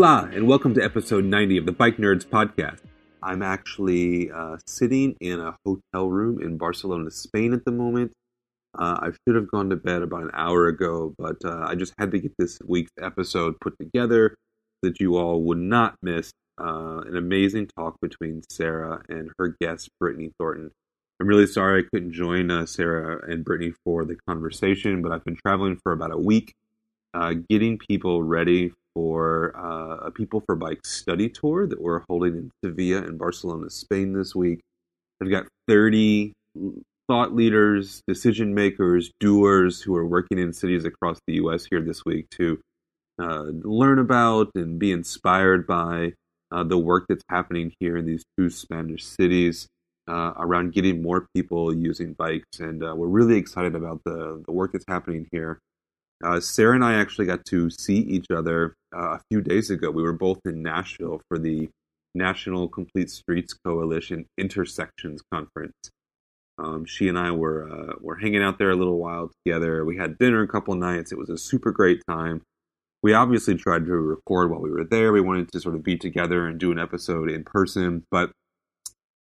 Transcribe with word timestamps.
Hola, 0.00 0.30
and 0.32 0.46
welcome 0.46 0.72
to 0.72 0.82
episode 0.82 1.26
90 1.26 1.58
of 1.58 1.66
the 1.66 1.72
Bike 1.72 1.98
Nerds 1.98 2.24
podcast. 2.24 2.80
I'm 3.22 3.42
actually 3.42 4.30
uh, 4.30 4.56
sitting 4.66 5.14
in 5.20 5.38
a 5.38 5.54
hotel 5.62 6.08
room 6.08 6.40
in 6.40 6.56
Barcelona, 6.56 7.10
Spain 7.10 7.52
at 7.52 7.66
the 7.66 7.70
moment. 7.70 8.10
Uh, 8.78 8.96
I 8.98 9.10
should 9.10 9.36
have 9.36 9.50
gone 9.50 9.68
to 9.68 9.76
bed 9.76 10.00
about 10.00 10.22
an 10.22 10.30
hour 10.32 10.68
ago, 10.68 11.12
but 11.18 11.36
uh, 11.44 11.66
I 11.68 11.74
just 11.74 11.92
had 11.98 12.12
to 12.12 12.18
get 12.18 12.32
this 12.38 12.58
week's 12.66 12.92
episode 12.98 13.60
put 13.60 13.74
together 13.78 14.36
that 14.80 15.00
you 15.00 15.18
all 15.18 15.42
would 15.42 15.58
not 15.58 15.96
miss 16.00 16.32
uh, 16.58 17.02
an 17.06 17.18
amazing 17.18 17.68
talk 17.76 18.00
between 18.00 18.42
Sara 18.48 19.02
and 19.10 19.30
her 19.38 19.54
guest, 19.60 19.90
Britney 20.02 20.32
Thornton. 20.38 20.70
I'm 21.20 21.26
really 21.26 21.46
sorry 21.46 21.82
I 21.82 21.88
couldn't 21.94 22.12
join 22.12 22.50
uh, 22.50 22.64
Sara 22.64 23.30
and 23.30 23.44
Britney 23.44 23.74
for 23.84 24.06
the 24.06 24.16
conversation, 24.26 25.02
but 25.02 25.12
I've 25.12 25.26
been 25.26 25.36
traveling 25.36 25.78
for 25.82 25.92
about 25.92 26.10
a 26.10 26.18
week, 26.18 26.54
uh, 27.12 27.34
getting 27.50 27.76
people 27.76 28.22
ready 28.22 28.72
for 28.94 29.56
uh, 29.56 30.06
a 30.06 30.10
People 30.10 30.42
for 30.46 30.56
Bike 30.56 30.84
study 30.84 31.28
tour 31.28 31.66
that 31.66 31.80
we're 31.80 32.02
holding 32.08 32.34
in 32.34 32.50
Sevilla 32.64 33.02
and 33.02 33.18
Barcelona, 33.18 33.70
Spain 33.70 34.12
this 34.12 34.34
week. 34.34 34.60
I've 35.22 35.30
got 35.30 35.46
30 35.68 36.32
thought 37.08 37.34
leaders, 37.34 38.02
decision 38.06 38.54
makers, 38.54 39.10
doers 39.20 39.82
who 39.82 39.96
are 39.96 40.06
working 40.06 40.38
in 40.38 40.52
cities 40.52 40.84
across 40.84 41.18
the 41.26 41.34
U.S. 41.34 41.66
here 41.68 41.80
this 41.80 42.04
week 42.04 42.28
to 42.30 42.60
uh, 43.20 43.46
learn 43.62 43.98
about 43.98 44.50
and 44.54 44.78
be 44.78 44.92
inspired 44.92 45.66
by 45.66 46.12
uh, 46.52 46.64
the 46.64 46.78
work 46.78 47.06
that's 47.08 47.24
happening 47.28 47.72
here 47.80 47.96
in 47.96 48.06
these 48.06 48.22
two 48.38 48.48
Spanish 48.50 49.04
cities 49.04 49.66
uh, 50.08 50.32
around 50.36 50.72
getting 50.72 51.02
more 51.02 51.26
people 51.34 51.74
using 51.74 52.14
bikes. 52.14 52.60
And 52.60 52.82
uh, 52.82 52.94
we're 52.96 53.08
really 53.08 53.36
excited 53.36 53.74
about 53.74 54.00
the, 54.04 54.42
the 54.46 54.52
work 54.52 54.72
that's 54.72 54.84
happening 54.88 55.28
here. 55.32 55.58
Uh, 56.22 56.40
Sara 56.40 56.74
and 56.74 56.84
I 56.84 56.94
actually 56.94 57.26
got 57.26 57.44
to 57.46 57.70
see 57.70 57.96
each 57.96 58.26
other 58.30 58.74
uh, 58.94 59.16
a 59.16 59.20
few 59.30 59.40
days 59.40 59.70
ago. 59.70 59.90
We 59.90 60.02
were 60.02 60.12
both 60.12 60.40
in 60.44 60.62
Nashville 60.62 61.22
for 61.28 61.38
the 61.38 61.68
National 62.14 62.68
Complete 62.68 63.10
Streets 63.10 63.54
Coalition 63.64 64.26
Intersections 64.36 65.22
Conference. 65.32 65.74
Um, 66.58 66.84
she 66.84 67.08
and 67.08 67.18
I 67.18 67.30
were 67.30 67.70
uh, 67.70 67.94
were 68.00 68.16
hanging 68.16 68.42
out 68.42 68.58
there 68.58 68.70
a 68.70 68.76
little 68.76 68.98
while 68.98 69.30
together. 69.44 69.84
We 69.84 69.96
had 69.96 70.18
dinner 70.18 70.42
a 70.42 70.48
couple 70.48 70.74
nights. 70.74 71.10
It 71.10 71.18
was 71.18 71.30
a 71.30 71.38
super 71.38 71.72
great 71.72 72.02
time. 72.08 72.42
We 73.02 73.14
obviously 73.14 73.54
tried 73.54 73.86
to 73.86 73.92
record 73.92 74.50
while 74.50 74.60
we 74.60 74.70
were 74.70 74.84
there. 74.84 75.12
We 75.12 75.22
wanted 75.22 75.50
to 75.52 75.60
sort 75.60 75.74
of 75.74 75.82
be 75.82 75.96
together 75.96 76.46
and 76.46 76.60
do 76.60 76.70
an 76.70 76.78
episode 76.78 77.30
in 77.30 77.44
person, 77.44 78.04
but 78.10 78.30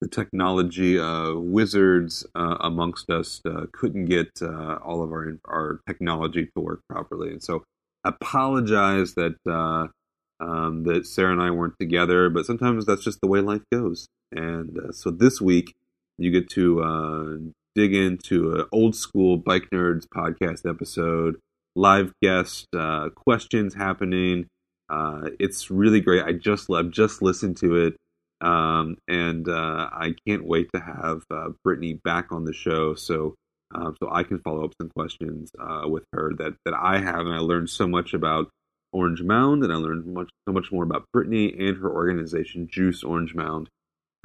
the 0.00 0.08
technology 0.08 0.98
uh, 0.98 1.34
wizards 1.34 2.26
uh, 2.34 2.56
amongst 2.60 3.10
us 3.10 3.40
uh, 3.44 3.66
couldn't 3.72 4.06
get 4.06 4.30
uh, 4.42 4.78
all 4.82 5.02
of 5.02 5.10
our 5.12 5.36
our 5.44 5.80
technology 5.86 6.46
to 6.46 6.60
work 6.60 6.80
properly, 6.88 7.30
and 7.30 7.42
so 7.42 7.62
apologize 8.04 9.14
that 9.14 9.36
uh, 9.46 9.88
um, 10.42 10.84
that 10.84 11.06
Sara 11.06 11.32
and 11.32 11.42
I 11.42 11.50
weren't 11.50 11.78
together. 11.78 12.30
But 12.30 12.46
sometimes 12.46 12.86
that's 12.86 13.04
just 13.04 13.20
the 13.20 13.28
way 13.28 13.40
life 13.40 13.62
goes. 13.70 14.08
And 14.32 14.78
uh, 14.78 14.92
so 14.92 15.10
this 15.10 15.40
week 15.40 15.74
you 16.16 16.30
get 16.30 16.48
to 16.50 17.52
dig 17.74 17.94
into 17.94 18.54
an 18.54 18.66
old 18.72 18.94
school 18.94 19.36
bike 19.36 19.68
nerds 19.72 20.06
podcast 20.06 20.68
episode, 20.68 21.38
live 21.76 22.12
guest 22.22 22.66
questions 23.14 23.74
happening. 23.74 24.46
it's 25.38 25.70
really 25.70 26.00
great. 26.00 26.24
I 26.24 26.32
just 26.32 26.70
I've 26.70 26.90
just 26.90 27.20
listened 27.20 27.58
to 27.58 27.76
it. 27.76 27.96
Um, 28.40 28.96
and 29.06 29.48
uh, 29.48 29.90
I 29.92 30.14
can't 30.26 30.44
wait 30.44 30.68
to 30.74 30.80
have 30.80 31.22
uh, 31.30 31.50
Britney 31.66 32.02
back 32.02 32.32
on 32.32 32.44
the 32.44 32.54
show 32.54 32.94
so 32.94 33.34
um, 33.72 33.96
so 34.02 34.08
I 34.10 34.24
can 34.24 34.40
follow 34.40 34.64
up 34.64 34.72
some 34.80 34.90
questions 34.90 35.50
uh, 35.58 35.86
with 35.86 36.04
her 36.12 36.32
that, 36.38 36.54
that 36.64 36.74
I 36.74 36.98
have, 36.98 37.20
and 37.20 37.34
I 37.34 37.38
learned 37.38 37.70
so 37.70 37.86
much 37.86 38.14
about 38.14 38.50
Orange 38.92 39.22
Mound, 39.22 39.62
and 39.62 39.72
I 39.72 39.76
learned 39.76 40.06
much 40.06 40.30
so 40.48 40.52
much 40.52 40.72
more 40.72 40.82
about 40.82 41.04
Britney 41.14 41.56
and 41.56 41.76
her 41.76 41.90
organization, 41.90 42.68
Juice 42.68 43.04
Orange 43.04 43.34
Mound. 43.34 43.68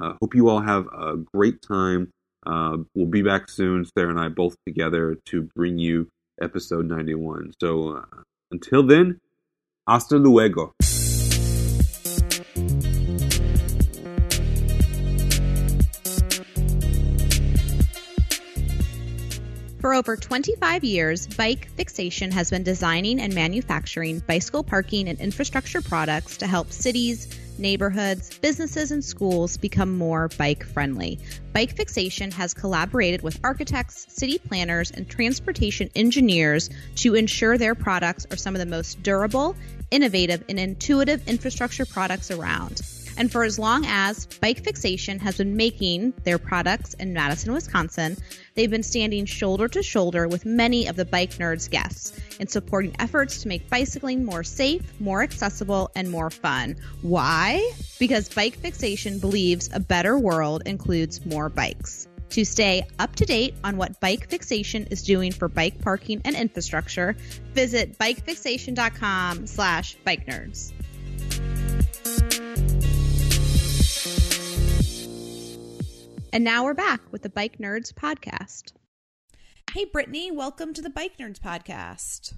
Uh, 0.02 0.14
hope 0.20 0.34
you 0.34 0.48
all 0.48 0.60
have 0.60 0.86
a 0.86 1.16
great 1.32 1.62
time. 1.62 2.10
Uh, 2.44 2.78
we'll 2.94 3.06
be 3.06 3.22
back 3.22 3.48
soon, 3.48 3.84
Sara 3.96 4.10
and 4.10 4.20
I 4.20 4.28
both 4.28 4.56
together 4.66 5.16
to 5.26 5.48
bring 5.54 5.78
you 5.78 6.08
episode 6.40 6.86
91. 6.86 7.52
So 7.60 7.98
uh, 7.98 8.22
until 8.50 8.82
then, 8.82 9.20
hasta 9.86 10.16
luego. 10.16 10.74
For 19.86 19.94
over 19.94 20.16
25 20.16 20.82
years, 20.82 21.28
Bike 21.28 21.68
Fixation 21.76 22.32
has 22.32 22.50
been 22.50 22.64
designing 22.64 23.20
and 23.20 23.32
manufacturing 23.32 24.18
bicycle 24.18 24.64
parking 24.64 25.08
and 25.08 25.20
infrastructure 25.20 25.80
products 25.80 26.38
to 26.38 26.48
help 26.48 26.72
cities, 26.72 27.28
neighborhoods, 27.56 28.36
businesses, 28.38 28.90
and 28.90 29.04
schools 29.04 29.56
become 29.56 29.96
more 29.96 30.26
bike 30.38 30.64
friendly. 30.64 31.20
Bike 31.52 31.76
Fixation 31.76 32.32
has 32.32 32.52
collaborated 32.52 33.22
with 33.22 33.38
architects, 33.44 34.06
city 34.08 34.38
planners, 34.38 34.90
and 34.90 35.08
transportation 35.08 35.88
engineers 35.94 36.68
to 36.96 37.14
ensure 37.14 37.56
their 37.56 37.76
products 37.76 38.26
are 38.32 38.36
some 38.36 38.56
of 38.56 38.58
the 38.58 38.66
most 38.66 39.00
durable, 39.04 39.54
innovative, 39.92 40.42
and 40.48 40.58
intuitive 40.58 41.28
infrastructure 41.28 41.86
products 41.86 42.32
around. 42.32 42.82
And 43.16 43.32
for 43.32 43.44
as 43.44 43.58
long 43.58 43.84
as 43.86 44.26
Bike 44.26 44.62
Fixation 44.62 45.18
has 45.20 45.38
been 45.38 45.56
making 45.56 46.12
their 46.24 46.38
products 46.38 46.94
in 46.94 47.12
Madison, 47.12 47.52
Wisconsin, 47.52 48.16
they've 48.54 48.70
been 48.70 48.82
standing 48.82 49.24
shoulder 49.24 49.68
to 49.68 49.82
shoulder 49.82 50.28
with 50.28 50.44
many 50.44 50.86
of 50.86 50.96
the 50.96 51.04
Bike 51.04 51.32
Nerds 51.32 51.70
guests 51.70 52.12
in 52.38 52.46
supporting 52.46 52.94
efforts 52.98 53.42
to 53.42 53.48
make 53.48 53.70
bicycling 53.70 54.24
more 54.24 54.44
safe, 54.44 55.00
more 55.00 55.22
accessible, 55.22 55.90
and 55.94 56.10
more 56.10 56.30
fun. 56.30 56.76
Why? 57.02 57.72
Because 57.98 58.28
Bike 58.28 58.56
Fixation 58.56 59.18
believes 59.18 59.70
a 59.72 59.80
better 59.80 60.18
world 60.18 60.62
includes 60.66 61.24
more 61.24 61.48
bikes. 61.48 62.08
To 62.30 62.44
stay 62.44 62.82
up 62.98 63.14
to 63.16 63.24
date 63.24 63.54
on 63.64 63.76
what 63.76 64.00
Bike 64.00 64.28
Fixation 64.28 64.88
is 64.90 65.02
doing 65.02 65.32
for 65.32 65.48
bike 65.48 65.80
parking 65.80 66.20
and 66.24 66.34
infrastructure, 66.36 67.16
visit 67.54 67.98
bikefixation.com 67.98 69.46
slash 69.46 69.96
bike 70.04 70.26
nerds. 70.26 70.72
And 76.32 76.44
now 76.44 76.64
we're 76.64 76.74
back 76.74 77.00
with 77.12 77.22
the 77.22 77.28
Bike 77.28 77.58
Nerds 77.58 77.92
podcast. 77.92 78.72
Hey, 79.72 79.86
Britney, 79.86 80.32
welcome 80.32 80.74
to 80.74 80.82
the 80.82 80.90
Bike 80.90 81.16
Nerds 81.18 81.38
podcast. 81.40 82.34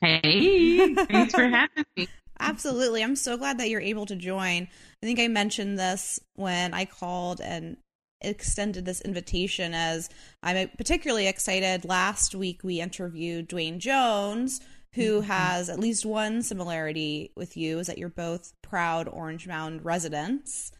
Hey, 0.00 0.94
thanks 0.94 1.34
for 1.34 1.44
having 1.48 1.84
me. 1.96 2.08
Absolutely. 2.40 3.02
I'm 3.02 3.16
so 3.16 3.36
glad 3.36 3.58
that 3.58 3.68
you're 3.68 3.80
able 3.80 4.06
to 4.06 4.16
join. 4.16 4.68
I 5.02 5.06
think 5.06 5.18
I 5.18 5.28
mentioned 5.28 5.78
this 5.78 6.20
when 6.34 6.72
I 6.74 6.84
called 6.84 7.40
and 7.40 7.76
extended 8.20 8.84
this 8.84 9.00
invitation 9.00 9.74
as 9.74 10.08
I'm 10.42 10.68
particularly 10.76 11.26
excited. 11.26 11.84
Last 11.84 12.34
week 12.34 12.62
we 12.62 12.80
interviewed 12.80 13.48
Dwayne 13.48 13.78
Jones, 13.78 14.60
who 14.94 15.18
Mm-hmm. 15.20 15.26
has 15.30 15.68
at 15.68 15.78
least 15.80 16.06
one 16.06 16.42
similarity 16.42 17.32
with 17.36 17.56
you 17.56 17.78
is 17.78 17.86
that 17.88 17.98
you're 17.98 18.08
both 18.08 18.52
proud 18.62 19.08
Orange 19.08 19.46
Mound 19.46 19.84
residents. 19.84 20.72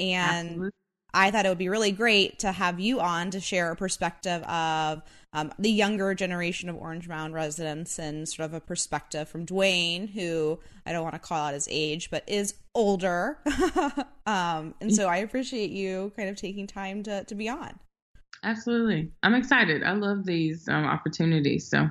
And 0.00 0.48
Absolutely. 0.48 0.70
I 1.14 1.30
thought 1.30 1.46
it 1.46 1.48
would 1.48 1.58
be 1.58 1.68
really 1.68 1.92
great 1.92 2.38
to 2.40 2.52
have 2.52 2.78
you 2.78 3.00
on 3.00 3.30
to 3.30 3.40
share 3.40 3.72
a 3.72 3.76
perspective 3.76 4.42
of 4.42 5.02
um, 5.32 5.52
the 5.58 5.70
younger 5.70 6.14
generation 6.14 6.68
of 6.68 6.76
Orange 6.76 7.08
Mound 7.08 7.34
residents 7.34 7.98
and 7.98 8.28
sort 8.28 8.46
of 8.46 8.54
a 8.54 8.60
perspective 8.60 9.28
from 9.28 9.46
Dwayne, 9.46 10.10
who 10.10 10.58
I 10.86 10.92
don't 10.92 11.02
want 11.02 11.14
to 11.14 11.18
call 11.18 11.46
out 11.46 11.54
his 11.54 11.68
age, 11.70 12.10
but 12.10 12.24
is 12.26 12.54
older. 12.74 13.38
um, 14.26 14.74
and 14.80 14.94
so 14.94 15.08
I 15.08 15.16
appreciate 15.18 15.70
you 15.70 16.12
kind 16.16 16.28
of 16.28 16.36
taking 16.36 16.66
time 16.66 17.02
to, 17.04 17.24
to 17.24 17.34
be 17.34 17.48
on. 17.48 17.78
Absolutely. 18.44 19.10
I'm 19.22 19.34
excited. 19.34 19.82
I 19.82 19.92
love 19.92 20.24
these 20.24 20.68
um, 20.68 20.84
opportunities. 20.84 21.68
So 21.68 21.88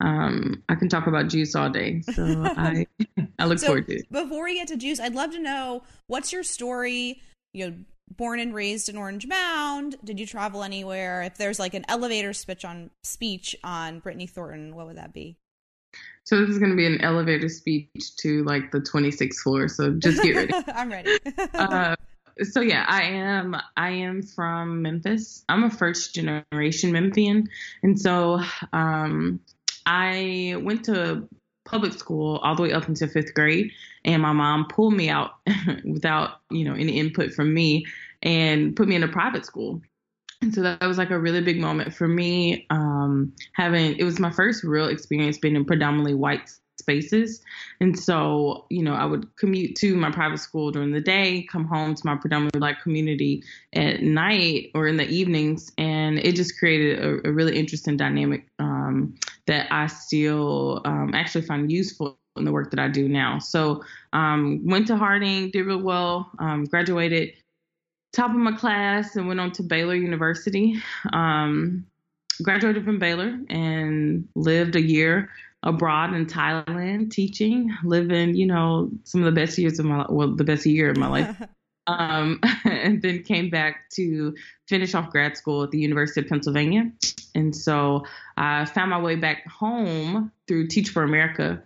um, 0.00 0.62
I 0.68 0.74
can 0.76 0.88
talk 0.88 1.06
about 1.06 1.28
juice 1.28 1.54
all 1.54 1.70
day. 1.70 2.00
So 2.02 2.24
I 2.44 2.86
I 3.38 3.46
look 3.46 3.58
So 3.58 3.66
forward 3.66 3.86
to 3.88 3.96
it. 3.96 4.10
before 4.12 4.44
we 4.44 4.54
get 4.54 4.68
to 4.68 4.76
juice, 4.76 4.98
I'd 5.00 5.14
love 5.14 5.32
to 5.32 5.40
know 5.40 5.82
what's 6.06 6.32
your 6.32 6.42
story. 6.42 7.20
You 7.52 7.70
know, 7.70 7.76
born 8.16 8.40
and 8.40 8.54
raised 8.54 8.88
in 8.88 8.96
Orange 8.96 9.26
Mound. 9.26 9.96
Did 10.04 10.20
you 10.20 10.26
travel 10.26 10.62
anywhere? 10.62 11.22
If 11.22 11.36
there's 11.36 11.58
like 11.58 11.74
an 11.74 11.84
elevator 11.88 12.32
speech 12.32 12.64
on 12.64 12.90
speech 13.02 13.56
on 13.64 14.00
Britney 14.00 14.28
Thornton, 14.28 14.74
what 14.74 14.86
would 14.86 14.96
that 14.96 15.12
be? 15.12 15.36
So 16.24 16.40
this 16.40 16.50
is 16.50 16.58
going 16.58 16.70
to 16.70 16.76
be 16.76 16.86
an 16.86 17.00
elevator 17.02 17.48
speech 17.48 18.16
to 18.18 18.44
like 18.44 18.70
the 18.70 18.80
26th 18.80 19.36
floor. 19.36 19.68
So 19.68 19.92
just 19.92 20.22
get 20.22 20.36
ready. 20.36 20.54
I'm 20.74 20.90
ready. 20.90 21.18
uh, 21.54 21.94
so 22.42 22.60
yeah, 22.60 22.84
I 22.88 23.02
am. 23.02 23.56
I 23.76 23.90
am 23.90 24.22
from 24.22 24.82
Memphis. 24.82 25.44
I'm 25.48 25.64
a 25.64 25.70
first 25.70 26.14
generation 26.14 26.92
Memphian, 26.92 27.48
and 27.82 28.00
so 28.00 28.40
um, 28.72 29.40
I 29.86 30.56
went 30.60 30.84
to 30.86 31.28
public 31.64 31.92
school 31.92 32.36
all 32.38 32.54
the 32.54 32.62
way 32.62 32.72
up 32.72 32.88
until 32.88 33.08
fifth 33.08 33.34
grade, 33.34 33.72
and 34.04 34.22
my 34.22 34.32
mom 34.32 34.66
pulled 34.66 34.94
me 34.94 35.08
out 35.08 35.32
without 35.84 36.40
you 36.50 36.64
know 36.64 36.74
any 36.74 36.98
input 36.98 37.32
from 37.32 37.52
me 37.52 37.84
and 38.22 38.74
put 38.76 38.88
me 38.88 38.96
in 38.96 39.02
a 39.02 39.08
private 39.08 39.44
school. 39.44 39.80
And 40.42 40.54
so 40.54 40.62
that 40.62 40.82
was 40.82 40.98
like 40.98 41.10
a 41.10 41.18
really 41.18 41.40
big 41.40 41.58
moment 41.58 41.94
for 41.94 42.06
me. 42.06 42.66
Um, 42.70 43.32
having 43.54 43.96
it 43.96 44.04
was 44.04 44.18
my 44.18 44.30
first 44.30 44.62
real 44.64 44.88
experience 44.88 45.38
being 45.38 45.56
in 45.56 45.64
predominantly 45.64 46.14
white 46.14 46.50
spaces. 46.78 47.40
And 47.80 47.98
so, 47.98 48.66
you 48.68 48.82
know, 48.82 48.94
I 48.94 49.04
would 49.04 49.34
commute 49.36 49.76
to 49.76 49.96
my 49.96 50.10
private 50.10 50.38
school 50.38 50.70
during 50.70 50.92
the 50.92 51.00
day, 51.00 51.46
come 51.50 51.64
home 51.64 51.94
to 51.94 52.02
my 52.04 52.16
predominantly 52.16 52.58
black 52.58 52.82
community 52.82 53.42
at 53.72 54.02
night 54.02 54.70
or 54.74 54.86
in 54.86 54.96
the 54.96 55.08
evenings. 55.08 55.72
And 55.78 56.18
it 56.18 56.34
just 56.34 56.58
created 56.58 56.98
a, 56.98 57.28
a 57.28 57.32
really 57.32 57.56
interesting 57.56 57.96
dynamic 57.96 58.46
um, 58.58 59.14
that 59.46 59.66
I 59.70 59.86
still 59.86 60.80
um, 60.84 61.12
actually 61.14 61.46
find 61.46 61.70
useful 61.70 62.18
in 62.36 62.44
the 62.44 62.52
work 62.52 62.70
that 62.70 62.80
I 62.80 62.88
do 62.88 63.08
now. 63.08 63.38
So, 63.38 63.82
um, 64.12 64.60
went 64.64 64.86
to 64.88 64.96
Harding, 64.96 65.50
did 65.50 65.66
real 65.66 65.82
well, 65.82 66.30
um, 66.38 66.64
graduated 66.64 67.34
top 68.12 68.30
of 68.30 68.36
my 68.36 68.52
class, 68.52 69.16
and 69.16 69.28
went 69.28 69.40
on 69.40 69.52
to 69.52 69.62
Baylor 69.62 69.94
University. 69.94 70.76
Um, 71.12 71.86
graduated 72.42 72.84
from 72.84 72.98
Baylor 72.98 73.38
and 73.48 74.28
lived 74.34 74.76
a 74.76 74.82
year 74.82 75.30
abroad 75.62 76.14
in 76.14 76.26
Thailand 76.26 77.10
teaching, 77.10 77.74
living, 77.84 78.34
you 78.34 78.46
know, 78.46 78.90
some 79.04 79.22
of 79.22 79.26
the 79.26 79.40
best 79.40 79.56
years 79.58 79.78
of 79.78 79.86
my 79.86 80.04
well, 80.08 80.34
the 80.34 80.44
best 80.44 80.66
year 80.66 80.90
of 80.90 80.96
my 80.96 81.08
life. 81.08 81.42
Um, 81.86 82.40
and 82.64 83.02
then 83.02 83.22
came 83.22 83.50
back 83.50 83.90
to 83.90 84.34
finish 84.68 84.94
off 84.94 85.10
grad 85.10 85.36
school 85.36 85.62
at 85.62 85.70
the 85.70 85.78
University 85.78 86.20
of 86.20 86.28
Pennsylvania. 86.28 86.90
And 87.34 87.54
so 87.54 88.04
I 88.36 88.64
found 88.64 88.90
my 88.90 89.00
way 89.00 89.16
back 89.16 89.46
home 89.46 90.32
through 90.46 90.68
Teach 90.68 90.90
for 90.90 91.02
America. 91.02 91.62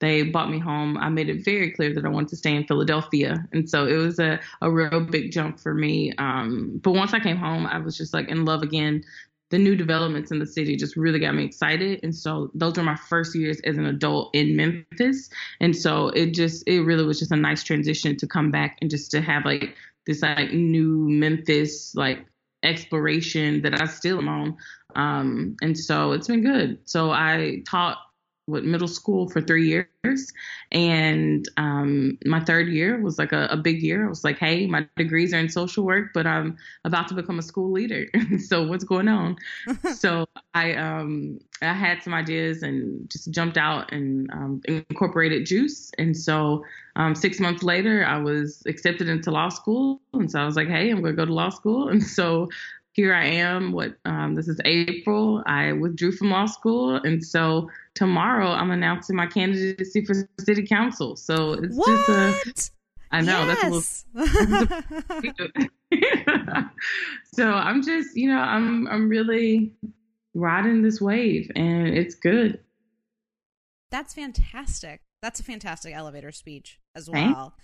They 0.00 0.24
bought 0.24 0.50
me 0.50 0.58
home. 0.58 0.98
I 0.98 1.08
made 1.08 1.30
it 1.30 1.44
very 1.44 1.70
clear 1.70 1.94
that 1.94 2.04
I 2.04 2.08
wanted 2.08 2.28
to 2.28 2.36
stay 2.36 2.54
in 2.54 2.66
Philadelphia. 2.66 3.46
And 3.52 3.68
so 3.68 3.86
it 3.86 3.96
was 3.96 4.18
a, 4.18 4.40
a 4.60 4.70
real 4.70 5.00
big 5.00 5.32
jump 5.32 5.58
for 5.58 5.72
me. 5.72 6.12
Um, 6.18 6.80
but 6.82 6.92
once 6.92 7.14
I 7.14 7.20
came 7.20 7.38
home, 7.38 7.66
I 7.66 7.78
was 7.78 7.96
just 7.96 8.12
like 8.12 8.28
in 8.28 8.44
love 8.44 8.62
again 8.62 9.04
the 9.50 9.58
new 9.58 9.76
developments 9.76 10.30
in 10.30 10.38
the 10.38 10.46
city 10.46 10.76
just 10.76 10.96
really 10.96 11.20
got 11.20 11.34
me 11.34 11.44
excited. 11.44 12.00
And 12.02 12.14
so 12.14 12.50
those 12.54 12.76
were 12.76 12.82
my 12.82 12.96
first 12.96 13.34
years 13.34 13.60
as 13.64 13.76
an 13.76 13.86
adult 13.86 14.34
in 14.34 14.56
Memphis. 14.56 15.30
And 15.60 15.76
so 15.76 16.08
it 16.08 16.34
just, 16.34 16.66
it 16.66 16.80
really 16.80 17.04
was 17.04 17.18
just 17.18 17.32
a 17.32 17.36
nice 17.36 17.62
transition 17.62 18.16
to 18.16 18.26
come 18.26 18.50
back 18.50 18.78
and 18.80 18.90
just 18.90 19.10
to 19.12 19.20
have 19.20 19.44
like 19.44 19.74
this 20.06 20.22
like 20.22 20.52
new 20.52 21.08
Memphis 21.08 21.94
like 21.94 22.26
exploration 22.62 23.62
that 23.62 23.80
I 23.80 23.86
still 23.86 24.18
am 24.18 24.28
on. 24.28 24.56
Um, 24.96 25.56
and 25.62 25.78
so 25.78 26.12
it's 26.12 26.26
been 26.26 26.42
good. 26.42 26.78
So 26.84 27.10
I 27.10 27.62
taught 27.68 27.98
what 28.46 28.64
middle 28.64 28.88
school 28.88 29.28
for 29.28 29.40
three 29.40 29.66
years. 29.68 30.32
And 30.70 31.48
um, 31.56 32.16
my 32.24 32.40
third 32.40 32.68
year 32.68 33.00
was 33.00 33.18
like 33.18 33.32
a, 33.32 33.48
a, 33.50 33.56
big 33.56 33.82
year. 33.82 34.06
I 34.06 34.08
was 34.08 34.22
like 34.22 34.38
hey 34.38 34.66
my 34.66 34.86
degrees 34.96 35.34
are 35.34 35.38
in 35.38 35.48
social 35.48 35.84
work 35.84 36.12
but 36.14 36.26
i'm 36.26 36.56
about 36.84 37.08
to 37.08 37.14
become 37.14 37.38
a 37.38 37.42
school 37.42 37.72
leader. 37.72 38.06
So 38.38 38.66
what's 38.66 38.84
going 38.84 39.08
on? 39.08 39.36
So 39.94 40.26
i 40.54 40.74
um, 40.74 41.38
i 41.62 41.72
had 41.72 42.02
some 42.02 42.14
ideas 42.14 42.62
and 42.62 43.10
just 43.10 43.30
jumped 43.30 43.56
out 43.56 43.92
and 43.92 44.30
um, 44.32 44.60
incorporated 44.66 45.46
juice. 45.46 45.90
And 45.98 46.16
so 46.16 46.64
um, 46.94 47.14
six 47.14 47.40
months 47.40 47.62
later 47.62 48.04
i 48.04 48.18
was 48.18 48.62
accepted 48.66 49.08
into 49.08 49.30
law 49.30 49.48
school. 49.48 50.00
And 50.12 50.30
so 50.30 50.40
i 50.40 50.44
was 50.44 50.56
like 50.56 50.68
hey 50.68 50.90
i'm 50.90 51.00
going 51.00 51.16
to 51.16 51.16
go 51.16 51.26
to 51.26 51.34
law 51.34 51.50
school. 51.50 51.88
And 51.96 52.02
so 52.02 52.48
here 52.96 53.14
I 53.14 53.26
am. 53.26 53.72
What 53.72 53.94
um, 54.06 54.34
this 54.34 54.48
is 54.48 54.58
April. 54.64 55.42
I 55.46 55.72
withdrew 55.72 56.12
from 56.12 56.30
law 56.30 56.46
school, 56.46 56.96
and 56.96 57.22
so 57.22 57.70
tomorrow 57.94 58.48
I'm 58.48 58.70
announcing 58.70 59.14
my 59.14 59.26
candidacy 59.26 60.04
for 60.04 60.14
city 60.40 60.66
council. 60.66 61.14
So 61.14 61.52
it's 61.52 61.76
what? 61.76 62.06
just 62.06 62.70
a. 62.70 62.72
I 63.14 63.20
know 63.20 63.38
yes. 63.44 64.04
that's 64.14 64.32
a 64.32 64.42
little. 64.42 65.60
so 67.32 67.50
I'm 67.50 67.82
just, 67.82 68.16
you 68.16 68.30
know, 68.30 68.38
I'm 68.38 68.88
I'm 68.88 69.10
really 69.10 69.72
riding 70.34 70.80
this 70.80 70.98
wave, 70.98 71.50
and 71.54 71.88
it's 71.88 72.14
good. 72.14 72.60
That's 73.90 74.14
fantastic. 74.14 75.02
That's 75.20 75.38
a 75.38 75.44
fantastic 75.44 75.94
elevator 75.94 76.32
speech 76.32 76.80
as 76.94 77.08
Thanks. 77.08 77.36
well. 77.36 77.54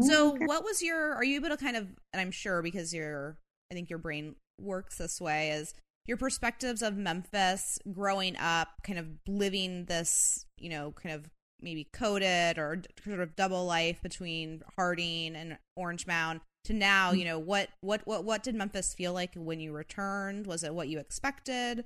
So, 0.00 0.36
what 0.36 0.64
was 0.64 0.82
your? 0.82 1.14
Are 1.14 1.24
you 1.24 1.36
able 1.36 1.48
to 1.48 1.56
kind 1.56 1.76
of? 1.76 1.88
And 2.12 2.20
I'm 2.20 2.30
sure 2.30 2.62
because 2.62 2.94
you're, 2.94 3.38
I 3.70 3.74
think 3.74 3.90
your 3.90 3.98
brain 3.98 4.36
works 4.60 4.98
this 4.98 5.20
way 5.20 5.50
is 5.50 5.74
your 6.06 6.16
perspectives 6.16 6.82
of 6.82 6.96
Memphis 6.96 7.78
growing 7.92 8.36
up, 8.36 8.68
kind 8.82 8.98
of 8.98 9.06
living 9.28 9.84
this, 9.84 10.46
you 10.58 10.68
know, 10.68 10.92
kind 10.92 11.14
of 11.14 11.30
maybe 11.60 11.88
coded 11.92 12.58
or 12.58 12.82
sort 13.04 13.20
of 13.20 13.36
double 13.36 13.64
life 13.64 14.02
between 14.02 14.62
Harding 14.76 15.36
and 15.36 15.58
Orange 15.76 16.06
Mound 16.06 16.40
to 16.64 16.72
now, 16.72 17.12
you 17.12 17.24
know, 17.24 17.38
what 17.38 17.68
what 17.80 18.02
what 18.04 18.24
what 18.24 18.42
did 18.42 18.54
Memphis 18.54 18.94
feel 18.94 19.12
like 19.12 19.34
when 19.34 19.60
you 19.60 19.72
returned? 19.72 20.46
Was 20.46 20.62
it 20.64 20.74
what 20.74 20.88
you 20.88 20.98
expected? 20.98 21.84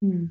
Hmm. 0.00 0.26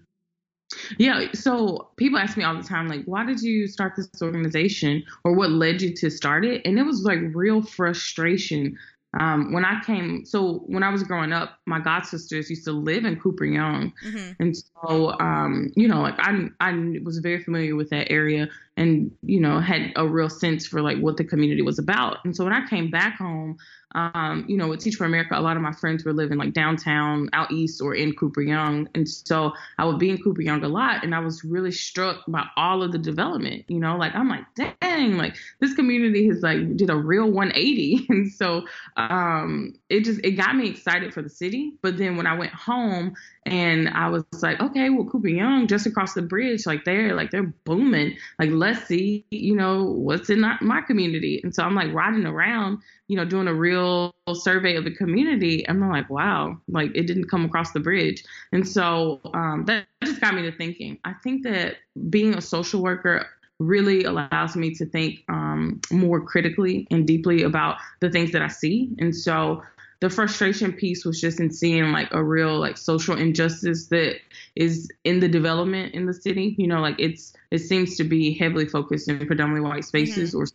Yeah, 0.98 1.27
so 1.33 1.89
people 1.98 2.18
ask 2.18 2.36
me 2.36 2.44
all 2.44 2.56
the 2.56 2.63
time, 2.63 2.88
like, 2.88 3.06
why 3.06 3.25
did 3.25 3.42
you 3.42 3.68
start 3.68 3.94
this 3.95 4.10
organization 4.21 5.04
or 5.24 5.33
what 5.33 5.51
led 5.51 5.81
you 5.81 5.94
to 5.95 6.10
start 6.10 6.45
it? 6.45 6.63
And 6.65 6.80
it 6.80 6.83
was 6.83 7.04
like 7.04 7.19
real 7.33 7.62
frustration 7.62 8.77
um, 9.19 9.54
when 9.54 9.63
I 9.63 9.80
came, 9.83 10.25
so 10.25 10.63
when 10.65 10.81
I 10.81 10.89
was 10.89 11.04
growing 11.04 11.31
up, 11.31 11.60
my 11.65 11.80
god 11.80 12.06
sisters 12.06 12.50
used 12.50 12.65
to 12.65 12.71
live 12.71 13.06
in 13.06 13.19
Cooper 13.19 13.45
Young, 13.45 13.94
mm-hmm. 14.06 14.31
and 14.42 14.56
so 14.57 15.19
um, 15.19 15.71
you 15.75 15.88
know, 15.88 16.01
like 16.01 16.15
I 16.18 16.50
I 16.60 17.00
was 17.04 17.19
very 17.19 17.44
familiar 17.44 17.75
with 17.75 17.89
that 17.92 18.12
area, 18.12 18.50
and 18.75 19.12
you 19.22 19.40
know, 19.40 19.60
had 19.60 19.92
a 19.96 20.08
real 20.08 20.30
sense 20.30 20.66
for 20.66 20.81
like 20.81 20.98
what 21.00 21.18
the 21.18 21.24
community 21.24 21.62
was 21.62 21.80
about. 21.80 22.18
And 22.25 22.36
so 22.36 22.44
when 22.44 22.53
I 22.53 22.68
came 22.68 22.89
back 22.89 23.18
home, 23.18 23.58
um, 23.96 24.46
you 24.48 24.58
know, 24.58 24.68
with 24.68 24.80
Teach 24.80 24.96
for 24.96 25.06
America, 25.06 25.38
a 25.38 25.42
lot 25.42 25.56
of 25.56 25.62
my 25.62 25.72
friends 25.72 26.03
were 26.03 26.13
living 26.13 26.38
like 26.38 26.53
downtown, 26.53 27.30
out 27.34 27.51
east, 27.51 27.82
or 27.82 27.94
in 27.94 28.13
Cooper 28.15 28.42
Young, 28.42 28.89
and 28.96 29.08
so 29.08 29.51
I 29.77 29.86
would 29.86 30.00
be 30.00 30.10
in 30.10 30.18
Cooper 30.18 30.42
Young 30.42 30.63
a 30.63 30.68
lot, 30.68 31.03
and 31.03 31.13
I 31.13 31.20
was 31.20 31.44
really 31.44 31.72
struck 31.72 32.24
by 32.27 32.46
all 32.58 32.82
of 32.82 32.92
the 32.92 32.98
development. 32.98 33.65
You 33.68 33.80
know, 33.80 33.96
like 33.96 34.15
I'm 34.15 34.30
like, 34.30 34.46
dang, 34.56 35.18
like 35.18 35.36
this 35.60 35.75
community 35.75 36.27
has 36.27 36.42
like 36.42 36.75
did 36.75 36.89
a 36.89 36.96
real 36.96 37.30
180, 37.30 38.08
and 38.10 38.32
so 38.32 38.65
um, 38.98 39.75
it 39.89 40.06
just 40.06 40.22
it 40.24 40.32
got 40.32 40.56
me 40.56 40.70
excited 40.70 41.13
for 41.13 41.22
the 41.22 41.30
city. 41.30 41.74
But 41.84 41.98
then 41.98 42.18
when 42.18 42.25
I 42.25 42.36
went 42.36 42.53
home 42.53 43.13
and 43.45 43.89
I 43.89 44.09
was 44.09 44.23
like, 44.41 44.59
okay, 44.62 44.89
well, 44.89 45.05
Cooper 45.05 45.27
Young 45.27 45.67
just 45.67 45.85
across 45.85 46.13
the 46.13 46.21
bridge, 46.21 46.65
like 46.65 46.85
they're 46.85 47.13
like 47.13 47.31
they're 47.31 47.53
booming. 47.65 48.15
Like 48.39 48.51
let's 48.51 48.88
see, 48.88 49.25
you 49.31 49.55
know, 49.55 49.83
what's 49.83 50.29
in 50.29 50.41
my 50.62 50.81
community. 50.81 51.41
And 51.43 51.53
so 51.53 51.63
I'm 51.63 51.75
like 51.75 51.93
riding 51.93 52.25
around, 52.25 52.79
you 53.07 53.17
know, 53.17 53.25
doing 53.25 53.47
a 53.47 53.53
real 53.53 54.13
survey 54.33 54.75
of 54.75 54.85
the 54.85 54.95
community. 54.95 55.65
And 55.67 55.83
I'm 55.83 55.89
like, 55.89 56.09
wow, 56.09 56.57
like 56.67 56.91
it 56.95 57.05
didn't 57.07 57.29
come 57.29 57.43
across 57.45 57.71
the 57.73 57.79
bridge. 57.79 58.23
And 58.51 58.67
so 58.67 59.19
um, 59.33 59.65
that 59.65 59.85
just 60.03 60.21
got 60.21 60.35
me 60.35 60.43
to 60.43 60.51
thinking. 60.51 61.00
I 61.03 61.13
think 61.13 61.43
that 61.43 61.77
being 62.09 62.35
a 62.35 62.41
social 62.41 62.81
worker 62.81 63.27
really 63.59 64.03
allows 64.03 64.55
me 64.55 64.73
to 64.75 64.85
think 64.85 65.23
um, 65.29 65.79
more 65.91 66.21
critically 66.21 66.88
and 66.91 67.05
deeply 67.05 67.43
about 67.43 67.77
the 68.00 68.09
things 68.09 68.31
that 68.31 68.41
I 68.41 68.47
see. 68.47 68.89
And 69.00 69.15
so 69.15 69.63
the 70.03 70.10
frustration 70.10 70.74
piece 70.74 71.05
was 71.05 71.22
just 71.22 71.39
in 71.39 71.50
seeing 71.50 71.93
like 71.93 72.10
a 72.13 72.22
real 72.22 72.60
like 72.60 72.77
social 72.77 73.17
injustice 73.17 73.88
that 73.88 74.17
is 74.53 74.89
in 75.05 75.22
the 75.22 75.29
development 75.29 75.93
in 75.93 76.05
the 76.05 76.13
city. 76.13 76.55
You 76.57 76.67
know, 76.67 76.81
like 76.81 76.98
it's 77.00 77.31
it 77.51 77.60
seems 77.60 77.95
to 77.95 78.03
be 78.03 78.33
heavily 78.33 78.65
focused 78.65 79.07
in 79.07 79.25
predominantly 79.25 79.69
white 79.69 79.86
spaces 79.86 80.31
mm-hmm. 80.31 80.39
or 80.39 80.48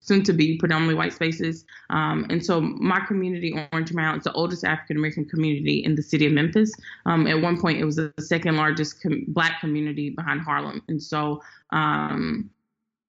soon 0.00 0.22
to 0.24 0.34
be 0.34 0.58
predominantly 0.58 0.94
white 0.94 1.14
spaces. 1.14 1.64
Um, 1.88 2.26
and 2.28 2.44
so 2.44 2.60
my 2.60 3.00
community, 3.00 3.54
Orange 3.72 3.94
Mound, 3.94 4.18
is 4.18 4.24
the 4.24 4.32
oldest 4.32 4.62
African 4.62 4.98
American 4.98 5.24
community 5.24 5.82
in 5.82 5.94
the 5.94 6.02
city 6.02 6.26
of 6.26 6.32
Memphis. 6.34 6.70
Um, 7.06 7.26
at 7.26 7.40
one 7.40 7.58
point, 7.58 7.80
it 7.80 7.86
was 7.86 7.96
the 7.96 8.12
second 8.20 8.58
largest 8.58 9.02
com- 9.02 9.24
black 9.28 9.58
community 9.62 10.10
behind 10.10 10.42
Harlem. 10.42 10.82
And 10.88 11.02
so 11.02 11.42
um, 11.70 12.50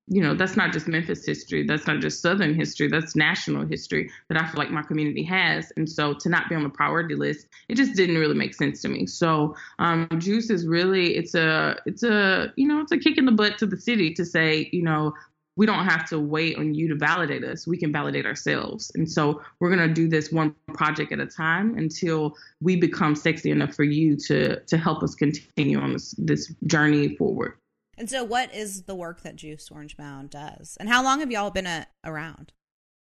you 0.08 0.22
know, 0.22 0.36
that's 0.36 0.58
not 0.58 0.74
just 0.74 0.88
Memphis 0.88 1.26
history. 1.26 1.66
That's 1.66 1.88
not 1.88 2.02
just 2.02 2.22
Southern 2.22 2.54
history. 2.54 2.88
That's 2.90 3.16
national 3.16 3.66
history 3.66 4.10
that 4.28 4.42
I 4.42 4.46
feel 4.46 4.60
like 4.60 4.70
my 4.70 4.84
community 4.84 5.24
has. 5.24 5.72
And 5.78 5.90
so 5.90 6.14
to 6.16 6.30
not 6.30 6.50
be 6.50 6.56
on 6.56 6.64
the 6.64 6.70
priority 6.70 7.16
list, 7.16 7.48
it 7.70 7.76
just 7.76 7.96
didn't 7.96 8.18
really 8.18 8.36
make 8.36 8.54
sense 8.54 8.82
to 8.82 8.90
me. 8.90 9.06
So 9.06 9.56
um, 9.80 10.10
Juice 10.18 10.50
is 10.50 10.68
really 10.68 11.16
it's 11.16 11.36
a 11.36 11.78
it's 11.86 12.04
a 12.04 12.52
you 12.58 12.68
know 12.68 12.82
it's 12.82 12.92
a 12.92 12.98
kick 12.98 13.18
in 13.18 13.26
the 13.26 13.32
butt 13.32 13.58
to 13.60 13.66
the 13.66 13.80
city 13.80 14.14
to 14.16 14.26
say 14.26 14.70
you 14.74 14.84
know 14.84 15.14
we 15.56 15.66
don't 15.66 15.86
have 15.86 16.10
to 16.10 16.20
wait 16.20 16.58
on 16.58 16.74
you 16.74 16.88
to 16.88 16.96
validate 16.96 17.44
us. 17.44 17.68
We 17.68 17.78
can 17.78 17.92
validate 17.92 18.26
ourselves. 18.26 18.92
And 18.96 19.10
so 19.10 19.42
we're 19.60 19.70
going 19.70 19.88
to 19.88 19.94
do 19.94 20.08
this 20.08 20.32
one 20.32 20.56
project 20.74 21.12
at 21.12 21.20
a 21.20 21.28
time 21.28 21.78
until 21.78 22.36
we 22.60 22.76
become 22.76 23.16
sexy 23.16 23.52
enough 23.52 23.74
for 23.76 23.84
you 23.84 24.18
to 24.28 24.60
to 24.60 24.78
help 24.78 25.04
us 25.04 25.16
continue 25.16 25.80
on 25.80 25.94
this 25.94 26.14
this 26.18 26.54
journey 26.66 27.16
forward. 27.16 27.54
And 27.98 28.10
so, 28.10 28.24
what 28.24 28.54
is 28.54 28.84
the 28.84 28.96
work 28.96 29.22
that 29.22 29.36
Juice 29.36 29.70
Orange 29.72 29.98
Mound 29.98 30.30
does, 30.30 30.78
and 30.80 30.90
how 30.90 31.04
long 31.04 31.20
have 31.20 31.32
y'all 31.32 31.52
been 31.52 31.68
a- 31.68 31.88
around? 32.04 32.52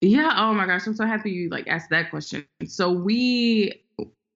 Yeah. 0.01 0.34
Oh 0.38 0.53
my 0.53 0.65
gosh, 0.65 0.88
I'm 0.88 0.96
so 0.96 1.05
happy 1.05 1.31
you 1.31 1.50
like 1.50 1.67
asked 1.67 1.89
that 1.89 2.10
question. 2.10 2.46
So 2.65 2.91
we 2.91 3.74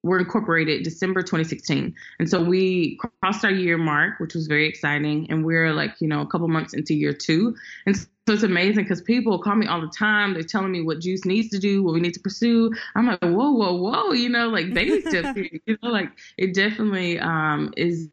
were 0.04 0.20
incorporated 0.20 0.84
December 0.84 1.22
2016, 1.22 1.96
and 2.20 2.30
so 2.30 2.44
we 2.44 3.00
crossed 3.22 3.46
our 3.46 3.52
year 3.52 3.78
mark, 3.78 4.20
which 4.20 4.34
was 4.34 4.48
very 4.48 4.68
exciting. 4.68 5.26
And 5.30 5.46
we're 5.46 5.74
like, 5.74 5.96
you 6.02 6.08
know, 6.08 6.22
a 6.22 6.28
couple 6.28 6.50
months 6.50 6.74
into 6.74 6.94
year 6.94 7.14
two, 7.14 7.56
and 7.86 7.98
so 7.98 8.34
it's 8.34 8.44
amazing 8.44 8.84
because 8.84 9.02
people 9.02 9.38
call 9.40 9.56
me 9.56 9.68
all 9.68 9.82
the 9.82 9.88
time. 9.88 10.34
They're 10.34 10.44
telling 10.44 10.72
me 10.72 10.82
what 10.82 11.00
Juice 11.00 11.26
needs 11.26 11.50
to 11.50 11.60
do, 11.60 11.84
what 11.84 11.94
we 11.94 12.00
need 12.00 12.14
to 12.14 12.22
pursue. 12.22 12.72
I'm 12.96 13.08
like, 13.08 13.22
whoa, 13.22 13.52
whoa, 13.52 13.76
whoa, 13.76 14.12
you 14.12 14.30
know, 14.30 14.48
like 14.48 14.74
baby 14.74 15.02
steps. 15.02 15.38
you 15.66 15.78
know, 15.82 15.90
like 15.90 16.10
it 16.38 16.54
definitely 16.54 17.20
um, 17.20 17.74
is 17.76 18.10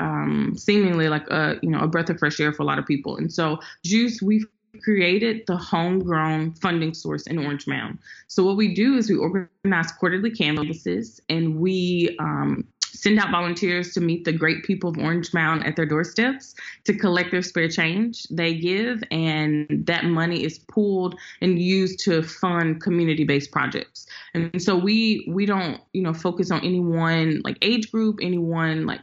um, 0.00 0.54
seemingly 0.56 1.08
like 1.08 1.28
a 1.30 1.58
you 1.62 1.70
know 1.70 1.80
a 1.80 1.88
breath 1.88 2.10
of 2.10 2.18
fresh 2.18 2.40
air 2.40 2.52
for 2.52 2.62
a 2.62 2.66
lot 2.66 2.78
of 2.78 2.86
people. 2.86 3.16
And 3.16 3.32
so 3.32 3.58
Juice, 3.84 4.20
we've 4.22 4.46
created 4.82 5.42
the 5.46 5.56
homegrown 5.56 6.52
funding 6.54 6.94
source 6.94 7.26
in 7.26 7.38
Orange 7.38 7.66
Mound. 7.66 7.98
So 8.26 8.44
what 8.44 8.56
we 8.56 8.74
do 8.74 8.96
is 8.96 9.08
we 9.08 9.16
organize 9.16 9.92
quarterly 9.92 10.30
canvases 10.30 11.20
and 11.28 11.60
we 11.60 12.16
um, 12.18 12.66
send 12.94 13.18
out 13.18 13.30
volunteers 13.30 13.92
to 13.92 14.00
meet 14.00 14.24
the 14.24 14.32
great 14.32 14.64
people 14.64 14.90
of 14.90 14.98
Orange 14.98 15.34
Mound 15.34 15.66
at 15.66 15.76
their 15.76 15.84
doorsteps 15.84 16.54
to 16.84 16.96
collect 16.96 17.30
their 17.32 17.42
spare 17.42 17.68
change 17.68 18.24
they 18.30 18.54
give, 18.54 19.02
and 19.10 19.66
that 19.86 20.04
money 20.04 20.44
is 20.44 20.58
pooled 20.58 21.18
and 21.40 21.58
used 21.58 21.98
to 22.04 22.22
fund 22.22 22.80
community-based 22.80 23.50
projects. 23.50 24.06
And 24.32 24.62
so 24.62 24.76
we 24.76 25.26
we 25.28 25.44
don't 25.44 25.80
you 25.92 26.02
know 26.02 26.14
focus 26.14 26.50
on 26.50 26.60
any 26.60 26.80
one 26.80 27.42
like 27.44 27.58
age 27.62 27.90
group, 27.90 28.20
any 28.22 28.38
one 28.38 28.86
like 28.86 29.00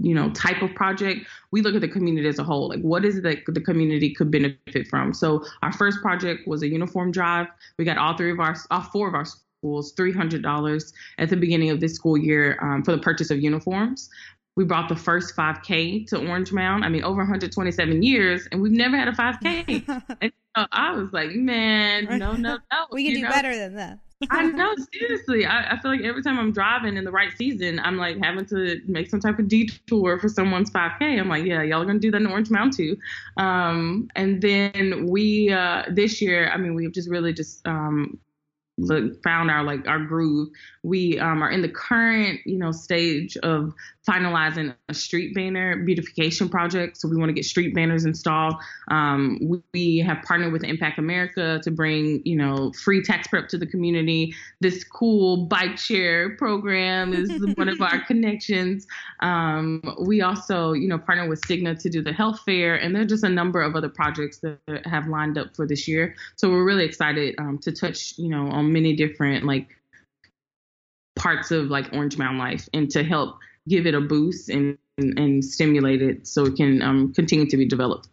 you 0.00 0.12
know 0.14 0.30
type 0.30 0.60
of 0.60 0.74
project 0.74 1.26
we 1.52 1.62
look 1.62 1.74
at 1.74 1.80
the 1.80 1.88
community 1.88 2.28
as 2.28 2.38
a 2.38 2.44
whole. 2.44 2.68
Like 2.68 2.80
what 2.80 3.04
is 3.04 3.18
it 3.18 3.22
that 3.22 3.38
the 3.46 3.60
community 3.60 4.12
could 4.12 4.30
benefit 4.30 4.88
from? 4.88 5.12
So 5.12 5.44
our 5.62 5.72
first 5.72 6.00
project 6.02 6.46
was 6.48 6.62
a 6.62 6.68
uniform 6.68 7.12
drive. 7.12 7.46
We 7.78 7.84
got 7.84 7.98
all 7.98 8.16
three 8.16 8.32
of 8.32 8.40
our 8.40 8.56
all 8.70 8.82
four 8.82 9.08
of 9.08 9.14
our 9.14 9.24
schools 9.24 9.92
$300 9.94 10.92
at 11.18 11.30
the 11.30 11.36
beginning 11.36 11.70
of 11.70 11.80
this 11.80 11.94
school 11.94 12.16
year 12.16 12.58
um, 12.62 12.84
for 12.84 12.92
the 12.92 12.98
purchase 12.98 13.30
of 13.30 13.40
uniforms 13.40 14.08
we 14.58 14.64
brought 14.64 14.88
the 14.88 14.96
first 14.96 15.36
5k 15.36 16.08
to 16.08 16.18
orange 16.28 16.52
mound 16.52 16.84
i 16.84 16.88
mean 16.88 17.04
over 17.04 17.18
127 17.18 18.02
years 18.02 18.48
and 18.50 18.60
we've 18.60 18.72
never 18.72 18.96
had 18.96 19.06
a 19.06 19.12
5k 19.12 20.04
and 20.20 20.32
so 20.56 20.66
i 20.72 20.90
was 20.90 21.12
like 21.12 21.30
man 21.30 22.06
no 22.18 22.32
no 22.32 22.58
no 22.72 22.86
we 22.90 23.04
can 23.04 23.14
do 23.14 23.22
know? 23.22 23.30
better 23.30 23.56
than 23.56 23.74
that. 23.76 24.00
I 24.30 24.46
know, 24.46 24.74
seriously. 24.92 25.46
I, 25.46 25.74
I 25.74 25.80
feel 25.80 25.92
like 25.92 26.00
every 26.00 26.24
time 26.24 26.40
I'm 26.40 26.50
driving 26.50 26.96
in 26.96 27.04
the 27.04 27.12
right 27.12 27.30
season, 27.36 27.78
I'm 27.78 27.96
like 27.96 28.18
having 28.20 28.46
to 28.46 28.80
make 28.88 29.08
some 29.08 29.20
type 29.20 29.38
of 29.38 29.46
detour 29.46 30.18
for 30.18 30.28
someone's 30.28 30.70
5K. 30.70 31.20
I'm 31.20 31.28
like, 31.28 31.44
yeah, 31.44 31.62
y'all 31.62 31.82
are 31.82 31.84
gonna 31.84 32.00
do 32.00 32.10
that 32.10 32.20
in 32.20 32.26
Orange 32.26 32.50
Mound 32.50 32.72
too. 32.72 32.96
Um, 33.36 34.08
and 34.16 34.42
then 34.42 35.06
we 35.06 35.52
uh, 35.52 35.84
this 35.88 36.20
year, 36.20 36.50
I 36.50 36.56
mean, 36.56 36.74
we've 36.74 36.92
just 36.92 37.08
really 37.08 37.32
just 37.32 37.64
um, 37.64 38.18
look, 38.78 39.22
found 39.22 39.50
our 39.50 39.62
like 39.62 39.86
our 39.86 39.98
groove. 39.98 40.48
We 40.82 41.18
um, 41.18 41.42
are 41.42 41.50
in 41.50 41.62
the 41.62 41.68
current 41.68 42.40
you 42.46 42.58
know 42.58 42.72
stage 42.72 43.36
of 43.38 43.72
finalizing 44.08 44.74
a 44.88 44.94
street 44.94 45.34
banner 45.34 45.76
beautification 45.76 46.48
project. 46.48 46.96
So 46.96 47.08
we 47.08 47.16
want 47.16 47.28
to 47.28 47.34
get 47.34 47.44
street 47.44 47.74
banners 47.74 48.06
installed. 48.06 48.54
Um, 48.90 49.38
we, 49.42 49.62
we 49.74 49.98
have 49.98 50.22
partnered 50.22 50.52
with 50.52 50.64
Impact 50.64 50.98
America 50.98 51.60
to 51.62 51.70
bring 51.70 52.22
you 52.24 52.36
know 52.36 52.72
free 52.72 53.02
tax 53.02 53.28
prep 53.28 53.48
to 53.48 53.58
the 53.58 53.66
community. 53.66 54.34
This 54.60 54.82
cool 54.82 55.44
bike 55.46 55.76
share 55.76 56.36
program 56.36 57.12
is 57.12 57.30
one 57.56 57.68
of 57.68 57.82
our 57.82 58.00
connections. 58.06 58.86
Um, 59.20 59.82
we 60.06 60.22
also 60.22 60.72
you 60.72 60.88
know 60.88 60.98
partner 60.98 61.28
with 61.28 61.42
Cigna 61.42 61.78
to 61.82 61.90
do 61.90 62.02
the 62.02 62.12
health 62.12 62.40
fair, 62.46 62.76
and 62.76 62.94
there 62.94 63.02
are 63.02 63.06
just 63.06 63.24
a 63.24 63.28
number 63.28 63.60
of 63.60 63.76
other 63.76 63.90
projects 63.90 64.38
that 64.38 64.58
have 64.86 65.06
lined 65.08 65.36
up 65.36 65.54
for 65.54 65.66
this 65.66 65.86
year. 65.86 66.14
So 66.36 66.48
we're 66.48 66.64
really 66.64 66.84
excited 66.84 67.34
um, 67.38 67.58
to 67.58 67.72
touch 67.72 68.14
you 68.16 68.30
know 68.30 68.48
on 68.48 68.72
many 68.72 68.96
different 68.96 69.44
like 69.44 69.68
parts 71.18 71.50
of 71.50 71.66
like 71.66 71.92
Orange 71.92 72.16
Mound 72.16 72.38
life 72.38 72.68
and 72.72 72.90
to 72.92 73.02
help 73.02 73.36
give 73.68 73.86
it 73.86 73.94
a 73.94 74.00
boost 74.00 74.48
and 74.48 74.78
and, 74.98 75.44
stimulate 75.44 76.02
it 76.02 76.26
so 76.26 76.46
it 76.46 76.56
can 76.56 76.82
um, 76.82 77.14
continue 77.14 77.46
to 77.46 77.56
be 77.56 77.64
developed. 77.64 78.08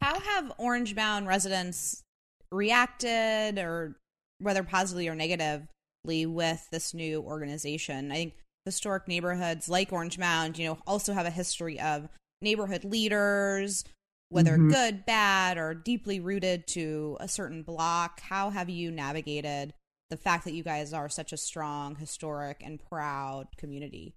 How 0.00 0.18
have 0.18 0.52
Orange 0.56 0.94
Mound 0.94 1.26
residents 1.26 2.02
reacted, 2.50 3.58
or 3.58 3.96
whether 4.38 4.62
positively 4.62 5.08
or 5.08 5.14
negatively, 5.14 6.24
with 6.24 6.66
this 6.70 6.94
new 6.94 7.20
organization? 7.20 8.10
I 8.10 8.14
think 8.14 8.34
historic 8.64 9.06
neighborhoods 9.08 9.68
like 9.68 9.92
Orange 9.92 10.18
Mound, 10.18 10.58
you 10.58 10.66
know, 10.66 10.78
also 10.86 11.12
have 11.12 11.26
a 11.26 11.30
history 11.30 11.78
of 11.78 12.08
neighborhood 12.40 12.84
leaders, 12.84 13.84
whether 14.30 14.56
Mhm. 14.56 14.70
good, 14.70 15.04
bad, 15.04 15.58
or 15.58 15.74
deeply 15.74 16.18
rooted 16.18 16.66
to 16.68 17.18
a 17.20 17.28
certain 17.28 17.62
block. 17.62 18.20
How 18.20 18.50
have 18.50 18.70
you 18.70 18.90
navigated 18.90 19.74
the 20.08 20.16
fact 20.16 20.44
that 20.44 20.54
you 20.54 20.62
guys 20.62 20.94
are 20.94 21.10
such 21.10 21.32
a 21.32 21.36
strong, 21.36 21.96
historic, 21.96 22.62
and 22.62 22.80
proud 22.80 23.48
community? 23.58 24.14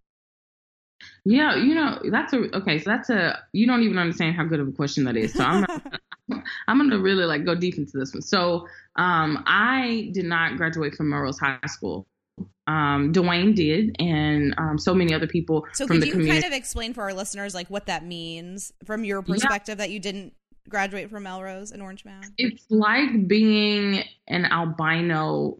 Yeah, 1.26 1.56
you 1.56 1.74
know 1.76 2.00
that's 2.12 2.34
a 2.34 2.56
okay. 2.58 2.80
So 2.80 2.90
that's 2.90 3.10
a 3.10 3.40
you 3.54 3.68
don't 3.68 3.84
even 3.84 3.98
understand 3.98 4.36
how 4.36 4.44
good 4.46 4.60
of 4.60 4.68
a 4.68 4.72
question 4.72 5.04
that 5.06 5.18
is. 5.18 5.34
So 5.34 5.44
I'm 5.44 5.66
I'm 6.68 6.78
gonna 6.78 7.00
really 7.00 7.26
like 7.26 7.46
go 7.46 7.56
deep 7.56 7.78
into 7.78 7.98
this 7.98 8.14
one. 8.14 8.22
So 8.22 8.68
um, 8.96 9.44
I 9.46 10.10
did 10.14 10.26
not 10.26 10.58
graduate 10.58 10.96
from 10.96 11.10
Melrose 11.10 11.40
High 11.40 11.60
School. 11.68 12.08
Um, 12.68 13.14
Dwayne 13.14 13.56
did, 13.56 13.96
and 14.00 14.54
um, 14.58 14.78
so 14.78 14.94
many 14.94 15.14
other 15.14 15.28
people 15.28 15.66
So 15.74 15.88
from 15.88 15.96
could 15.96 16.04
the 16.04 16.08
you 16.08 16.12
community. 16.14 16.42
kind 16.42 16.54
of 16.54 16.58
explain 16.58 16.94
for 16.94 17.04
our 17.04 17.14
listeners 17.14 17.56
like 17.56 17.70
what 17.70 17.86
that 17.86 18.06
means 18.06 18.74
from 18.86 19.06
your 19.06 19.22
perspective 19.22 19.78
that 19.78 19.90
you 19.90 20.00
didn't 20.00 20.34
graduate 20.70 21.10
from 21.10 21.24
Melrose 21.24 21.72
and 21.72 21.82
Orange 21.82 22.04
Mound? 22.04 22.26
it's 22.38 22.66
like 22.70 23.28
being 23.28 24.04
an 24.28 24.46
albino 24.46 25.58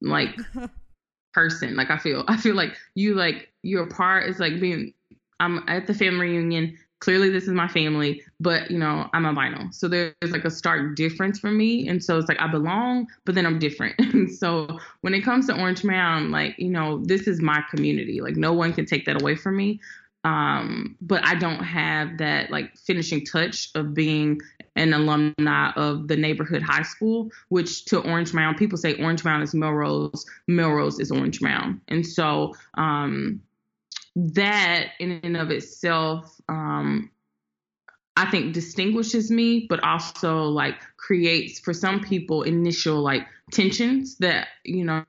like 0.00 0.36
person 1.34 1.74
like 1.74 1.90
i 1.90 1.98
feel 1.98 2.24
i 2.28 2.36
feel 2.36 2.54
like 2.54 2.76
you 2.94 3.14
like 3.16 3.48
your 3.64 3.86
part 3.86 4.28
is 4.28 4.38
like 4.38 4.60
being 4.60 4.92
i'm 5.40 5.64
at 5.68 5.86
the 5.86 5.94
family 5.94 6.28
reunion. 6.28 6.78
Clearly 7.00 7.28
this 7.28 7.44
is 7.44 7.50
my 7.50 7.68
family 7.68 8.22
but 8.40 8.70
you 8.70 8.78
know 8.78 9.10
i'm 9.12 9.26
a 9.26 9.28
albino 9.28 9.68
so 9.72 9.88
there's 9.88 10.14
like 10.28 10.44
a 10.44 10.50
stark 10.50 10.96
difference 10.96 11.38
for 11.38 11.50
me. 11.50 11.86
And 11.88 12.02
so 12.02 12.18
it's 12.18 12.28
like 12.28 12.40
i 12.40 12.46
belong 12.46 13.06
but 13.24 13.34
then 13.34 13.44
i'm 13.44 13.58
different. 13.58 13.94
And 13.98 14.32
so 14.42 14.78
when 15.02 15.12
it 15.12 15.22
comes 15.22 15.46
to 15.48 15.58
orange 15.60 15.84
mound 15.84 16.30
like 16.30 16.58
you 16.58 16.70
know 16.70 17.02
this 17.04 17.26
is 17.26 17.42
my 17.42 17.62
community. 17.70 18.20
Like 18.20 18.36
no 18.36 18.52
one 18.52 18.72
can 18.72 18.86
take 18.86 19.04
that 19.06 19.20
away 19.20 19.34
from 19.36 19.56
me. 19.56 19.80
Um 20.24 20.96
but 21.02 21.22
i 21.26 21.34
don't 21.34 21.62
have 21.62 22.16
that 22.18 22.50
like 22.50 22.74
finishing 22.78 23.24
touch 23.26 23.70
of 23.74 23.92
being 23.92 24.40
an 24.76 24.92
alumni 24.92 25.70
of 25.76 26.08
the 26.08 26.16
neighborhood 26.16 26.62
high 26.62 26.82
school 26.82 27.30
which 27.48 27.84
to 27.86 28.00
orange 28.00 28.32
mound 28.32 28.56
people 28.56 28.78
say 28.78 28.94
orange 29.02 29.24
mound 29.24 29.42
is 29.42 29.54
melrose 29.54 30.24
melrose 30.48 30.98
is 30.98 31.10
orange 31.10 31.40
mound 31.40 31.80
and 31.88 32.06
so 32.06 32.54
um 32.74 33.40
that 34.16 34.90
in 35.00 35.20
and 35.22 35.36
of 35.36 35.50
itself 35.50 36.40
um 36.48 37.10
I 38.16 38.30
think 38.30 38.54
distinguishes 38.54 39.30
me, 39.30 39.66
but 39.68 39.82
also 39.82 40.44
like 40.44 40.80
creates 40.96 41.58
for 41.58 41.72
some 41.74 42.00
people 42.00 42.42
initial 42.42 43.02
like 43.02 43.26
tensions 43.50 44.16
that, 44.18 44.48
you 44.64 44.84
know, 44.84 45.04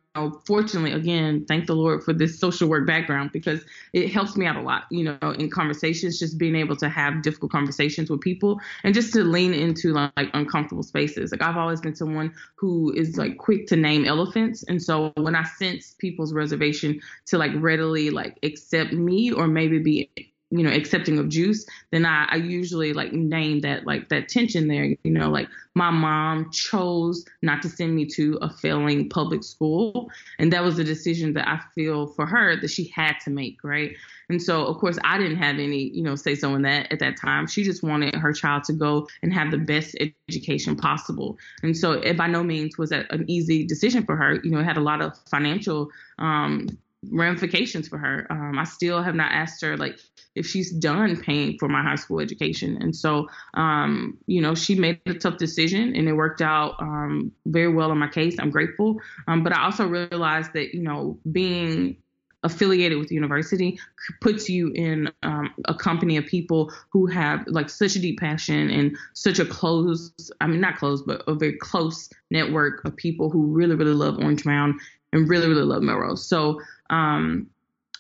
fortunately, 0.46 0.92
again, 0.94 1.46
thank 1.48 1.68
the 1.68 1.76
Lord 1.76 2.04
for 2.04 2.14
this 2.14 2.40
social 2.40 2.68
work 2.70 2.88
background 2.88 3.32
because 3.32 3.64
it 3.94 4.12
helps 4.12 4.36
me 4.36 4.46
out 4.46 4.56
a 4.56 4.62
lot, 4.62 4.84
you 4.90 5.04
know, 5.04 5.32
in 5.32 5.50
conversations, 5.50 6.20
just 6.20 6.38
being 6.38 6.56
able 6.56 6.76
to 6.78 6.90
have 6.90 7.22
difficult 7.22 7.52
conversations 7.52 8.10
with 8.10 8.22
people 8.22 8.60
and 8.84 8.94
just 8.94 9.14
to 9.14 9.24
lean 9.24 9.54
into 9.54 9.94
like, 9.94 10.12
like 10.18 10.30
uncomfortable 10.34 10.84
spaces. 10.84 11.32
Like 11.32 11.42
I've 11.42 11.58
always 11.58 11.82
been 11.82 11.96
someone 11.96 12.34
who 12.56 12.94
is 12.94 13.18
like 13.18 13.38
quick 13.38 13.68
to 13.68 13.76
name 13.76 14.06
elephants. 14.06 14.64
And 14.64 14.82
so 14.82 15.12
when 15.18 15.36
I 15.36 15.44
sense 15.44 15.96
people's 15.98 16.34
reservation 16.34 17.02
to 17.28 17.38
like 17.38 17.52
readily 17.56 18.10
like 18.10 18.38
accept 18.44 18.94
me 18.94 19.32
or 19.32 19.48
maybe 19.48 19.80
be 19.80 20.10
you 20.52 20.64
know 20.64 20.72
accepting 20.72 21.18
of 21.18 21.30
juice 21.30 21.66
then 21.92 22.06
I, 22.06 22.28
I 22.30 22.36
usually 22.36 22.94
like 22.94 23.14
name 23.14 23.62
that 23.62 23.86
like 23.86 24.10
that 24.10 24.30
tension 24.30 24.68
there. 24.68 24.86
You 24.86 25.12
know 25.12 25.30
like 25.30 25.48
my 25.74 25.90
mom 25.90 26.52
chose 26.52 27.26
not 27.42 27.62
to 27.64 27.70
send 27.70 27.96
me 27.96 28.06
to 28.06 28.38
a 28.42 28.50
failing 28.50 29.10
public 29.10 29.44
school 29.44 30.10
and 30.40 30.54
that 30.54 30.64
was 30.64 30.80
a 30.80 30.84
decision 30.84 31.34
that 31.34 31.48
i 31.48 31.60
feel 31.74 32.08
for 32.08 32.26
her 32.26 32.56
that 32.58 32.70
she 32.70 32.88
had 32.90 33.16
to 33.24 33.30
make 33.30 33.64
right? 33.64 33.96
And 34.30 34.42
so 34.42 34.66
of 34.66 34.78
course 34.78 34.98
i 35.04 35.18
didn't 35.18 35.38
have 35.38 35.56
any 35.56 35.90
you 35.90 36.04
know 36.04 36.16
say 36.16 36.36
so 36.36 36.54
in 36.56 36.62
that 36.62 36.92
at 36.92 37.00
that 37.00 37.18
time. 37.18 37.48
She 37.48 37.64
just 37.64 37.84
wanted 37.84 38.16
her 38.16 38.34
child 38.34 38.64
to 38.66 38.74
go 38.74 39.08
and 39.24 39.34
have 39.34 39.52
the 39.52 39.58
best 39.58 39.96
education 40.30 40.76
possible. 40.76 41.38
And 41.64 41.76
so 41.76 41.94
it 41.94 42.18
by 42.18 42.28
no 42.28 42.44
means 42.44 42.78
was 42.78 42.92
that 42.92 43.12
an 43.12 43.26
easy 43.28 43.66
decision 43.66 44.06
for 44.06 44.16
her. 44.16 44.40
You 44.44 44.52
know 44.52 44.60
it 44.60 44.66
had 44.66 44.78
a 44.78 44.82
lot 44.82 45.02
of 45.02 45.18
financial 45.28 45.90
um 46.20 46.68
ramifications 47.12 47.88
for 47.88 47.98
her. 47.98 48.28
Um, 48.30 48.58
I 48.58 48.64
still 48.64 49.02
have 49.02 49.16
not 49.16 49.32
asked 49.32 49.62
her 49.62 49.78
like 49.78 50.00
if 50.36 50.46
she's 50.46 50.72
done 50.72 51.18
paying 51.22 51.58
for 51.58 51.68
my 51.68 51.82
high 51.82 51.96
school 51.96 52.20
education, 52.20 52.78
and 52.82 52.96
so 52.96 53.28
um, 53.54 54.18
you 54.28 54.42
know 54.42 54.56
she 54.56 54.76
made 54.76 55.00
a 55.06 55.14
tough 55.14 55.38
decision, 55.38 55.96
and 55.96 56.08
it 56.08 56.14
worked 56.14 56.42
out 56.42 56.76
um, 56.80 57.32
very 57.46 57.74
well 57.74 57.92
in 57.92 57.98
my 57.98 58.08
case. 58.08 58.36
I'm 58.40 58.52
grateful, 58.52 59.00
um, 59.28 59.44
but 59.44 59.54
I 59.54 59.64
also 59.64 59.88
realized 59.88 60.54
that 60.54 60.74
you 60.74 60.82
know 60.82 61.18
being 61.32 61.98
affiliated 62.44 63.00
with 63.00 63.08
the 63.08 63.16
university 63.16 63.80
puts 64.22 64.48
you 64.48 64.72
in 64.76 65.12
um, 65.24 65.52
a 65.66 65.74
company 65.74 66.16
of 66.16 66.26
people 66.28 66.72
who 66.90 67.08
have 67.08 67.44
like 67.48 67.72
such 67.72 67.96
a 67.96 68.00
deep 68.00 68.20
passion 68.20 68.70
and 68.70 68.96
such 69.14 69.40
a 69.40 69.46
close 69.46 70.12
i 70.42 70.46
mean 70.46 70.62
not 70.62 70.78
close 70.78 71.02
but 71.02 71.24
a 71.26 71.34
very 71.34 71.58
close 71.58 72.08
network 72.30 72.86
of 72.86 72.96
people 72.98 73.32
who 73.32 73.48
really 73.48 73.74
really 73.74 73.96
love 73.96 74.20
orange 74.20 74.46
mound 74.46 74.80
and 75.16 75.30
really 75.30 75.48
really 75.48 75.64
love 75.64 75.82
melrose. 75.82 76.28
So 76.28 76.62
um, 76.90 77.48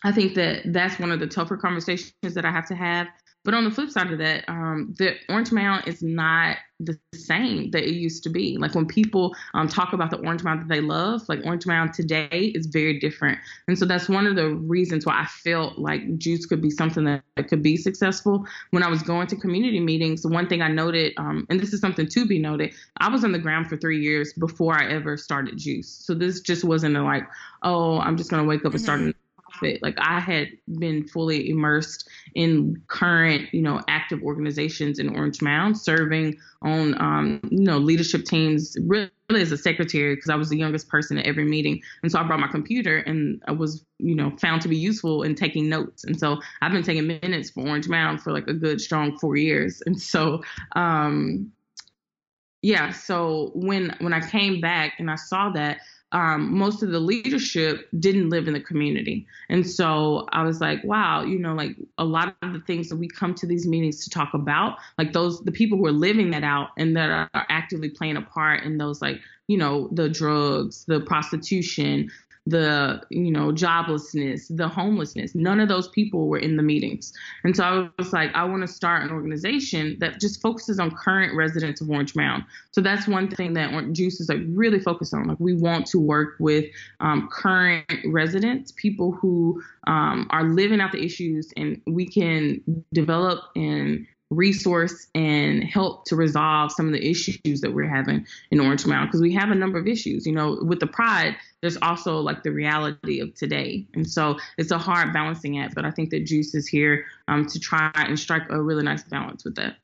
I 0.05 0.11
think 0.11 0.35
that 0.35 0.61
that's 0.71 0.99
one 0.99 1.11
of 1.11 1.19
the 1.19 1.25
tougher 1.25 1.57
conversations 1.57 2.13
that 2.21 2.45
I 2.45 2.51
have 2.51 2.67
to 2.67 2.75
have. 2.75 3.07
But 3.43 3.55
on 3.55 3.63
the 3.63 3.71
flip 3.71 3.89
side 3.89 4.11
of 4.11 4.19
that, 4.19 4.43
um, 4.47 4.93
the 4.99 5.15
Orange 5.29 5.51
Mound 5.51 5.87
is 5.87 6.03
not 6.03 6.57
the 6.79 6.99
same 7.15 7.71
that 7.71 7.83
it 7.83 7.93
used 7.93 8.23
to 8.23 8.29
be. 8.29 8.57
Like 8.57 8.75
when 8.75 8.85
people 8.85 9.35
um, 9.55 9.67
talk 9.67 9.93
about 9.93 10.11
the 10.11 10.17
Orange 10.17 10.43
Mound 10.43 10.61
that 10.61 10.67
they 10.67 10.79
love, 10.79 11.27
like 11.27 11.39
Orange 11.43 11.65
Mound 11.65 11.93
today 11.93 12.51
is 12.53 12.67
very 12.67 12.99
different. 12.99 13.39
And 13.67 13.77
so 13.77 13.85
that's 13.85 14.07
one 14.07 14.27
of 14.27 14.35
the 14.35 14.49
reasons 14.49 15.07
why 15.07 15.21
I 15.21 15.25
felt 15.25 15.79
like 15.79 16.17
juice 16.19 16.45
could 16.45 16.61
be 16.61 16.69
something 16.69 17.03
that, 17.05 17.23
could 17.47 17.63
be 17.63 17.75
successful. 17.75 18.45
When 18.69 18.83
I 18.83 18.89
was 18.89 19.01
going 19.01 19.25
to 19.27 19.35
community 19.35 19.79
meetings, 19.79 20.25
one 20.25 20.47
thing 20.47 20.61
I 20.61 20.67
noted, 20.67 21.13
um, 21.17 21.47
and 21.49 21.59
this 21.59 21.73
is 21.73 21.81
something 21.81 22.07
to 22.07 22.25
be 22.27 22.37
noted, 22.37 22.73
I 22.97 23.09
was 23.09 23.23
on 23.23 23.31
the 23.31 23.39
ground 23.39 23.69
for 23.69 23.77
three 23.77 24.01
years 24.01 24.33
before 24.33 24.79
I 24.79 24.87
ever 24.91 25.17
started 25.17 25.57
juice. 25.57 25.89
So 25.89 26.13
this 26.13 26.41
just 26.41 26.63
wasn't 26.63 26.95
a 26.95 27.03
like, 27.03 27.23
oh, 27.63 27.99
I'm 27.99 28.17
just 28.17 28.29
going 28.29 28.43
to 28.43 28.47
wake 28.47 28.65
up 28.65 28.73
and 28.73 28.81
start 28.81 28.99
mm-hmm 28.99 29.09
nonprofit. 29.55 29.79
Like 29.81 29.95
I 29.97 30.19
had 30.19 30.49
been 30.79 31.07
fully 31.07 31.49
immersed 31.49 32.07
in 32.33 32.81
current, 32.87 33.53
you 33.53 33.61
know, 33.61 33.81
active 33.87 34.21
organizations 34.23 34.99
in 34.99 35.15
Orange 35.15 35.41
Mound, 35.41 35.77
serving 35.77 36.37
on, 36.61 36.99
um, 37.01 37.39
you 37.49 37.63
know, 37.63 37.77
leadership 37.77 38.25
teams. 38.25 38.75
Really, 38.85 39.09
as 39.29 39.51
a 39.51 39.57
secretary, 39.57 40.13
because 40.13 40.29
I 40.29 40.35
was 40.35 40.49
the 40.49 40.57
youngest 40.57 40.87
person 40.87 41.17
at 41.17 41.25
every 41.25 41.45
meeting, 41.45 41.81
and 42.03 42.11
so 42.11 42.19
I 42.19 42.23
brought 42.23 42.39
my 42.39 42.47
computer, 42.47 42.97
and 42.99 43.41
I 43.47 43.53
was, 43.53 43.83
you 43.97 44.13
know, 44.13 44.35
found 44.37 44.61
to 44.61 44.67
be 44.67 44.77
useful 44.77 45.23
in 45.23 45.33
taking 45.33 45.67
notes. 45.67 46.03
And 46.03 46.19
so 46.19 46.39
I've 46.61 46.71
been 46.71 46.83
taking 46.83 47.07
minutes 47.07 47.49
for 47.49 47.67
Orange 47.67 47.87
Mound 47.87 48.21
for 48.21 48.31
like 48.31 48.47
a 48.47 48.53
good 48.53 48.79
strong 48.79 49.17
four 49.17 49.35
years. 49.35 49.81
And 49.85 49.99
so, 49.99 50.43
um, 50.75 51.51
yeah. 52.61 52.91
So 52.91 53.51
when 53.53 53.95
when 53.99 54.13
I 54.13 54.27
came 54.27 54.59
back 54.61 54.93
and 54.99 55.09
I 55.09 55.15
saw 55.15 55.49
that 55.51 55.79
um, 56.11 56.57
most 56.57 56.83
of 56.83 56.91
the 56.91 56.99
leadership 56.99 57.89
didn't 57.99 58.29
live 58.29 58.47
in 58.47 58.53
the 58.53 58.59
community. 58.59 59.27
And 59.49 59.67
so 59.67 60.27
I 60.31 60.43
was 60.43 60.61
like, 60.61 60.83
wow, 60.83 61.23
you 61.23 61.39
know, 61.39 61.53
like 61.53 61.75
a 61.97 62.05
lot 62.05 62.35
of 62.41 62.53
the 62.53 62.61
things 62.61 62.89
that 62.89 62.95
we 62.95 63.07
come 63.07 63.33
to 63.35 63.47
these 63.47 63.67
meetings 63.67 64.03
to 64.03 64.09
talk 64.09 64.33
about, 64.33 64.77
like 64.97 65.13
those, 65.13 65.41
the 65.41 65.51
people 65.51 65.77
who 65.77 65.85
are 65.87 65.91
living 65.91 66.31
that 66.31 66.43
out 66.43 66.69
and 66.77 66.95
that 66.95 67.09
are, 67.09 67.29
are 67.33 67.45
actively 67.49 67.89
playing 67.89 68.17
a 68.17 68.21
part 68.21 68.63
in 68.63 68.77
those, 68.77 69.01
like, 69.01 69.19
you 69.47 69.57
know, 69.57 69.89
the 69.91 70.09
drugs, 70.09 70.85
the 70.85 71.01
prostitution, 71.01 72.09
the 72.47 73.01
you 73.09 73.31
know 73.31 73.51
joblessness 73.51 74.55
the 74.55 74.67
homelessness. 74.67 75.33
None 75.33 75.59
of 75.59 75.67
those 75.67 75.87
people 75.87 76.27
were 76.27 76.37
in 76.37 76.57
the 76.57 76.63
meetings. 76.63 77.11
And 77.43 77.55
so 77.55 77.63
i 77.63 77.89
was 77.97 78.13
like 78.13 78.33
i 78.35 78.43
want 78.43 78.61
to 78.61 78.67
start 78.67 79.03
an 79.03 79.11
organization 79.11 79.97
that 79.99 80.19
just 80.19 80.41
focuses 80.41 80.79
on 80.79 80.91
current 80.91 81.35
residents 81.35 81.81
of 81.81 81.89
orange 81.89 82.15
mound. 82.15 82.43
So 82.71 82.81
that's 82.81 83.07
one 83.07 83.29
thing 83.29 83.53
that 83.53 83.73
orange 83.73 83.97
juice 83.97 84.19
is 84.19 84.29
like 84.29 84.41
really 84.47 84.79
focused 84.79 85.13
on. 85.13 85.27
Like 85.27 85.39
we 85.39 85.53
want 85.53 85.87
to 85.87 85.99
work 85.99 86.35
with 86.39 86.65
um, 86.99 87.29
current 87.31 87.85
residents 88.05 88.73
people 88.75 89.11
who 89.11 89.61
um, 89.87 90.27
are 90.29 90.43
living 90.43 90.81
out 90.81 90.91
the 90.91 91.03
issues 91.03 91.51
and 91.57 91.81
we 91.87 92.05
can 92.05 92.61
develop 92.93 93.39
and 93.55 94.05
resource 94.35 95.07
and 95.15 95.63
help 95.63 96.05
to 96.05 96.15
resolve 96.15 96.71
some 96.71 96.87
of 96.87 96.93
the 96.93 97.09
issues 97.09 97.61
that 97.61 97.73
we're 97.73 97.87
having 97.87 98.25
in 98.51 98.59
Orange 98.59 98.85
Mound 98.85 99.07
because 99.07 99.21
we 99.21 99.33
have 99.33 99.51
a 99.51 99.55
number 99.55 99.77
of 99.77 99.87
issues. 99.87 100.25
You 100.25 100.33
know, 100.33 100.59
with 100.61 100.79
the 100.79 100.87
pride, 100.87 101.35
there's 101.61 101.77
also 101.81 102.19
like 102.19 102.43
the 102.43 102.51
reality 102.51 103.19
of 103.19 103.33
today, 103.35 103.85
and 103.93 104.09
so 104.09 104.37
it's 104.57 104.71
a 104.71 104.77
hard 104.77 105.13
balancing 105.13 105.59
act. 105.59 105.75
But 105.75 105.85
I 105.85 105.91
think 105.91 106.09
that 106.11 106.25
Juice 106.25 106.55
is 106.55 106.67
here 106.67 107.05
um, 107.27 107.45
to 107.47 107.59
try 107.59 107.91
and 107.95 108.19
strike 108.19 108.49
a 108.49 108.61
really 108.61 108.83
nice 108.83 109.03
balance 109.03 109.43
with 109.43 109.55
that. 109.55 109.77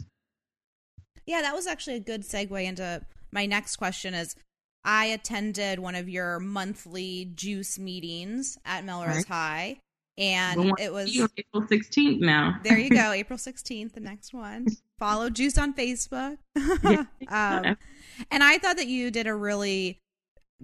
Yeah, 1.25 1.41
that 1.41 1.53
was 1.53 1.67
actually 1.67 1.97
a 1.97 2.01
good 2.01 2.23
segue 2.23 2.63
into 2.63 3.01
my 3.31 3.45
next 3.45 3.77
question. 3.77 4.13
Is 4.13 4.35
I 4.83 5.05
attended 5.05 5.79
one 5.79 5.95
of 5.95 6.09
your 6.09 6.39
monthly 6.39 7.31
Juice 7.35 7.77
meetings 7.77 8.57
at 8.65 8.83
Melrose 8.83 9.17
right. 9.17 9.27
High 9.27 9.77
and 10.21 10.73
it 10.79 10.93
was 10.93 11.09
April 11.37 11.63
16th 11.63 12.19
now. 12.19 12.59
there 12.63 12.77
you 12.77 12.91
go, 12.91 13.11
April 13.11 13.37
16th, 13.37 13.93
the 13.93 13.99
next 13.99 14.33
one. 14.33 14.67
Follow 14.99 15.31
Juice 15.31 15.57
on 15.57 15.73
Facebook. 15.73 16.37
um, 17.27 17.77
and 18.29 18.43
I 18.43 18.59
thought 18.59 18.77
that 18.77 18.87
you 18.87 19.09
did 19.09 19.25
a 19.25 19.33
really 19.33 19.99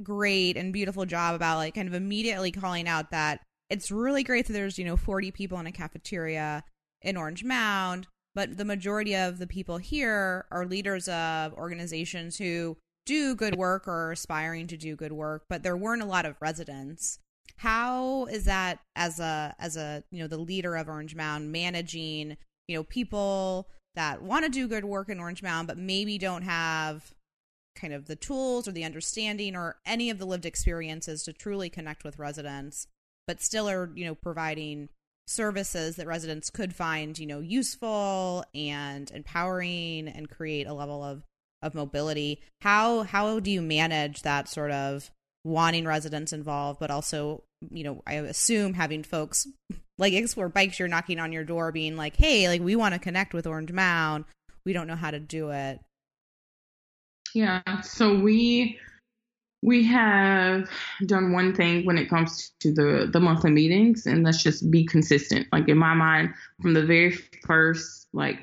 great 0.04 0.58
and 0.58 0.72
beautiful 0.72 1.06
job 1.06 1.34
about 1.34 1.58
like 1.58 1.74
kind 1.74 1.88
of 1.88 1.96
immediately 1.96 2.52
calling 2.52 2.88
out 2.88 3.10
that 3.10 3.40
it's 3.72 3.90
really 3.90 4.24
great 4.24 4.46
that 4.46 4.54
there's, 4.54 4.78
you 4.78 4.86
know, 4.86 4.96
40 4.96 5.32
people 5.32 5.60
in 5.60 5.66
a 5.66 5.72
cafeteria 5.72 6.64
in 7.02 7.18
Orange 7.18 7.44
Mound, 7.44 8.06
but 8.36 8.58
the 8.58 8.66
majority 8.66 9.16
of 9.16 9.40
the 9.40 9.48
people 9.48 9.80
here 9.80 10.46
are 10.52 10.68
leaders 10.68 11.08
of 11.08 11.54
organizations 11.54 12.38
who 12.38 12.78
do 13.08 13.36
good 13.36 13.56
work 13.56 13.88
or 13.88 14.10
are 14.10 14.12
aspiring 14.12 14.68
to 14.68 14.78
do 14.78 14.96
good 14.96 15.14
work, 15.14 15.46
but 15.50 15.64
there 15.64 15.76
weren't 15.76 16.04
a 16.04 16.06
lot 16.06 16.28
of 16.28 16.36
residents 16.40 17.18
how 17.58 18.26
is 18.26 18.46
that 18.46 18.80
as 18.96 19.20
a 19.20 19.56
as 19.60 19.78
a 19.78 20.04
you 20.12 20.20
know 20.20 20.28
the 20.28 20.38
leader 20.38 20.76
of 20.76 20.88
Orange 20.88 21.16
Mound 21.16 21.52
managing 21.52 22.38
you 22.68 22.76
know 22.76 22.84
people 22.84 23.68
that 23.96 24.22
want 24.22 24.46
to 24.46 24.52
do 24.52 24.68
good 24.68 24.86
work 24.86 25.10
in 25.10 25.20
Orange 25.20 25.42
Mound 25.42 25.68
but 25.68 25.78
maybe 25.78 26.18
don't 26.18 26.44
have 26.44 27.14
kind 27.76 27.94
of 27.94 28.06
the 28.06 28.16
tools 28.16 28.68
or 28.68 28.72
the 28.72 28.84
understanding 28.84 29.56
or 29.56 29.78
any 29.86 30.10
of 30.10 30.18
the 30.18 30.26
lived 30.26 30.46
experiences 30.46 31.24
to 31.24 31.34
truly 31.34 31.70
connect 31.70 32.04
with 32.04 32.20
residents 32.20 32.88
but 33.26 33.42
still 33.42 33.70
are 33.70 33.92
you 33.96 34.06
know 34.06 34.16
providing 34.16 34.90
services 35.26 35.98
that 35.98 36.08
residents 36.08 36.50
could 36.50 36.74
find 36.74 37.20
you 37.20 37.26
know 37.26 37.40
useful 37.40 38.46
and 38.54 39.12
empowering 39.12 40.08
and 40.08 40.30
create 40.30 40.68
a 40.68 40.74
level 40.74 41.04
of 41.04 41.24
of 41.62 41.76
mobility? 41.76 42.42
How 42.62 43.04
how 43.04 43.40
do 43.40 43.52
you 43.52 43.62
manage 43.62 44.22
that 44.22 44.48
sort 44.48 44.72
of 44.72 45.12
wanting 45.44 45.86
residents 45.86 46.34
involved, 46.34 46.80
but 46.80 46.92
also, 46.92 47.44
you 47.72 47.84
know, 47.84 48.04
I 48.06 48.14
assume 48.14 48.74
having 48.74 49.04
folks 49.04 49.48
like 49.98 50.14
Explore 50.14 50.50
Bikes, 50.50 50.80
you're 50.80 50.88
knocking 50.88 51.20
on 51.20 51.32
your 51.32 51.44
door 51.44 51.72
being 51.72 51.98
like, 51.98 52.16
hey, 52.16 52.48
like 52.48 52.62
we 52.62 52.76
want 52.76 52.94
to 52.94 53.00
connect 53.00 53.34
with 53.34 53.48
Orange 53.48 53.72
Mound. 53.72 54.26
We 54.66 54.74
don't 54.74 54.88
know 54.88 54.96
how 54.96 55.12
to 55.12 55.20
do 55.20 55.50
it. 55.50 55.80
Yeah. 57.34 57.62
So 57.82 58.20
we 58.20 58.80
we 59.64 59.84
have 59.84 60.70
done 61.06 61.34
one 61.34 61.54
thing 61.54 61.86
when 61.86 61.98
it 61.98 62.10
comes 62.10 62.52
to 62.60 62.72
the 62.72 63.10
the 63.12 63.20
monthly 63.20 63.52
meetings 63.52 64.06
and 64.06 64.24
let's 64.24 64.44
just 64.44 64.70
be 64.70 64.86
consistent 64.86 65.48
like 65.52 65.68
in 65.68 65.78
my 65.78 65.94
mind 65.94 66.34
from 66.62 66.74
the 66.74 66.86
very 66.86 67.12
first 67.46 68.08
like 68.14 68.40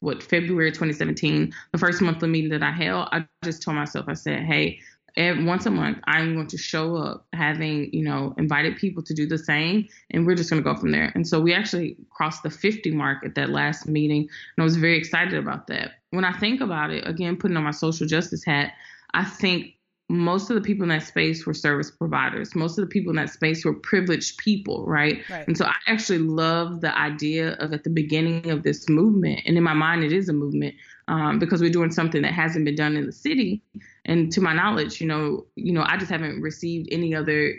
what 0.00 0.22
february 0.22 0.70
2017 0.70 1.52
the 1.72 1.78
first 1.78 2.00
monthly 2.00 2.28
meeting 2.28 2.50
that 2.50 2.62
i 2.62 2.70
held 2.70 3.08
i 3.12 3.26
just 3.44 3.62
told 3.62 3.76
myself 3.76 4.06
i 4.08 4.14
said 4.14 4.42
hey 4.44 4.78
once 5.16 5.64
a 5.64 5.70
month, 5.70 5.98
I'm 6.04 6.34
going 6.34 6.46
to 6.48 6.58
show 6.58 6.96
up 6.96 7.26
having, 7.32 7.92
you 7.92 8.04
know, 8.04 8.34
invited 8.36 8.76
people 8.76 9.02
to 9.04 9.14
do 9.14 9.26
the 9.26 9.38
same, 9.38 9.88
and 10.10 10.26
we're 10.26 10.34
just 10.34 10.50
going 10.50 10.62
to 10.62 10.68
go 10.68 10.78
from 10.78 10.92
there. 10.92 11.10
And 11.14 11.26
so 11.26 11.40
we 11.40 11.54
actually 11.54 11.96
crossed 12.10 12.42
the 12.42 12.50
50 12.50 12.90
mark 12.92 13.24
at 13.24 13.34
that 13.36 13.48
last 13.48 13.88
meeting, 13.88 14.20
and 14.20 14.58
I 14.58 14.64
was 14.64 14.76
very 14.76 14.98
excited 14.98 15.34
about 15.34 15.68
that. 15.68 15.92
When 16.10 16.24
I 16.24 16.38
think 16.38 16.60
about 16.60 16.90
it, 16.90 17.06
again, 17.08 17.36
putting 17.36 17.56
on 17.56 17.64
my 17.64 17.70
social 17.70 18.06
justice 18.06 18.44
hat, 18.44 18.72
I 19.14 19.24
think 19.24 19.76
most 20.08 20.50
of 20.50 20.54
the 20.54 20.60
people 20.60 20.84
in 20.84 20.90
that 20.90 21.02
space 21.02 21.46
were 21.46 21.54
service 21.54 21.90
providers. 21.90 22.54
Most 22.54 22.78
of 22.78 22.84
the 22.84 22.88
people 22.88 23.10
in 23.10 23.16
that 23.16 23.30
space 23.30 23.64
were 23.64 23.74
privileged 23.74 24.38
people, 24.38 24.86
right? 24.86 25.22
right? 25.28 25.46
And 25.48 25.56
so 25.56 25.64
I 25.64 25.74
actually 25.88 26.18
love 26.18 26.80
the 26.80 26.96
idea 26.96 27.54
of 27.54 27.72
at 27.72 27.82
the 27.82 27.90
beginning 27.90 28.50
of 28.50 28.62
this 28.62 28.88
movement, 28.88 29.40
and 29.46 29.56
in 29.56 29.64
my 29.64 29.74
mind, 29.74 30.04
it 30.04 30.12
is 30.12 30.28
a 30.28 30.32
movement 30.32 30.74
um, 31.08 31.38
because 31.38 31.60
we're 31.60 31.70
doing 31.70 31.90
something 31.90 32.22
that 32.22 32.32
hasn't 32.32 32.64
been 32.64 32.76
done 32.76 32.96
in 32.96 33.06
the 33.06 33.12
city. 33.12 33.62
And 34.06 34.32
to 34.32 34.40
my 34.40 34.54
knowledge, 34.54 35.00
you 35.00 35.06
know, 35.06 35.46
you 35.56 35.72
know, 35.72 35.84
I 35.84 35.96
just 35.98 36.10
haven't 36.10 36.40
received 36.40 36.88
any 36.90 37.14
other 37.14 37.54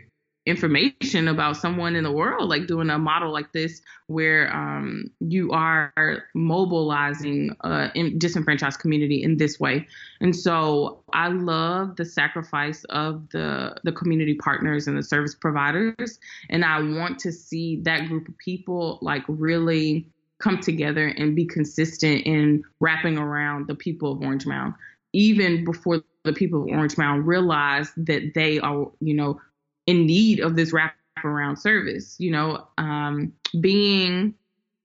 information 0.47 1.27
about 1.27 1.57
someone 1.57 1.95
in 1.97 2.05
the 2.05 2.11
world, 2.11 2.47
like 2.47 2.67
doing 2.67 2.89
a 2.89 2.97
model 2.97 3.33
like 3.33 3.51
this 3.51 3.81
where 4.07 4.51
um, 4.55 5.11
you 5.19 5.51
are 5.51 5.91
mobilizing 6.33 7.53
a 7.65 7.91
disenfranchised 8.17 8.79
community 8.79 9.21
in 9.21 9.35
this 9.35 9.59
way. 9.59 9.85
And 10.21 10.33
so 10.33 11.03
I 11.11 11.27
love 11.27 11.97
the 11.97 12.05
sacrifice 12.05 12.85
of 12.85 13.29
the 13.31 13.75
the 13.83 13.91
community 13.91 14.35
partners 14.35 14.87
and 14.87 14.97
the 14.97 15.03
service 15.03 15.35
providers, 15.35 16.17
and 16.49 16.63
I 16.63 16.79
want 16.79 17.19
to 17.19 17.31
see 17.31 17.81
that 17.81 18.07
group 18.07 18.29
of 18.29 18.37
people 18.37 18.99
like 19.01 19.23
really 19.27 20.07
come 20.39 20.59
together 20.59 21.07
and 21.07 21.35
be 21.35 21.45
consistent 21.45 22.21
in 22.21 22.63
wrapping 22.79 23.17
around 23.17 23.67
the 23.67 23.75
people 23.75 24.13
of 24.13 24.21
Orange 24.21 24.45
Mound, 24.45 24.75
even 25.11 25.65
before 25.65 26.03
the 26.27 26.33
people 26.33 26.61
of 26.61 26.67
Orange 26.69 26.97
Mound 26.97 27.25
realize 27.25 27.91
that 27.97 28.33
they 28.35 28.59
are, 28.59 28.91
you 28.99 29.13
know, 29.13 29.41
in 29.87 30.05
need 30.05 30.39
of 30.39 30.55
this 30.55 30.71
wraparound 30.71 31.57
service. 31.57 32.15
You 32.19 32.31
know, 32.31 32.67
um, 32.77 33.33
being 33.59 34.35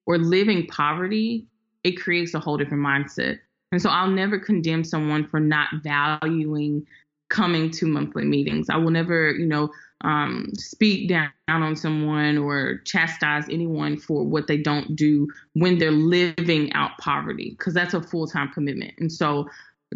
or 0.07 0.19
living 0.19 0.67
poverty, 0.67 1.47
it 1.85 1.93
creates 1.93 2.35
a 2.35 2.41
whole 2.41 2.57
different 2.57 2.85
mindset. 2.85 3.39
And 3.73 3.81
so 3.81 3.89
I'll 3.89 4.11
never 4.11 4.39
condemn 4.39 4.85
someone 4.85 5.27
for 5.27 5.41
not 5.41 5.69
valuing 5.83 6.87
coming 7.31 7.71
to 7.71 7.87
monthly 7.87 8.25
meetings. 8.25 8.69
I 8.69 8.77
will 8.77 8.91
never, 8.91 9.33
you 9.33 9.47
know, 9.47 9.71
um, 10.03 10.51
speak 10.57 11.09
down 11.09 11.31
on 11.49 11.77
someone 11.77 12.37
or 12.37 12.79
chastise 12.85 13.45
anyone 13.51 13.97
for 13.97 14.25
what 14.25 14.47
they 14.49 14.59
don't 14.59 14.95
do 14.97 15.29
when 15.55 15.79
they're 15.79 15.91
living 15.91 16.73
out 16.75 16.99
poverty, 16.99 17.55
because 17.57 17.73
that's 17.73 17.95
a 17.95 18.03
full 18.03 18.27
time 18.27 18.51
commitment. 18.53 18.93
And 18.99 19.11
so 19.11 19.49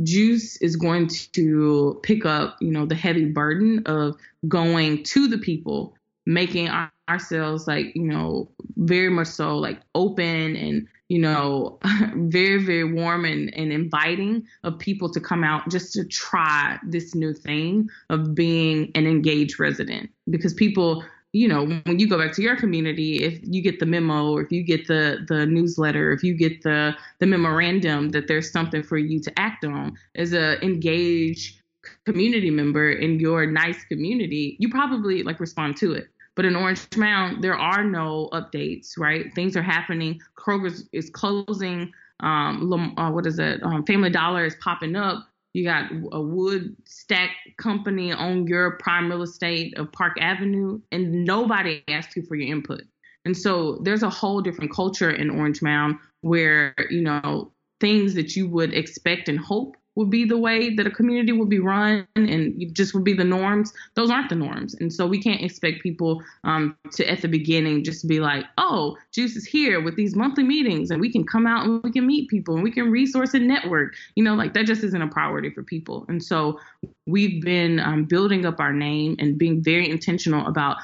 Juice 0.02 0.56
is 0.58 0.76
going 0.76 1.08
to 1.32 2.00
pick 2.02 2.24
up, 2.24 2.56
you 2.60 2.70
know, 2.70 2.86
the 2.86 2.94
heavy 2.94 3.26
burden 3.26 3.82
of 3.86 4.16
going 4.48 5.02
to 5.04 5.28
the 5.28 5.38
people, 5.38 5.94
making 6.26 6.68
our, 6.68 6.90
ourselves 7.08 7.66
like, 7.66 7.94
you 7.94 8.02
know, 8.02 8.48
very 8.76 9.08
much 9.08 9.28
so 9.28 9.56
like 9.56 9.80
open 9.94 10.56
and, 10.56 10.86
you 11.08 11.18
know, 11.18 11.78
very, 12.14 12.64
very 12.64 12.92
warm 12.92 13.24
and, 13.24 13.54
and 13.54 13.72
inviting 13.72 14.46
of 14.64 14.78
people 14.78 15.10
to 15.10 15.20
come 15.20 15.44
out 15.44 15.68
just 15.70 15.92
to 15.92 16.04
try 16.04 16.78
this 16.86 17.14
new 17.14 17.32
thing 17.32 17.88
of 18.10 18.34
being 18.34 18.90
an 18.94 19.06
engaged 19.06 19.60
resident. 19.60 20.10
Because 20.28 20.52
people 20.52 21.04
you 21.36 21.48
know, 21.48 21.66
when 21.84 21.98
you 21.98 22.08
go 22.08 22.18
back 22.18 22.32
to 22.32 22.42
your 22.42 22.56
community, 22.56 23.22
if 23.22 23.38
you 23.42 23.60
get 23.60 23.78
the 23.78 23.84
memo 23.84 24.30
or 24.32 24.40
if 24.40 24.50
you 24.50 24.62
get 24.62 24.86
the 24.86 25.18
the 25.28 25.44
newsletter, 25.44 26.10
if 26.12 26.22
you 26.22 26.32
get 26.32 26.62
the 26.62 26.96
the 27.18 27.26
memorandum 27.26 28.08
that 28.10 28.26
there's 28.26 28.50
something 28.50 28.82
for 28.82 28.96
you 28.96 29.20
to 29.20 29.30
act 29.38 29.62
on 29.64 29.98
as 30.14 30.32
a 30.32 30.58
engaged 30.64 31.60
community 32.06 32.50
member 32.50 32.90
in 32.90 33.20
your 33.20 33.44
nice 33.44 33.84
community, 33.84 34.56
you 34.58 34.70
probably 34.70 35.22
like 35.22 35.38
respond 35.38 35.76
to 35.76 35.92
it. 35.92 36.06
But 36.36 36.46
in 36.46 36.56
Orange 36.56 36.86
Mound, 36.96 37.44
there 37.44 37.56
are 37.56 37.84
no 37.84 38.30
updates, 38.32 38.98
right? 38.98 39.26
Things 39.34 39.56
are 39.56 39.62
happening. 39.62 40.20
Kroger 40.38 40.72
is 40.92 41.10
closing. 41.10 41.92
Um, 42.20 42.72
uh, 42.96 43.10
what 43.10 43.26
is 43.26 43.38
it? 43.38 43.62
Um, 43.62 43.84
Family 43.84 44.10
Dollar 44.10 44.46
is 44.46 44.56
popping 44.62 44.96
up. 44.96 45.28
You 45.56 45.64
got 45.64 45.90
a 46.12 46.20
wood 46.20 46.76
stack 46.84 47.30
company 47.56 48.12
on 48.12 48.46
your 48.46 48.72
prime 48.72 49.08
real 49.08 49.22
estate 49.22 49.78
of 49.78 49.90
Park 49.90 50.18
Avenue, 50.20 50.82
and 50.92 51.24
nobody 51.24 51.82
asked 51.88 52.14
you 52.14 52.20
for 52.24 52.34
your 52.34 52.54
input. 52.54 52.82
And 53.24 53.34
so 53.34 53.80
there's 53.82 54.02
a 54.02 54.10
whole 54.10 54.42
different 54.42 54.70
culture 54.70 55.10
in 55.10 55.30
Orange 55.30 55.62
Mound 55.62 55.96
where, 56.20 56.74
you 56.90 57.00
know, 57.00 57.54
things 57.80 58.12
that 58.16 58.36
you 58.36 58.46
would 58.50 58.74
expect 58.74 59.30
and 59.30 59.38
hope 59.38 59.78
would 59.96 60.10
be 60.10 60.24
the 60.24 60.38
way 60.38 60.74
that 60.74 60.86
a 60.86 60.90
community 60.90 61.32
would 61.32 61.48
be 61.48 61.58
run 61.58 62.06
and 62.14 62.74
just 62.74 62.94
would 62.94 63.04
be 63.04 63.14
the 63.14 63.24
norms. 63.24 63.72
Those 63.94 64.10
aren't 64.10 64.28
the 64.28 64.36
norms. 64.36 64.74
And 64.74 64.92
so 64.92 65.06
we 65.06 65.20
can't 65.20 65.42
expect 65.42 65.82
people 65.82 66.22
um, 66.44 66.76
to, 66.92 67.10
at 67.10 67.22
the 67.22 67.28
beginning, 67.28 67.82
just 67.82 68.06
be 68.06 68.20
like, 68.20 68.44
oh, 68.58 68.96
Juice 69.12 69.36
is 69.36 69.46
here 69.46 69.80
with 69.80 69.96
these 69.96 70.14
monthly 70.14 70.44
meetings 70.44 70.90
and 70.90 71.00
we 71.00 71.10
can 71.10 71.24
come 71.24 71.46
out 71.46 71.64
and 71.64 71.82
we 71.82 71.90
can 71.90 72.06
meet 72.06 72.28
people 72.28 72.54
and 72.54 72.62
we 72.62 72.70
can 72.70 72.90
resource 72.90 73.34
and 73.34 73.48
network. 73.48 73.94
You 74.14 74.24
know, 74.24 74.34
like 74.34 74.54
that 74.54 74.66
just 74.66 74.84
isn't 74.84 75.02
a 75.02 75.08
priority 75.08 75.50
for 75.50 75.62
people. 75.62 76.04
And 76.08 76.22
so 76.22 76.60
we've 77.06 77.42
been 77.42 77.80
um, 77.80 78.04
building 78.04 78.44
up 78.44 78.60
our 78.60 78.72
name 78.72 79.16
and 79.18 79.38
being 79.38 79.62
very 79.62 79.88
intentional 79.88 80.46
about 80.46 80.76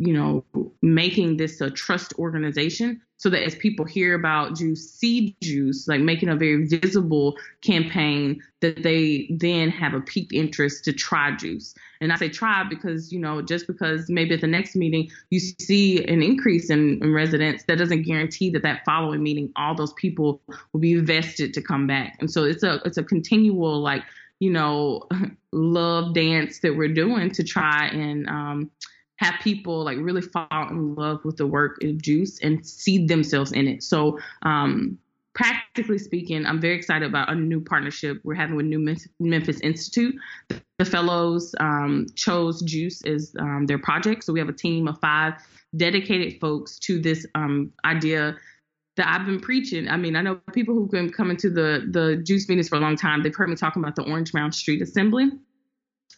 you 0.00 0.14
know, 0.14 0.42
making 0.80 1.36
this 1.36 1.60
a 1.60 1.70
trust 1.70 2.14
organization 2.18 3.02
so 3.18 3.28
that 3.28 3.44
as 3.44 3.54
people 3.54 3.84
hear 3.84 4.14
about 4.14 4.56
juice, 4.56 4.90
see 4.90 5.36
juice, 5.42 5.86
like 5.86 6.00
making 6.00 6.30
a 6.30 6.36
very 6.36 6.66
visible 6.66 7.36
campaign 7.60 8.40
that 8.60 8.82
they 8.82 9.28
then 9.38 9.68
have 9.68 9.92
a 9.92 10.00
peaked 10.00 10.32
interest 10.32 10.86
to 10.86 10.94
try 10.94 11.36
juice. 11.36 11.74
And 12.00 12.14
I 12.14 12.16
say 12.16 12.30
try 12.30 12.64
because, 12.64 13.12
you 13.12 13.20
know, 13.20 13.42
just 13.42 13.66
because 13.66 14.08
maybe 14.08 14.32
at 14.32 14.40
the 14.40 14.46
next 14.46 14.74
meeting 14.74 15.10
you 15.28 15.38
see 15.38 16.02
an 16.02 16.22
increase 16.22 16.70
in, 16.70 16.98
in 17.02 17.12
residents, 17.12 17.64
that 17.64 17.76
doesn't 17.76 18.04
guarantee 18.04 18.48
that 18.52 18.62
that 18.62 18.80
following 18.86 19.22
meeting, 19.22 19.52
all 19.54 19.74
those 19.74 19.92
people 19.92 20.40
will 20.72 20.80
be 20.80 20.94
vested 20.96 21.52
to 21.52 21.60
come 21.60 21.86
back. 21.86 22.16
And 22.20 22.30
so 22.30 22.44
it's 22.44 22.62
a, 22.62 22.80
it's 22.86 22.96
a 22.96 23.04
continual, 23.04 23.82
like, 23.82 24.02
you 24.38 24.50
know, 24.50 25.06
love 25.52 26.14
dance 26.14 26.60
that 26.60 26.74
we're 26.74 26.94
doing 26.94 27.32
to 27.32 27.44
try 27.44 27.88
and, 27.88 28.26
um, 28.30 28.70
have 29.20 29.34
people 29.42 29.84
like 29.84 29.98
really 29.98 30.22
fall 30.22 30.68
in 30.70 30.94
love 30.94 31.22
with 31.24 31.36
the 31.36 31.46
work 31.46 31.82
of 31.84 32.00
Juice 32.00 32.40
and 32.40 32.66
see 32.66 33.06
themselves 33.06 33.52
in 33.52 33.68
it. 33.68 33.82
So, 33.82 34.18
um, 34.42 34.98
practically 35.34 35.98
speaking, 35.98 36.46
I'm 36.46 36.60
very 36.60 36.74
excited 36.74 37.06
about 37.06 37.30
a 37.30 37.34
new 37.34 37.60
partnership 37.60 38.20
we're 38.24 38.34
having 38.34 38.56
with 38.56 38.66
New 38.66 38.96
Memphis 39.20 39.60
Institute. 39.60 40.14
The 40.78 40.84
fellows 40.86 41.54
um, 41.60 42.06
chose 42.16 42.62
Juice 42.62 43.02
as 43.04 43.34
um, 43.38 43.66
their 43.66 43.78
project. 43.78 44.24
So 44.24 44.32
we 44.32 44.40
have 44.40 44.48
a 44.48 44.54
team 44.54 44.88
of 44.88 44.98
five 45.00 45.34
dedicated 45.76 46.40
folks 46.40 46.78
to 46.80 46.98
this 46.98 47.26
um, 47.34 47.72
idea 47.84 48.36
that 48.96 49.06
I've 49.06 49.26
been 49.26 49.40
preaching. 49.40 49.86
I 49.88 49.98
mean, 49.98 50.16
I 50.16 50.22
know 50.22 50.40
people 50.52 50.74
who've 50.74 50.90
been 50.90 51.12
coming 51.12 51.36
to 51.38 51.50
the 51.50 51.86
the 51.90 52.16
Juice 52.16 52.48
meetings 52.48 52.70
for 52.70 52.76
a 52.76 52.80
long 52.80 52.96
time. 52.96 53.22
They've 53.22 53.34
heard 53.34 53.50
me 53.50 53.56
talking 53.56 53.82
about 53.82 53.96
the 53.96 54.02
Orange 54.02 54.32
Mound 54.32 54.54
Street 54.54 54.80
Assembly. 54.80 55.30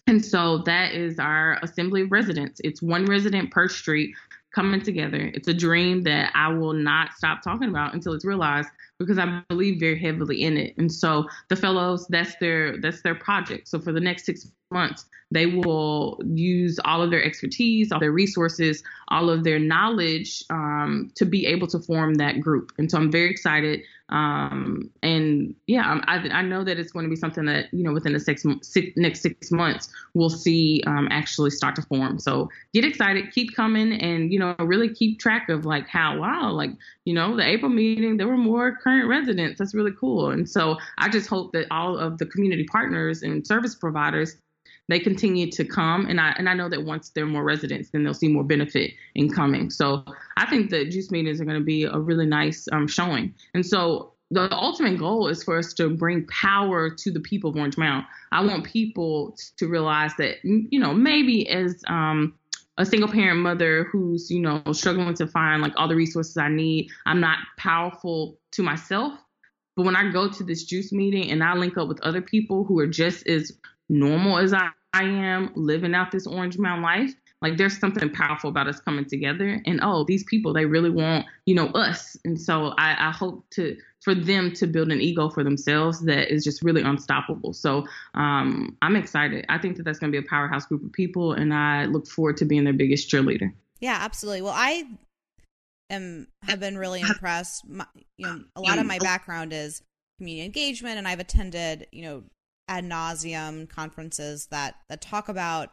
And 0.07 0.25
so 0.25 0.59
that 0.59 0.95
is 0.95 1.19
our 1.19 1.59
assembly 1.63 2.03
of 2.03 2.13
residents. 2.13 2.61
It's 2.65 2.83
one 2.83 3.07
resident 3.07 3.51
per 3.51 3.69
street 3.69 4.15
coming 4.55 4.83
together. 4.83 5.31
It's 5.35 5.49
a 5.49 5.55
dream 5.55 6.03
that 6.03 6.33
I 6.35 6.49
will 6.53 6.75
not 6.75 7.13
stop 7.15 7.43
talking 7.43 7.69
about 7.69 7.95
until 7.95 8.13
it's 8.13 8.25
realized 8.25 8.69
because 8.99 9.19
I 9.19 9.43
believe 9.49 9.81
very 9.81 9.99
heavily 9.99 10.43
in 10.43 10.57
it. 10.57 10.75
And 10.79 10.93
so 10.93 11.27
the 11.49 11.57
fellows, 11.57 12.07
that's 12.09 12.37
their 12.37 12.79
that's 12.79 13.03
their 13.03 13.15
project. 13.15 13.69
So 13.69 13.79
for 13.79 13.93
the 13.93 14.01
next 14.01 14.27
six 14.27 14.47
months, 14.71 15.07
they 15.31 15.47
will 15.47 16.21
use 16.25 16.79
all 16.85 17.03
of 17.03 17.11
their 17.11 17.25
expertise, 17.25 17.91
all 17.91 18.01
their 18.01 18.13
resources, 18.13 18.83
all 19.09 19.31
of 19.31 19.45
their 19.45 19.59
knowledge 19.59 20.45
um, 20.51 21.11
to 21.15 21.25
be 21.25 21.47
able 21.47 21.67
to 21.69 21.79
form 21.79 22.15
that 22.15 22.41
group. 22.41 22.73
And 22.79 22.91
so 22.91 22.99
I'm 22.99 23.11
very 23.11 23.31
excited. 23.31 23.83
Um, 24.13 24.91
and 25.03 25.55
yeah, 25.67 26.01
I, 26.07 26.17
I, 26.17 26.43
know 26.43 26.65
that 26.65 26.79
it's 26.79 26.93
going 26.93 27.07
to 27.07 27.09
be 27.09 27.17
something 27.17 27.47
that 27.47 27.73
you 27.73 27.83
know 27.83 27.95
within 27.95 28.13
the 28.13 28.21
six, 28.21 28.45
six 28.61 28.93
next 28.95 29.23
six 29.23 29.51
months 29.51 29.89
we'll 30.13 30.29
see 30.29 30.83
um, 30.87 31.09
actually 31.11 31.49
start 31.49 31.77
to 31.77 31.83
form. 31.83 32.19
So 32.19 32.51
get 32.75 32.85
excited, 32.85 33.33
keep 33.33 33.57
coming, 33.57 33.91
and 33.91 34.31
you 34.31 34.39
know 34.39 34.55
really 34.59 34.93
keep 34.93 35.19
track 35.19 35.49
of 35.49 35.65
like 35.65 35.89
how 35.89 36.19
wow, 36.21 36.53
like 36.53 36.73
you 37.07 37.15
know 37.15 37.37
the 37.37 37.47
April 37.47 37.71
meeting 37.71 38.19
there 38.19 38.29
were 38.29 38.37
more 38.37 38.77
current 38.77 38.92
residents. 39.01 39.59
That's 39.59 39.75
really 39.75 39.93
cool. 39.99 40.31
And 40.31 40.49
so 40.49 40.77
I 40.99 41.09
just 41.09 41.29
hope 41.29 41.53
that 41.53 41.67
all 41.71 41.99
of 41.99 42.19
the 42.19 42.27
community 42.27 42.65
partners 42.65 43.23
and 43.23 43.47
service 43.47 43.75
providers 43.75 44.37
they 44.89 44.99
continue 44.99 45.51
to 45.51 45.65
come 45.65 46.07
and 46.07 46.21
I 46.21 46.35
and 46.37 46.49
I 46.49 46.55
know 46.55 46.69
that 46.69 46.85
once 46.85 47.11
there 47.11 47.25
are 47.25 47.29
more 47.29 47.45
residents 47.45 47.91
then 47.91 48.03
they'll 48.03 48.15
see 48.15 48.29
more 48.29 48.45
benefit 48.45 48.93
in 49.15 49.33
coming. 49.33 49.71
So 49.71 50.05
I 50.37 50.47
think 50.47 50.71
the 50.71 50.85
juice 50.89 51.11
meetings 51.11 51.41
are 51.41 51.45
going 51.45 51.59
to 51.59 51.65
be 51.65 51.85
a 51.85 51.99
really 51.99 52.27
nice 52.27 52.69
um, 52.73 52.89
showing. 52.89 53.35
And 53.55 53.65
so 53.65 54.13
the 54.31 54.53
ultimate 54.55 54.99
goal 54.99 55.29
is 55.29 55.45
for 55.45 55.59
us 55.59 55.73
to 55.75 55.91
bring 55.91 56.27
power 56.27 56.91
to 56.91 57.11
the 57.11 57.21
people 57.21 57.51
of 57.51 57.57
Orange 57.57 57.77
Mound. 57.77 58.07
I 58.33 58.45
want 58.45 58.65
people 58.65 59.37
to 59.59 59.69
realize 59.69 60.13
that 60.19 60.37
you 60.43 60.81
know 60.81 60.93
maybe 60.93 61.49
as 61.49 61.83
um, 61.87 62.35
a 62.79 62.87
single 62.87 63.09
parent 63.09 63.41
mother 63.41 63.85
who's 63.93 64.31
you 64.31 64.41
know 64.41 64.63
struggling 64.73 65.15
to 65.15 65.27
find 65.27 65.63
like 65.63 65.73
all 65.77 65.89
the 65.89 65.97
resources 65.97 66.37
I 66.37 66.49
need, 66.49 66.91
I'm 67.07 67.21
not 67.21 67.39
powerful 67.57 68.39
to 68.53 68.63
myself. 68.63 69.15
But 69.77 69.85
when 69.85 69.97
I 69.97 70.11
go 70.11 70.31
to 70.31 70.45
this 70.45 70.65
juice 70.65 70.93
meeting 70.93 71.31
and 71.31 71.43
I 71.43 71.55
link 71.55 71.79
up 71.79 71.89
with 71.89 72.01
other 72.03 72.21
people 72.21 72.65
who 72.65 72.79
are 72.79 72.87
just 72.87 73.27
as 73.27 73.53
normal 73.89 74.39
as 74.39 74.53
I, 74.53 74.69
I 74.93 75.05
am 75.05 75.53
living 75.55 75.95
out 75.95 76.11
this 76.11 76.27
Orange 76.27 76.59
Mound 76.59 76.83
life, 76.83 77.15
like 77.41 77.57
there's 77.57 77.79
something 77.79 78.11
powerful 78.11 78.51
about 78.51 78.69
us 78.69 78.81
coming 78.81 79.05
together. 79.05 79.61
And 79.67 79.81
oh, 79.83 80.05
these 80.05 80.25
people, 80.25 80.53
they 80.53 80.67
really 80.67 80.91
want, 80.91 81.27
you 81.47 81.55
know, 81.55 81.67
us. 81.69 82.17
And 82.25 82.41
so 82.41 82.69
I, 82.79 83.09
I 83.09 83.11
hope 83.11 83.45
to 83.51 83.77
for 84.03 84.15
them 84.15 84.53
to 84.53 84.67
build 84.67 84.91
an 84.91 85.01
ego 85.01 85.29
for 85.29 85.45
themselves 85.45 86.01
that 86.03 86.33
is 86.33 86.45
just 86.45 86.63
really 86.63 86.83
unstoppable. 86.83 87.53
So 87.53 87.87
um, 88.15 88.77
I'm 88.83 88.97
excited. 88.97 89.45
I 89.49 89.59
think 89.59 89.77
that 89.77 89.85
that's 89.85 89.99
going 89.99 90.13
to 90.13 90.21
be 90.21 90.25
a 90.25 90.29
powerhouse 90.29 90.67
group 90.67 90.85
of 90.85 90.93
people, 90.93 91.33
and 91.33 91.55
I 91.55 91.85
look 91.85 92.07
forward 92.07 92.37
to 92.39 92.45
being 92.45 92.65
their 92.65 92.73
biggest 92.73 93.09
cheerleader. 93.09 93.53
Yeah, 93.81 93.99
absolutely. 94.01 94.43
Well, 94.43 94.55
I 94.57 94.87
am 95.93 96.27
have 96.43 96.59
been 96.59 96.77
really 96.77 97.01
impressed. 97.01 97.69
My, 97.69 97.87
you 98.17 98.27
know, 98.27 98.41
a 98.57 98.61
lot 98.61 98.79
of 98.79 98.87
my 98.87 98.99
background 98.99 99.53
is 99.53 99.83
community 100.19 100.45
engagement, 100.45 100.99
and 100.99 101.07
I've 101.07 101.21
attended, 101.21 101.87
you 101.93 102.03
know, 102.03 102.25
ad 102.69 102.85
nauseum 102.85 103.69
conferences 103.69 104.47
that 104.51 104.77
that 104.89 105.01
talk 105.01 105.29
about 105.29 105.71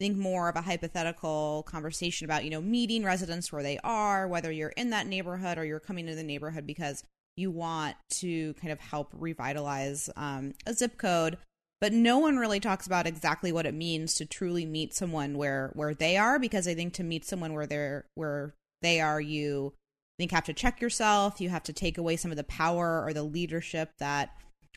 think 0.00 0.16
more 0.16 0.48
of 0.48 0.54
a 0.54 0.60
hypothetical 0.60 1.64
conversation 1.66 2.24
about, 2.24 2.44
you 2.44 2.50
know, 2.50 2.60
meeting 2.60 3.02
residents 3.02 3.50
where 3.50 3.64
they 3.64 3.78
are, 3.82 4.28
whether 4.28 4.52
you're 4.52 4.68
in 4.70 4.90
that 4.90 5.08
neighborhood 5.08 5.58
or 5.58 5.64
you're 5.64 5.80
coming 5.80 6.06
to 6.06 6.14
the 6.14 6.22
neighborhood 6.22 6.66
because 6.66 7.02
you 7.36 7.50
want 7.50 7.96
to 8.10 8.54
kind 8.54 8.72
of 8.72 8.78
help 8.78 9.08
revitalize 9.12 10.08
um, 10.16 10.54
a 10.66 10.72
zip 10.72 10.98
code. 10.98 11.36
But 11.80 11.92
no 11.92 12.18
one 12.18 12.36
really 12.36 12.60
talks 12.60 12.86
about 12.86 13.06
exactly 13.06 13.52
what 13.52 13.66
it 13.66 13.74
means 13.74 14.14
to 14.14 14.26
truly 14.26 14.66
meet 14.66 14.94
someone 14.94 15.38
where 15.38 15.70
where 15.74 15.94
they 15.94 16.16
are, 16.16 16.38
because 16.38 16.68
I 16.68 16.74
think 16.74 16.92
to 16.94 17.04
meet 17.04 17.24
someone 17.24 17.52
where 17.52 17.66
they're 17.66 18.06
where 18.14 18.54
they 18.82 19.00
are, 19.00 19.20
you. 19.20 19.72
I 19.74 20.22
think 20.22 20.32
have 20.32 20.44
to 20.44 20.52
check 20.52 20.80
yourself. 20.80 21.40
You 21.40 21.48
have 21.48 21.62
to 21.64 21.72
take 21.72 21.96
away 21.96 22.16
some 22.16 22.30
of 22.30 22.36
the 22.36 22.44
power 22.44 23.04
or 23.04 23.12
the 23.12 23.22
leadership 23.22 23.90
that 23.98 24.30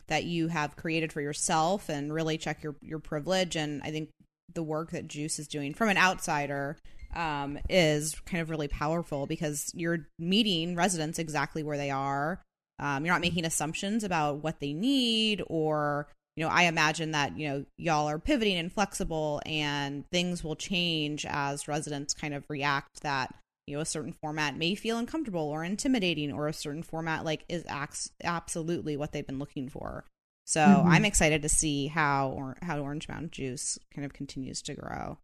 that 0.08 0.24
you 0.26 0.50
have 0.50 0.76
created 0.76 1.14
for 1.14 1.22
yourself 1.22 1.90
and 1.90 2.14
really 2.14 2.38
check 2.38 2.64
your 2.64 2.76
your 2.82 3.00
privilege. 3.00 3.56
And 3.56 3.82
i 3.84 3.92
think 3.92 4.10
the 4.54 4.64
work 4.64 4.92
that 4.92 5.08
juice 5.08 5.40
is 5.40 5.48
doing 5.48 5.74
from 5.74 5.90
an 5.90 5.98
outsider 5.98 6.78
um, 7.16 7.58
is 7.70 8.20
kind 8.26 8.42
of 8.42 8.50
really 8.50 8.68
powerful 8.68 9.26
because 9.26 9.72
you're 9.74 10.08
meeting 10.20 10.76
residents 10.76 11.20
exactly 11.20 11.64
where 11.64 11.78
they 11.78 11.90
are. 11.90 12.42
Um, 12.80 13.06
you're 13.06 13.14
not 13.14 13.22
making 13.22 13.46
assumptions 13.46 14.04
about 14.04 14.44
what 14.44 14.60
they 14.60 14.74
need 14.74 15.44
or 15.48 16.08
you 16.36 16.44
know 16.44 16.50
i 16.50 16.64
imagine 16.64 17.12
that 17.12 17.38
you 17.38 17.48
know 17.48 17.66
y'all 17.78 18.10
are 18.10 18.18
pivoting 18.18 18.58
and 18.58 18.72
flexible 18.72 19.42
and 19.46 20.06
things 20.12 20.44
will 20.44 20.56
change 20.56 21.26
as 21.30 21.68
residents 21.68 22.14
kind 22.14 22.34
of 22.34 22.44
react 22.50 23.02
that 23.04 23.36
you 23.72 23.78
know 23.78 23.82
a 23.82 23.86
certain 23.86 24.12
format 24.12 24.58
may 24.58 24.76
feel 24.76 24.98
uncomfortable 24.98 25.50
or 25.50 25.64
intimidating 25.64 26.32
or 26.34 26.50
a 26.50 26.54
certain 26.54 26.84
format 26.84 27.24
like 27.24 27.46
is 27.48 27.64
acts 27.70 28.12
absolutely 28.22 28.98
what 28.98 29.14
they've 29.14 29.26
been 29.26 29.40
looking 29.40 29.70
for. 29.70 30.04
So 30.46 30.60
mm-hmm. 30.60 30.88
i'm 30.90 31.06
excited 31.06 31.42
to 31.44 31.50
see 31.50 31.88
how 31.88 32.30
or 32.32 32.58
how 32.62 32.80
orange 32.80 33.08
mound 33.08 33.32
juice 33.32 33.80
kind 33.96 34.06
of 34.06 34.12
continues 34.12 34.62
to 34.64 34.74
grow. 34.74 35.18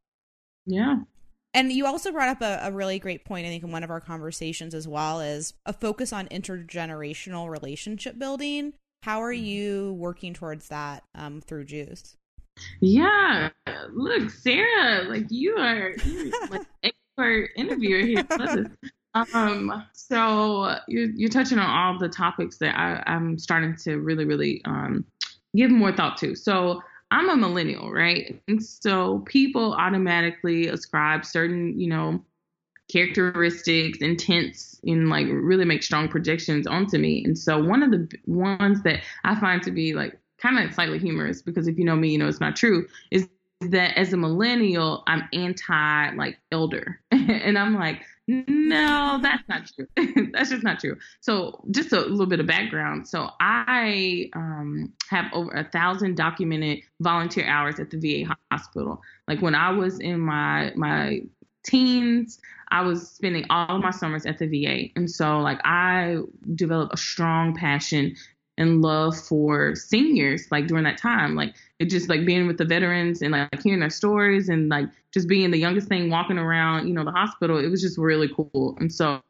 Yeah. 0.66 1.00
And 1.54 1.72
you 1.72 1.86
also 1.86 2.12
brought 2.12 2.30
up 2.30 2.42
a, 2.42 2.68
a 2.68 2.72
really 2.72 3.00
great 3.00 3.26
point 3.26 3.46
i 3.46 3.50
think 3.50 3.64
in 3.64 3.72
one 3.72 3.84
of 3.84 3.90
our 3.90 4.00
conversations 4.00 4.74
as 4.74 4.88
well 4.88 5.20
is 5.20 5.54
a 5.66 5.74
focus 5.74 6.14
on 6.14 6.28
intergenerational 6.30 7.50
relationship 7.50 8.18
building. 8.18 8.74
How 9.04 9.22
are 9.22 9.34
mm-hmm. 9.34 9.46
you 9.46 9.94
working 10.00 10.34
towards 10.34 10.70
that 10.70 11.04
um, 11.16 11.42
through 11.42 11.66
juice? 11.66 12.16
Yeah. 12.80 13.50
Look 13.94 14.30
sara 14.30 15.04
like 15.04 15.26
you 15.30 15.58
are 15.58 15.96
like 16.50 16.66
for 17.18 17.50
interviewer 17.56 18.00
here. 18.00 18.26
um, 19.34 19.84
so 19.94 20.78
you're, 20.88 21.10
you're 21.10 21.30
touching 21.30 21.58
on 21.58 21.70
all 21.70 22.00
the 22.00 22.08
topics 22.08 22.58
that 22.60 22.78
I, 22.78 23.04
I'm 23.08 23.38
starting 23.40 23.76
to 23.84 23.98
really, 23.98 24.26
really 24.26 24.62
um, 24.66 25.04
give 25.56 25.72
more 25.72 25.92
thought 25.92 26.18
to. 26.18 26.36
So 26.36 26.82
I'm 27.10 27.30
a 27.30 27.36
millennial, 27.36 27.92
right? 27.92 28.40
And 28.48 28.64
so 28.64 29.20
people 29.26 29.74
automatically 29.74 30.68
ascribe 30.68 31.26
certain, 31.26 31.80
you 31.80 31.88
know, 31.88 32.24
characteristics, 32.92 33.98
intents, 34.00 34.80
and 34.84 35.10
like 35.10 35.28
really 35.30 35.66
make 35.66 35.84
strong 35.84 36.08
projections 36.08 36.68
onto 36.68 36.98
me. 36.98 37.24
And 37.26 37.38
so 37.38 37.62
one 37.62 37.84
of 37.84 37.92
the 37.92 38.08
ones 38.28 38.84
that 38.84 39.02
I 39.24 39.38
find 39.40 39.62
to 39.64 39.72
be 39.72 39.94
like 39.94 40.18
kind 40.38 40.60
of 40.60 40.74
slightly 40.74 41.00
humorous, 41.00 41.42
because 41.42 41.68
if 41.68 41.78
you 41.78 41.84
know 41.84 41.96
me, 41.96 42.10
you 42.10 42.18
know 42.18 42.28
it's 42.28 42.40
not 42.40 42.56
true, 42.56 42.88
is 43.12 43.28
that 43.62 43.98
as 43.98 44.14
a 44.14 44.18
millennial, 44.18 45.04
I'm 45.08 45.24
anti 45.34 46.12
like 46.16 46.38
elder. 46.52 47.00
and 47.12 47.58
I'm 47.58 47.76
like, 47.76 48.02
no, 48.28 49.20
that's 49.22 49.48
not 49.48 49.72
true. 49.74 49.88
that's 50.34 50.50
just 50.50 50.64
not 50.64 50.80
true. 50.80 50.98
So 51.22 51.64
just 51.72 51.94
a 51.94 52.02
little 52.02 52.26
bit 52.26 52.40
of 52.40 52.48
background. 52.48 53.08
So 53.08 53.30
I 53.40 54.30
um, 54.34 54.94
have 55.10 55.26
over 55.34 55.52
a 55.52 55.64
thousand 55.64 56.18
documented 56.18 56.80
volunteer 57.00 57.48
hours 57.48 57.80
at 57.80 57.90
the 57.90 57.98
VA 57.98 58.36
hospital. 58.52 59.02
Like 59.28 59.42
when 59.42 59.56
I 59.56 59.72
was 59.72 60.00
in 60.00 60.20
my 60.20 60.74
my 60.76 61.22
teens, 61.66 62.40
I 62.70 62.82
was 62.82 63.10
spending 63.10 63.46
all 63.50 63.78
of 63.78 63.82
my 63.82 63.92
summers 63.92 64.26
at 64.26 64.40
the 64.40 64.48
VA. 64.48 64.92
And 64.96 65.10
so 65.10 65.40
like 65.40 65.60
I 65.64 66.18
developed 66.54 66.94
a 66.94 66.98
strong 66.98 67.56
passion 67.56 68.16
and 68.58 68.82
love 68.82 69.18
for 69.18 69.76
seniors 69.76 70.48
like 70.52 70.68
during 70.68 70.84
that 70.84 70.98
time 70.98 71.36
like 71.36 71.54
it 71.80 71.90
just 71.90 72.10
like 72.10 72.26
being 72.26 72.48
with 72.48 72.58
the 72.58 72.66
veterans 72.66 73.22
and 73.22 73.32
like 73.32 73.62
hearing 73.62 73.80
their 73.80 73.90
stories 73.90 74.50
and 74.50 74.70
like 74.70 74.86
just 75.14 75.28
being 75.28 75.52
the 75.52 75.58
youngest 75.58 75.88
thing 75.88 76.10
walking 76.10 76.38
around 76.38 76.88
you 76.88 76.94
know 76.94 77.04
the 77.04 77.12
hospital 77.12 77.58
it 77.58 77.68
was 77.68 77.82
just 77.82 77.98
really 77.98 78.30
cool 78.36 78.76
and 78.80 78.92
so 78.92 79.22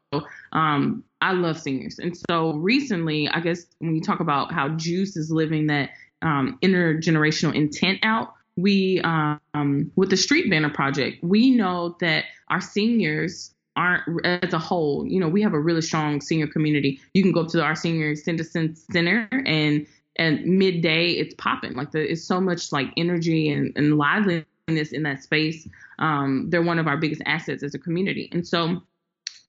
um 0.52 1.04
i 1.20 1.32
love 1.32 1.58
seniors 1.58 1.98
and 1.98 2.16
so 2.28 2.52
recently 2.54 3.28
i 3.28 3.40
guess 3.40 3.66
when 3.78 3.94
you 3.94 4.00
talk 4.00 4.20
about 4.20 4.52
how 4.52 4.68
juice 4.70 5.16
is 5.16 5.30
living 5.30 5.66
that 5.66 5.90
um 6.22 6.58
intergenerational 6.62 7.54
intent 7.54 7.98
out 8.02 8.34
we 8.56 9.00
um 9.02 9.90
with 9.96 10.10
the 10.10 10.16
street 10.16 10.50
banner 10.50 10.70
project 10.70 11.22
we 11.22 11.50
know 11.50 11.96
that 12.00 12.24
our 12.48 12.60
seniors 12.60 13.54
aren't 13.78 14.26
as 14.26 14.52
a 14.52 14.58
whole, 14.58 15.06
you 15.06 15.20
know, 15.20 15.28
we 15.28 15.40
have 15.40 15.54
a 15.54 15.60
really 15.60 15.80
strong 15.80 16.20
senior 16.20 16.48
community. 16.48 17.00
You 17.14 17.22
can 17.22 17.30
go 17.30 17.46
to 17.46 17.62
our 17.62 17.76
senior 17.76 18.16
citizen 18.16 18.74
center 18.74 19.28
and 19.46 19.86
and 20.18 20.44
midday 20.44 21.10
it's 21.10 21.34
popping. 21.34 21.74
Like 21.74 21.92
the, 21.92 22.12
it's 22.12 22.24
so 22.24 22.40
much 22.40 22.72
like 22.72 22.88
energy 22.96 23.50
and, 23.50 23.72
and 23.76 23.96
liveliness 23.96 24.92
in 24.92 25.02
that 25.04 25.22
space. 25.22 25.68
Um, 25.98 26.46
they're 26.50 26.62
one 26.62 26.78
of 26.78 26.86
our 26.86 26.96
biggest 26.96 27.22
assets 27.26 27.62
as 27.62 27.74
a 27.74 27.78
community. 27.78 28.28
And 28.32 28.46
so 28.46 28.82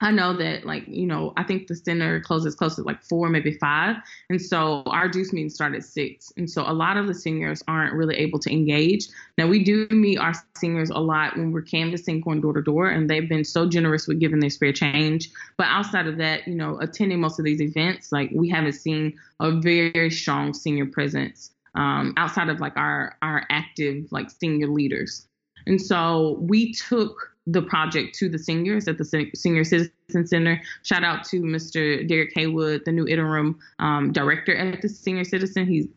I 0.02 0.12
know 0.12 0.34
that 0.38 0.66
like, 0.66 0.88
you 0.88 1.06
know, 1.06 1.34
I 1.36 1.44
think 1.44 1.68
the 1.68 1.76
center 1.76 2.22
closes 2.22 2.56
close 2.56 2.76
to 2.76 2.84
like 2.84 3.04
four, 3.04 3.28
maybe 3.30 3.54
five. 3.54 3.98
And 4.30 4.42
so 4.42 4.84
our 4.86 5.10
juice 5.10 5.34
meeting 5.34 5.50
started 5.50 5.78
at 5.78 5.84
six. 5.84 6.32
And 6.38 6.50
so 6.50 6.64
a 6.66 6.72
lot 6.72 6.96
of 6.96 7.08
the 7.08 7.14
seniors 7.14 7.62
aren't 7.68 7.94
really 7.94 8.16
able 8.16 8.40
to 8.40 8.52
engage. 8.52 9.08
Now 9.38 9.48
we 9.48 9.62
do 9.62 9.88
meet 9.90 10.18
our 10.18 10.34
seniors 10.56 10.90
a 10.90 11.00
lot 11.00 11.36
when 11.36 11.52
we're 11.52 11.64
canvassing 11.64 12.22
going 12.22 12.40
door 12.40 12.54
to 12.54 12.62
door 12.62 12.88
and 12.88 13.10
they've 13.10 13.28
been 13.28 13.44
so 13.44 13.68
generous 13.68 14.08
with 14.08 14.20
giving 14.20 14.40
their 14.40 14.50
spare 14.50 14.72
change. 14.72 15.30
But 15.58 15.68
outside 15.68 16.08
of 16.08 16.18
that, 16.18 16.48
you 16.48 16.56
know, 16.56 16.80
attending 16.80 17.20
most 17.20 17.38
of 17.38 17.46
these 17.46 17.62
events, 17.62 18.12
like 18.12 18.30
we 18.34 18.48
haven't 18.48 18.74
seen 18.74 19.20
a 19.42 19.52
very 19.60 20.10
strong 20.12 20.54
senior 20.54 20.86
presence 20.86 21.52
um, 21.76 22.14
outside 22.18 22.50
of 22.50 22.60
like 22.60 22.76
our 22.78 23.16
our 23.22 23.46
active 23.50 24.06
like 24.12 24.30
senior 24.30 24.68
leaders. 24.68 25.28
And 25.68 25.82
so 25.82 26.38
we 26.40 26.74
took 26.74 27.34
the 27.52 27.62
project 27.62 28.16
to 28.16 28.30
the 28.30 28.38
seniors 28.38 28.88
at 28.88 28.98
the 28.98 29.30
Senior 29.36 29.64
Citizen 29.64 30.28
Center. 30.28 30.62
Shout 30.84 31.04
out 31.04 31.24
to 31.26 31.42
Mr. 31.42 32.08
Derek 32.08 32.32
Haywood, 32.36 32.84
the 32.86 32.92
new 32.92 33.08
interim 33.08 33.60
um, 33.80 34.12
director 34.12 34.56
at 34.56 34.82
the 34.82 34.90
Senior 34.90 35.24
Citizen. 35.24 35.68
He's 35.68 35.88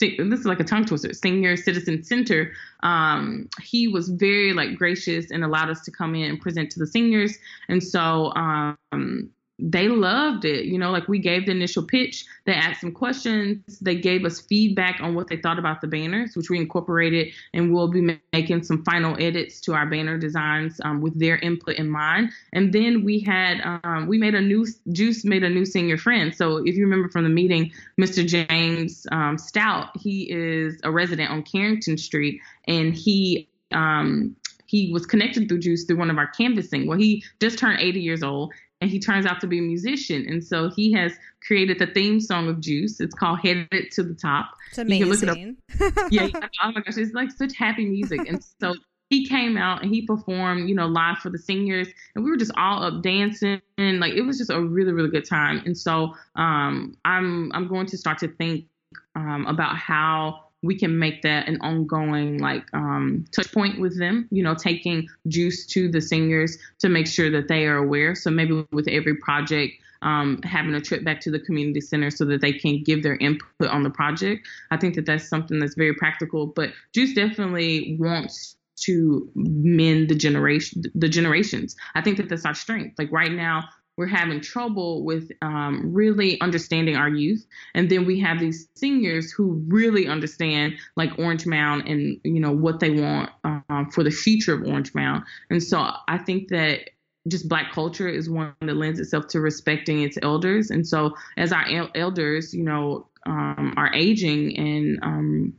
this 0.00 0.40
is 0.40 0.46
like 0.46 0.60
a 0.60 0.64
tongue 0.64 0.86
twister 0.86 1.12
senior 1.12 1.58
citizen 1.58 2.02
center 2.02 2.52
um, 2.82 3.46
he 3.62 3.86
was 3.86 4.08
very 4.08 4.54
like 4.54 4.76
gracious 4.76 5.30
and 5.30 5.44
allowed 5.44 5.68
us 5.68 5.82
to 5.82 5.90
come 5.90 6.14
in 6.14 6.30
and 6.30 6.40
present 6.40 6.70
to 6.70 6.78
the 6.78 6.86
seniors 6.86 7.36
and 7.68 7.82
so 7.82 8.32
um, 8.34 9.28
they 9.58 9.88
loved 9.88 10.44
it. 10.44 10.66
You 10.66 10.78
know, 10.78 10.90
like 10.90 11.06
we 11.06 11.18
gave 11.18 11.46
the 11.46 11.52
initial 11.52 11.84
pitch, 11.84 12.24
they 12.44 12.52
asked 12.52 12.80
some 12.80 12.92
questions, 12.92 13.78
they 13.78 13.94
gave 13.94 14.24
us 14.24 14.40
feedback 14.40 15.00
on 15.00 15.14
what 15.14 15.28
they 15.28 15.36
thought 15.36 15.58
about 15.58 15.80
the 15.80 15.86
banners, 15.86 16.36
which 16.36 16.50
we 16.50 16.58
incorporated, 16.58 17.32
and 17.52 17.72
we'll 17.72 17.90
be 17.90 18.18
making 18.32 18.64
some 18.64 18.82
final 18.84 19.16
edits 19.20 19.60
to 19.62 19.74
our 19.74 19.86
banner 19.86 20.18
designs 20.18 20.80
um, 20.84 21.00
with 21.00 21.18
their 21.18 21.38
input 21.38 21.76
in 21.76 21.88
mind. 21.88 22.30
And 22.52 22.72
then 22.72 23.04
we 23.04 23.20
had 23.20 23.60
um, 23.84 24.06
we 24.08 24.18
made 24.18 24.34
a 24.34 24.40
new 24.40 24.66
Juice 24.92 25.24
made 25.24 25.44
a 25.44 25.50
new 25.50 25.64
senior 25.64 25.98
friend. 25.98 26.34
So 26.34 26.58
if 26.58 26.74
you 26.74 26.84
remember 26.84 27.08
from 27.08 27.22
the 27.22 27.30
meeting, 27.30 27.72
Mr. 28.00 28.26
James 28.26 29.06
um, 29.12 29.38
Stout, 29.38 29.96
he 29.96 30.30
is 30.30 30.80
a 30.82 30.90
resident 30.90 31.30
on 31.30 31.42
Carrington 31.42 31.96
Street, 31.96 32.40
and 32.66 32.94
he 32.94 33.48
um, 33.72 34.34
he 34.66 34.92
was 34.92 35.06
connected 35.06 35.48
through 35.48 35.60
Juice 35.60 35.84
through 35.84 35.98
one 35.98 36.10
of 36.10 36.18
our 36.18 36.26
canvassing. 36.26 36.88
Well, 36.88 36.98
he 36.98 37.22
just 37.40 37.58
turned 37.58 37.78
80 37.80 38.00
years 38.00 38.22
old 38.24 38.52
and 38.84 38.90
he 38.90 39.00
turns 39.00 39.24
out 39.24 39.40
to 39.40 39.46
be 39.46 39.60
a 39.60 39.62
musician. 39.62 40.26
And 40.28 40.44
so 40.44 40.68
he 40.68 40.92
has 40.92 41.14
created 41.46 41.78
the 41.78 41.86
theme 41.86 42.20
song 42.20 42.50
of 42.50 42.60
Juice. 42.60 43.00
It's 43.00 43.14
called 43.14 43.38
Headed 43.42 43.90
to 43.92 44.02
the 44.02 44.12
Top. 44.12 44.50
It's 44.68 44.76
amazing. 44.76 45.06
You 45.06 45.16
can 45.16 45.26
look 45.26 45.38
it 45.80 45.94
up. 45.96 46.06
yeah. 46.12 46.28
Oh 46.62 46.72
my 46.72 46.82
gosh, 46.82 46.98
it's 46.98 47.14
like 47.14 47.30
such 47.30 47.56
happy 47.56 47.86
music. 47.86 48.28
And 48.28 48.44
so 48.60 48.74
he 49.08 49.26
came 49.26 49.56
out 49.56 49.80
and 49.82 49.90
he 49.90 50.02
performed, 50.02 50.68
you 50.68 50.74
know, 50.74 50.86
live 50.86 51.16
for 51.16 51.30
the 51.30 51.38
seniors, 51.38 51.88
and 52.14 52.22
we 52.26 52.30
were 52.30 52.36
just 52.36 52.52
all 52.58 52.82
up 52.82 53.02
dancing. 53.02 53.62
And 53.78 54.00
like 54.00 54.12
it 54.12 54.20
was 54.20 54.36
just 54.36 54.50
a 54.50 54.60
really, 54.60 54.92
really 54.92 55.08
good 55.08 55.26
time. 55.26 55.62
And 55.64 55.78
so 55.78 56.14
um, 56.36 56.94
I'm 57.06 57.50
I'm 57.52 57.66
going 57.68 57.86
to 57.86 57.96
start 57.96 58.18
to 58.18 58.28
think 58.28 58.66
um, 59.14 59.46
about 59.46 59.76
how 59.76 60.44
we 60.64 60.78
can 60.78 60.98
make 60.98 61.22
that 61.22 61.46
an 61.46 61.58
ongoing 61.60 62.38
like 62.38 62.64
um, 62.72 63.24
touch 63.32 63.52
point 63.52 63.78
with 63.78 63.98
them 63.98 64.26
you 64.30 64.42
know 64.42 64.54
taking 64.54 65.06
juice 65.28 65.66
to 65.66 65.88
the 65.90 66.00
seniors 66.00 66.56
to 66.78 66.88
make 66.88 67.06
sure 67.06 67.30
that 67.30 67.48
they 67.48 67.66
are 67.66 67.76
aware. 67.76 68.14
So 68.14 68.30
maybe 68.30 68.64
with 68.72 68.88
every 68.88 69.16
project 69.16 69.74
um, 70.02 70.40
having 70.42 70.74
a 70.74 70.80
trip 70.80 71.02
back 71.04 71.20
to 71.22 71.30
the 71.30 71.38
community 71.38 71.80
center 71.80 72.10
so 72.10 72.24
that 72.26 72.40
they 72.40 72.52
can 72.52 72.82
give 72.82 73.02
their 73.02 73.16
input 73.16 73.68
on 73.68 73.82
the 73.84 73.90
project 73.90 74.46
i 74.70 74.76
think 74.76 74.94
that 74.96 75.06
that's 75.06 75.28
something 75.28 75.58
that's 75.58 75.74
very 75.74 75.94
practical. 75.94 76.46
But 76.46 76.70
juice 76.92 77.14
definitely 77.14 77.96
wants 77.98 78.56
to 78.76 79.30
mend 79.34 80.08
the 80.08 80.14
generation 80.14 80.82
the 80.94 81.08
generations. 81.08 81.76
I 81.94 82.00
think 82.02 82.16
that 82.16 82.28
that's 82.28 82.44
our 82.44 82.54
strength. 82.54 82.98
Like 82.98 83.12
right 83.12 83.32
now 83.32 83.68
we're 83.96 84.06
having 84.06 84.40
trouble 84.40 85.04
with 85.04 85.30
um, 85.42 85.92
really 85.92 86.40
understanding 86.40 86.96
our 86.96 87.08
youth. 87.08 87.46
And 87.74 87.90
then 87.90 88.06
we 88.06 88.20
have 88.20 88.40
these 88.40 88.68
seniors 88.74 89.30
who 89.30 89.62
really 89.68 90.08
understand 90.08 90.74
like 90.96 91.18
Orange 91.18 91.46
Mound 91.46 91.86
and, 91.86 92.18
you 92.24 92.40
know, 92.40 92.52
what 92.52 92.80
they 92.80 92.90
want 92.90 93.30
um, 93.44 93.90
for 93.92 94.02
the 94.02 94.10
future 94.10 94.54
of 94.54 94.66
Orange 94.66 94.94
Mound. 94.94 95.24
And 95.50 95.62
so 95.62 95.90
I 96.08 96.18
think 96.18 96.48
that 96.48 96.90
just 97.28 97.48
black 97.48 97.72
culture 97.72 98.08
is 98.08 98.28
one 98.28 98.54
that 98.60 98.76
lends 98.76 99.00
itself 99.00 99.28
to 99.28 99.40
respecting 99.40 100.02
its 100.02 100.18
elders. 100.22 100.70
And 100.70 100.86
so 100.86 101.14
as 101.36 101.52
our 101.52 101.66
el- 101.68 101.90
elders, 101.94 102.52
you 102.52 102.64
know, 102.64 103.08
um, 103.26 103.74
are 103.76 103.92
aging 103.94 104.56
and 104.58 104.98
um, 105.02 105.54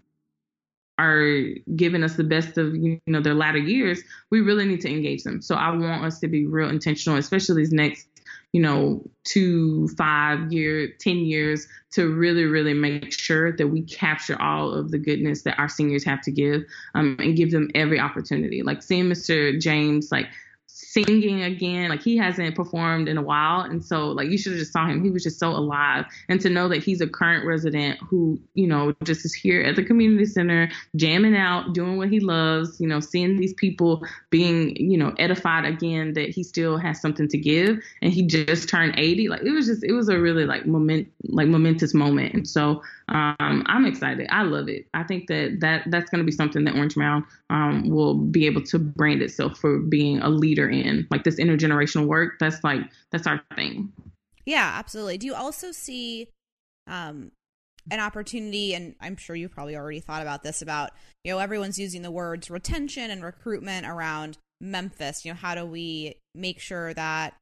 are 0.97 1.41
giving 1.75 2.03
us 2.03 2.15
the 2.15 2.23
best 2.23 2.57
of 2.57 2.75
you 2.75 2.99
know 3.07 3.21
their 3.21 3.33
latter 3.33 3.57
years, 3.57 4.01
we 4.29 4.41
really 4.41 4.65
need 4.65 4.81
to 4.81 4.89
engage 4.89 5.23
them. 5.23 5.41
So 5.41 5.55
I 5.55 5.69
want 5.71 6.05
us 6.05 6.19
to 6.19 6.27
be 6.27 6.45
real 6.45 6.69
intentional, 6.69 7.17
especially 7.17 7.55
these 7.55 7.71
next 7.71 8.07
you 8.55 8.61
know 8.61 9.03
two, 9.25 9.89
five 9.97 10.49
year, 10.53 10.93
ten 11.01 11.17
years, 11.17 11.67
to 11.91 12.07
really 12.07 12.45
really 12.45 12.73
make 12.73 13.11
sure 13.11 13.51
that 13.51 13.67
we 13.67 13.81
capture 13.81 14.41
all 14.41 14.71
of 14.71 14.91
the 14.91 14.97
goodness 14.97 15.41
that 15.41 15.59
our 15.59 15.67
seniors 15.67 16.05
have 16.05 16.21
to 16.21 16.31
give, 16.31 16.63
um, 16.93 17.17
and 17.19 17.35
give 17.35 17.51
them 17.51 17.69
every 17.75 17.99
opportunity. 17.99 18.63
Like 18.63 18.81
seeing 18.81 19.09
Mr. 19.09 19.59
James 19.59 20.09
like 20.09 20.27
singing 20.95 21.43
again. 21.43 21.89
Like 21.89 22.01
he 22.01 22.15
hasn't 22.15 22.55
performed 22.55 23.09
in 23.09 23.17
a 23.17 23.21
while. 23.21 23.61
And 23.61 23.83
so 23.83 24.07
like 24.07 24.29
you 24.29 24.37
should 24.37 24.53
have 24.53 24.59
just 24.59 24.71
saw 24.71 24.87
him. 24.87 25.03
He 25.03 25.09
was 25.09 25.23
just 25.23 25.39
so 25.39 25.49
alive. 25.49 26.05
And 26.29 26.39
to 26.39 26.49
know 26.49 26.69
that 26.69 26.83
he's 26.83 27.01
a 27.01 27.07
current 27.07 27.45
resident 27.45 27.99
who, 27.99 28.39
you 28.53 28.65
know, 28.65 28.93
just 29.03 29.25
is 29.25 29.33
here 29.33 29.61
at 29.61 29.75
the 29.75 29.83
community 29.83 30.25
center, 30.25 30.69
jamming 30.95 31.35
out, 31.35 31.73
doing 31.73 31.97
what 31.97 32.09
he 32.09 32.21
loves, 32.21 32.79
you 32.79 32.87
know, 32.87 33.01
seeing 33.01 33.35
these 33.35 33.53
people 33.53 34.05
being, 34.29 34.75
you 34.77 34.97
know, 34.97 35.13
edified 35.19 35.65
again 35.65 36.13
that 36.13 36.29
he 36.29 36.43
still 36.43 36.77
has 36.77 37.01
something 37.01 37.27
to 37.27 37.37
give. 37.37 37.77
And 38.01 38.13
he 38.13 38.25
just 38.25 38.69
turned 38.69 38.97
80. 38.97 39.27
Like 39.27 39.41
it 39.41 39.51
was 39.51 39.65
just 39.65 39.83
it 39.83 39.91
was 39.91 40.07
a 40.07 40.17
really 40.17 40.45
like 40.45 40.65
moment 40.65 41.09
like 41.23 41.49
momentous 41.49 41.93
moment. 41.93 42.33
And 42.33 42.47
so 42.47 42.81
um, 43.09 43.63
I'm 43.67 43.85
excited. 43.85 44.27
I 44.31 44.43
love 44.43 44.67
it. 44.67 44.87
I 44.93 45.03
think 45.03 45.27
that, 45.27 45.59
that 45.59 45.83
that's 45.87 46.09
going 46.09 46.19
to 46.19 46.25
be 46.25 46.31
something 46.31 46.63
that 46.65 46.75
Orange 46.75 46.97
Mound 46.97 47.25
um, 47.49 47.89
will 47.89 48.15
be 48.15 48.47
able 48.47 48.63
to 48.63 48.79
brand 48.79 49.21
itself 49.21 49.57
for 49.57 49.79
being 49.79 50.19
a 50.19 50.29
leader 50.29 50.67
in, 50.67 51.07
like 51.11 51.23
this 51.23 51.39
intergenerational 51.39 52.07
work. 52.07 52.33
That's 52.39 52.63
like 52.63 52.81
that's 53.11 53.27
our 53.27 53.41
thing. 53.55 53.91
Yeah, 54.45 54.71
absolutely. 54.75 55.17
Do 55.17 55.27
you 55.27 55.35
also 55.35 55.71
see 55.71 56.29
um, 56.87 57.31
an 57.91 57.99
opportunity? 57.99 58.73
And 58.73 58.95
I'm 58.99 59.17
sure 59.17 59.35
you 59.35 59.49
probably 59.49 59.75
already 59.75 59.99
thought 59.99 60.23
about 60.23 60.41
this. 60.41 60.63
About 60.63 60.91
you 61.23 61.31
know 61.31 61.39
everyone's 61.39 61.77
using 61.77 62.01
the 62.01 62.11
words 62.11 62.49
retention 62.49 63.11
and 63.11 63.23
recruitment 63.23 63.85
around 63.85 64.39
Memphis. 64.59 65.25
You 65.25 65.31
know, 65.31 65.37
how 65.39 65.53
do 65.53 65.65
we 65.65 66.15
make 66.33 66.59
sure 66.59 66.93
that 66.95 67.35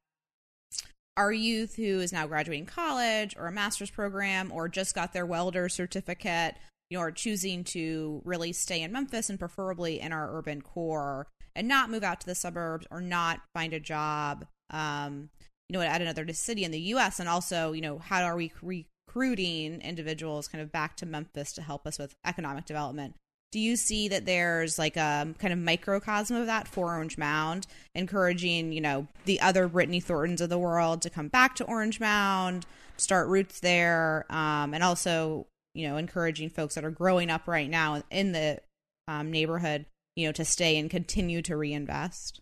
our 1.17 1.32
youth 1.32 1.76
who 1.76 1.99
is 1.99 2.12
now 2.12 2.28
graduating 2.28 2.65
college 2.65 3.36
or 3.38 3.47
a 3.47 3.52
master's 3.52 3.91
program 3.91 4.52
or 4.52 4.67
just 4.67 4.95
got 4.95 5.13
their 5.13 5.26
welder 5.26 5.69
certificate, 5.69 6.56
you 6.89 6.97
know, 6.97 7.04
are 7.04 7.12
choosing 7.12 7.63
to 7.63 8.21
really 8.26 8.52
stay 8.52 8.82
in 8.82 8.91
Memphis 8.91 9.30
and 9.30 9.39
preferably 9.39 9.99
in 9.99 10.12
our 10.12 10.36
urban 10.38 10.62
core 10.62 11.28
and 11.56 11.67
not 11.67 11.89
move 11.89 12.04
out 12.04 12.19
to 12.21 12.26
the 12.26 12.36
suburbs 12.36 12.88
or 12.89 13.02
not 13.02 13.41
find 13.54 13.73
a 13.73 13.80
job, 13.80 14.45
um, 14.71 15.30
you 15.69 15.78
know, 15.78 15.82
at 15.82 16.02
another 16.02 16.32
city 16.34 16.63
in 16.63 16.71
the 16.71 16.80
U.S. 16.80 17.19
And 17.19 17.30
also, 17.30 17.73
you 17.73 17.82
know, 17.82 17.99
how 17.99 18.23
are 18.23 18.36
we 18.36 18.52
recruiting 18.62 19.82
individuals 19.82 20.47
kind 20.47 20.62
of 20.62 20.71
back 20.71 20.97
to 20.97 21.06
Memphis 21.06 21.54
to 21.54 21.62
help 21.62 21.86
us 21.86 21.99
with 21.99 22.15
economic 22.26 22.65
development? 22.65 23.15
Do 23.53 23.59
you 23.59 23.75
see 23.75 24.07
that 24.07 24.25
there's 24.25 24.79
like 24.79 24.97
a 24.97 25.27
kind 25.37 25.53
of 25.53 25.59
microcosm 25.59 26.35
of 26.35 26.47
that 26.47 26.67
for 26.67 26.87
Orange 26.87 27.19
Mound, 27.19 27.67
encouraging, 27.93 28.71
you 28.71 28.81
know, 28.81 29.07
the 29.25 29.39
other 29.41 29.69
Britney 29.69 30.01
Thorntons 30.01 30.41
of 30.41 30.49
the 30.49 30.57
world 30.57 31.03
to 31.03 31.11
come 31.11 31.27
back 31.27 31.53
to 31.57 31.63
Orange 31.65 31.99
Mound, 31.99 32.65
start 32.97 33.27
roots 33.27 33.59
there, 33.59 34.25
um, 34.31 34.73
and 34.73 34.83
also, 34.83 35.45
you 35.75 35.87
know, 35.87 35.97
encouraging 35.97 36.49
folks 36.49 36.73
that 36.73 36.83
are 36.83 36.89
growing 36.89 37.29
up 37.29 37.47
right 37.47 37.69
now 37.69 38.01
in 38.09 38.31
the 38.31 38.59
um, 39.07 39.29
neighborhood, 39.29 39.85
you 40.15 40.27
know, 40.27 40.31
to 40.31 40.43
stay 40.43 40.79
and 40.79 40.89
continue 40.89 41.43
to 41.43 41.55
reinvest? 41.55 42.41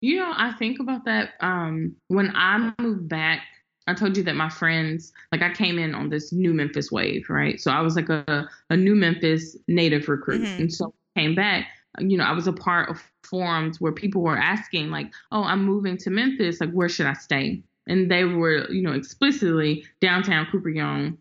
You 0.00 0.20
know, 0.20 0.32
I 0.34 0.52
think 0.52 0.80
about 0.80 1.04
that 1.04 1.34
um, 1.40 1.96
when 2.06 2.34
I 2.34 2.72
moved 2.78 3.10
back 3.10 3.42
I 3.88 3.94
told 3.94 4.16
you 4.16 4.22
that 4.24 4.36
my 4.36 4.50
friends, 4.50 5.12
like 5.32 5.42
I 5.42 5.52
came 5.52 5.78
in 5.78 5.94
on 5.94 6.10
this 6.10 6.32
new 6.32 6.52
Memphis 6.52 6.92
wave, 6.92 7.28
right? 7.30 7.60
So 7.60 7.70
I 7.70 7.80
was 7.80 7.96
like 7.96 8.08
a, 8.08 8.48
a 8.70 8.76
new 8.76 8.94
Memphis 8.94 9.56
native 9.66 10.08
recruit. 10.08 10.42
Mm-hmm. 10.42 10.62
And 10.62 10.72
so 10.72 10.92
I 11.16 11.20
came 11.20 11.34
back, 11.34 11.66
you 11.98 12.16
know, 12.18 12.24
I 12.24 12.32
was 12.32 12.46
a 12.46 12.52
part 12.52 12.90
of 12.90 13.02
forums 13.24 13.80
where 13.80 13.92
people 13.92 14.22
were 14.22 14.36
asking, 14.36 14.90
like, 14.90 15.10
oh, 15.32 15.42
I'm 15.42 15.64
moving 15.64 15.96
to 15.98 16.10
Memphis. 16.10 16.60
Like, 16.60 16.70
where 16.72 16.88
should 16.88 17.06
I 17.06 17.14
stay? 17.14 17.62
And 17.86 18.10
they 18.10 18.24
were, 18.24 18.70
you 18.70 18.82
know, 18.82 18.92
explicitly 18.92 19.84
downtown 20.00 20.46
Cooper 20.52 20.68
Young 20.68 21.16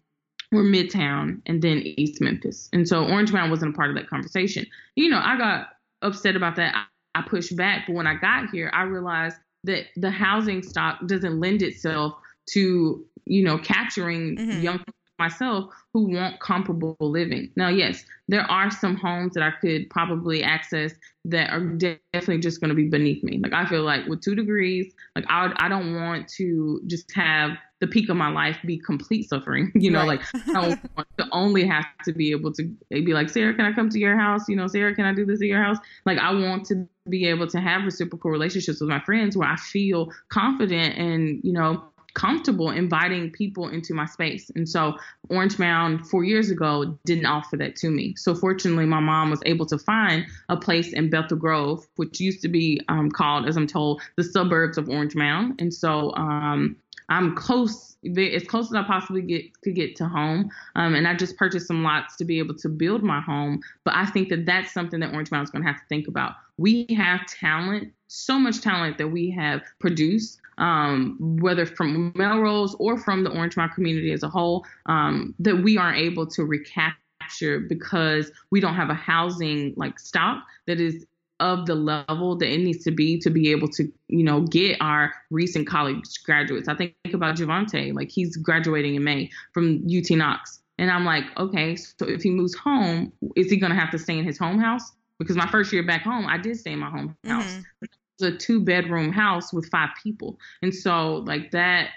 or 0.51 0.63
Midtown 0.63 1.41
and 1.45 1.61
then 1.61 1.81
East 1.83 2.21
Memphis. 2.21 2.69
And 2.73 2.87
so 2.87 3.05
Orange 3.05 3.31
Mound 3.31 3.49
wasn't 3.49 3.73
a 3.73 3.77
part 3.77 3.89
of 3.89 3.95
that 3.95 4.09
conversation. 4.09 4.65
You 4.95 5.09
know, 5.09 5.21
I 5.23 5.37
got 5.37 5.69
upset 6.01 6.35
about 6.35 6.57
that. 6.57 6.75
I, 6.75 7.19
I 7.19 7.21
pushed 7.21 7.55
back. 7.55 7.85
But 7.87 7.95
when 7.95 8.07
I 8.07 8.15
got 8.15 8.49
here, 8.49 8.69
I 8.73 8.83
realized 8.83 9.37
that 9.63 9.85
the 9.95 10.11
housing 10.11 10.61
stock 10.61 10.99
doesn't 11.07 11.39
lend 11.39 11.61
itself 11.61 12.15
to 12.47 13.05
you 13.25 13.43
know 13.43 13.57
capturing 13.57 14.37
mm-hmm. 14.37 14.61
young 14.61 14.83
myself 15.19 15.73
who 15.93 16.13
want 16.13 16.39
comparable 16.39 16.95
living. 16.99 17.51
Now, 17.55 17.69
yes, 17.69 18.05
there 18.27 18.49
are 18.51 18.69
some 18.69 18.95
homes 18.95 19.33
that 19.33 19.43
I 19.43 19.51
could 19.61 19.89
probably 19.89 20.43
access 20.43 20.93
that 21.25 21.49
are 21.49 21.59
definitely 21.59 22.39
just 22.39 22.61
going 22.61 22.69
to 22.69 22.75
be 22.75 22.87
beneath 22.87 23.23
me. 23.23 23.39
Like 23.41 23.53
I 23.53 23.65
feel 23.65 23.83
like 23.83 24.05
with 24.07 24.21
two 24.21 24.35
degrees, 24.35 24.93
like 25.15 25.25
I 25.29 25.51
I 25.57 25.69
don't 25.69 25.95
want 25.95 26.27
to 26.37 26.81
just 26.87 27.11
have 27.15 27.51
the 27.79 27.87
peak 27.87 28.09
of 28.09 28.17
my 28.17 28.29
life 28.29 28.57
be 28.65 28.77
complete 28.79 29.29
suffering. 29.29 29.71
You 29.87 29.91
know, 29.91 30.05
right. 30.05 30.19
like 30.19 30.49
I 30.49 30.53
don't 30.53 30.91
want 30.97 31.07
to 31.17 31.27
only 31.31 31.65
have 31.65 31.85
to 32.05 32.13
be 32.13 32.31
able 32.31 32.51
to 32.53 32.63
be 32.89 33.13
like, 33.13 33.29
Sara, 33.29 33.53
can 33.53 33.65
I 33.65 33.73
come 33.73 33.89
to 33.89 33.99
your 33.99 34.17
house? 34.17 34.49
You 34.49 34.55
know, 34.55 34.67
Sara, 34.67 34.93
can 34.95 35.05
I 35.05 35.13
do 35.13 35.25
this 35.25 35.41
at 35.41 35.47
your 35.47 35.63
house? 35.63 35.77
Like 36.05 36.17
I 36.17 36.31
want 36.33 36.65
to 36.67 36.87
be 37.09 37.25
able 37.27 37.47
to 37.47 37.59
have 37.59 37.83
reciprocal 37.83 38.31
relationships 38.31 38.81
with 38.81 38.89
my 38.89 38.99
friends 38.99 39.37
where 39.37 39.47
I 39.47 39.55
feel 39.55 40.11
confident 40.29 40.97
and, 40.97 41.39
you 41.43 41.53
know, 41.53 41.83
comfortable 42.13 42.71
inviting 42.71 43.29
people 43.31 43.69
into 43.69 43.93
my 43.93 44.05
space. 44.05 44.49
And 44.55 44.67
so 44.67 44.97
Orange 45.29 45.59
Mound 45.59 46.07
four 46.07 46.23
years 46.23 46.49
ago 46.49 46.97
didn't 47.05 47.27
offer 47.27 47.57
that 47.57 47.75
to 47.77 47.91
me. 47.91 48.15
So 48.15 48.33
fortunately, 48.33 48.85
my 48.85 48.99
mom 48.99 49.29
was 49.29 49.41
able 49.45 49.65
to 49.67 49.77
find 49.77 50.25
a 50.49 50.57
place 50.57 50.93
in 50.93 51.09
Bethel 51.09 51.37
Grove, 51.37 51.85
which 51.97 52.19
used 52.19 52.41
to 52.41 52.47
be 52.47 52.81
um, 52.89 53.11
called, 53.11 53.47
as 53.47 53.55
I'm 53.55 53.67
told, 53.67 54.01
the 54.15 54.23
suburbs 54.23 54.77
of 54.77 54.89
Orange 54.89 55.15
Mound. 55.15 55.61
And 55.61 55.73
so 55.73 56.13
um, 56.15 56.75
I'm 57.09 57.35
close, 57.35 57.95
as 58.03 58.43
close 58.45 58.67
as 58.67 58.75
I 58.75 58.83
possibly 58.83 59.21
get 59.21 59.61
could 59.61 59.75
get 59.75 59.95
to 59.97 60.07
home. 60.07 60.49
Um, 60.75 60.95
and 60.95 61.07
I 61.07 61.15
just 61.15 61.37
purchased 61.37 61.67
some 61.67 61.83
lots 61.83 62.15
to 62.17 62.25
be 62.25 62.39
able 62.39 62.55
to 62.55 62.69
build 62.69 63.03
my 63.03 63.21
home. 63.21 63.61
But 63.83 63.93
I 63.95 64.05
think 64.07 64.29
that 64.29 64.45
that's 64.45 64.73
something 64.73 64.99
that 65.01 65.13
Orange 65.13 65.31
Mound 65.31 65.43
is 65.43 65.51
going 65.51 65.63
to 65.63 65.71
have 65.71 65.79
to 65.79 65.87
think 65.87 66.07
about. 66.07 66.33
We 66.57 66.87
have 66.97 67.25
talent, 67.27 67.93
so 68.07 68.39
much 68.39 68.61
talent 68.61 68.97
that 68.97 69.09
we 69.09 69.29
have 69.31 69.61
produced 69.79 70.41
um, 70.57 71.17
whether 71.39 71.65
from 71.65 72.11
Melrose 72.15 72.75
or 72.79 72.97
from 72.97 73.23
the 73.23 73.31
Orange 73.31 73.57
Mound 73.57 73.73
community 73.73 74.11
as 74.11 74.23
a 74.23 74.29
whole, 74.29 74.65
um, 74.87 75.35
that 75.39 75.57
we 75.57 75.77
aren't 75.77 75.97
able 75.97 76.25
to 76.27 76.43
recapture 76.43 77.59
because 77.59 78.31
we 78.51 78.59
don't 78.59 78.75
have 78.75 78.89
a 78.89 78.95
housing 78.95 79.73
like 79.75 79.99
stock 79.99 80.43
that 80.65 80.79
is 80.79 81.05
of 81.39 81.67
the 81.67 81.75
level 81.75 82.35
that 82.35 82.51
it 82.51 82.57
needs 82.57 82.83
to 82.83 82.91
be 82.91 83.19
to 83.19 83.29
be 83.29 83.51
able 83.51 83.67
to, 83.67 83.91
you 84.07 84.23
know, 84.23 84.41
get 84.41 84.77
our 84.81 85.13
recent 85.29 85.67
college 85.67 86.23
graduates. 86.23 86.67
I 86.67 86.75
think 86.75 86.95
about 87.13 87.35
Javante, 87.35 87.93
like 87.93 88.09
he's 88.09 88.35
graduating 88.37 88.95
in 88.95 89.03
May 89.03 89.29
from 89.53 89.85
UT 89.85 90.09
Knox. 90.11 90.61
And 90.79 90.89
I'm 90.89 91.05
like, 91.05 91.25
okay, 91.37 91.75
so 91.75 92.07
if 92.07 92.23
he 92.23 92.31
moves 92.31 92.55
home, 92.55 93.11
is 93.35 93.51
he 93.51 93.57
going 93.57 93.71
to 93.71 93.77
have 93.77 93.91
to 93.91 93.99
stay 93.99 94.17
in 94.17 94.25
his 94.25 94.37
home 94.37 94.59
house? 94.59 94.91
Because 95.19 95.35
my 95.35 95.47
first 95.47 95.73
year 95.73 95.83
back 95.83 96.03
home, 96.03 96.25
I 96.27 96.37
did 96.37 96.57
stay 96.57 96.73
in 96.73 96.79
my 96.79 96.89
home 96.89 97.15
house. 97.23 97.45
Mm-hmm 97.45 97.85
a 98.21 98.31
two 98.31 98.61
bedroom 98.61 99.11
house 99.11 99.53
with 99.53 99.69
five 99.69 99.89
people. 100.01 100.39
And 100.61 100.73
so 100.73 101.23
like 101.25 101.51
that 101.51 101.89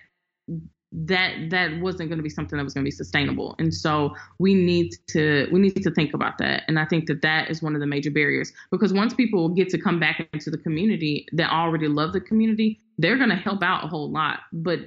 that 0.93 1.51
that 1.51 1.81
wasn't 1.81 2.09
going 2.09 2.19
to 2.19 2.23
be 2.23 2.29
something 2.31 2.57
that 2.57 2.65
was 2.65 2.75
going 2.75 2.85
to 2.85 2.87
be 2.87 2.91
sustainable. 2.91 3.55
And 3.59 3.73
so 3.73 4.15
we 4.39 4.55
need 4.55 4.95
to 5.09 5.49
we 5.53 5.61
need 5.61 5.83
to 5.83 5.91
think 5.91 6.15
about 6.15 6.39
that. 6.39 6.65
And 6.67 6.79
i 6.79 6.85
think 6.85 7.07
that 7.07 7.23
that 7.23 7.51
is 7.51 7.63
one 7.63 7.75
of 7.75 7.81
the 7.81 7.87
major 7.87 8.11
barriers. 8.11 8.53
Because 8.71 8.93
once 8.93 9.15
people 9.15 9.49
get 9.49 9.69
to 9.69 9.79
come 9.79 10.01
back 10.01 10.29
into 10.33 10.51
the 10.51 10.59
community 10.59 11.27
that 11.33 11.51
already 11.51 11.89
love 11.89 12.13
the 12.13 12.21
community 12.21 12.81
they're 13.01 13.17
going 13.17 13.31
to 13.31 13.37
help 13.37 13.63
out 13.63 13.85
a 13.85 13.89
whole 13.89 14.11
lot. 14.11 14.41
But 14.53 14.81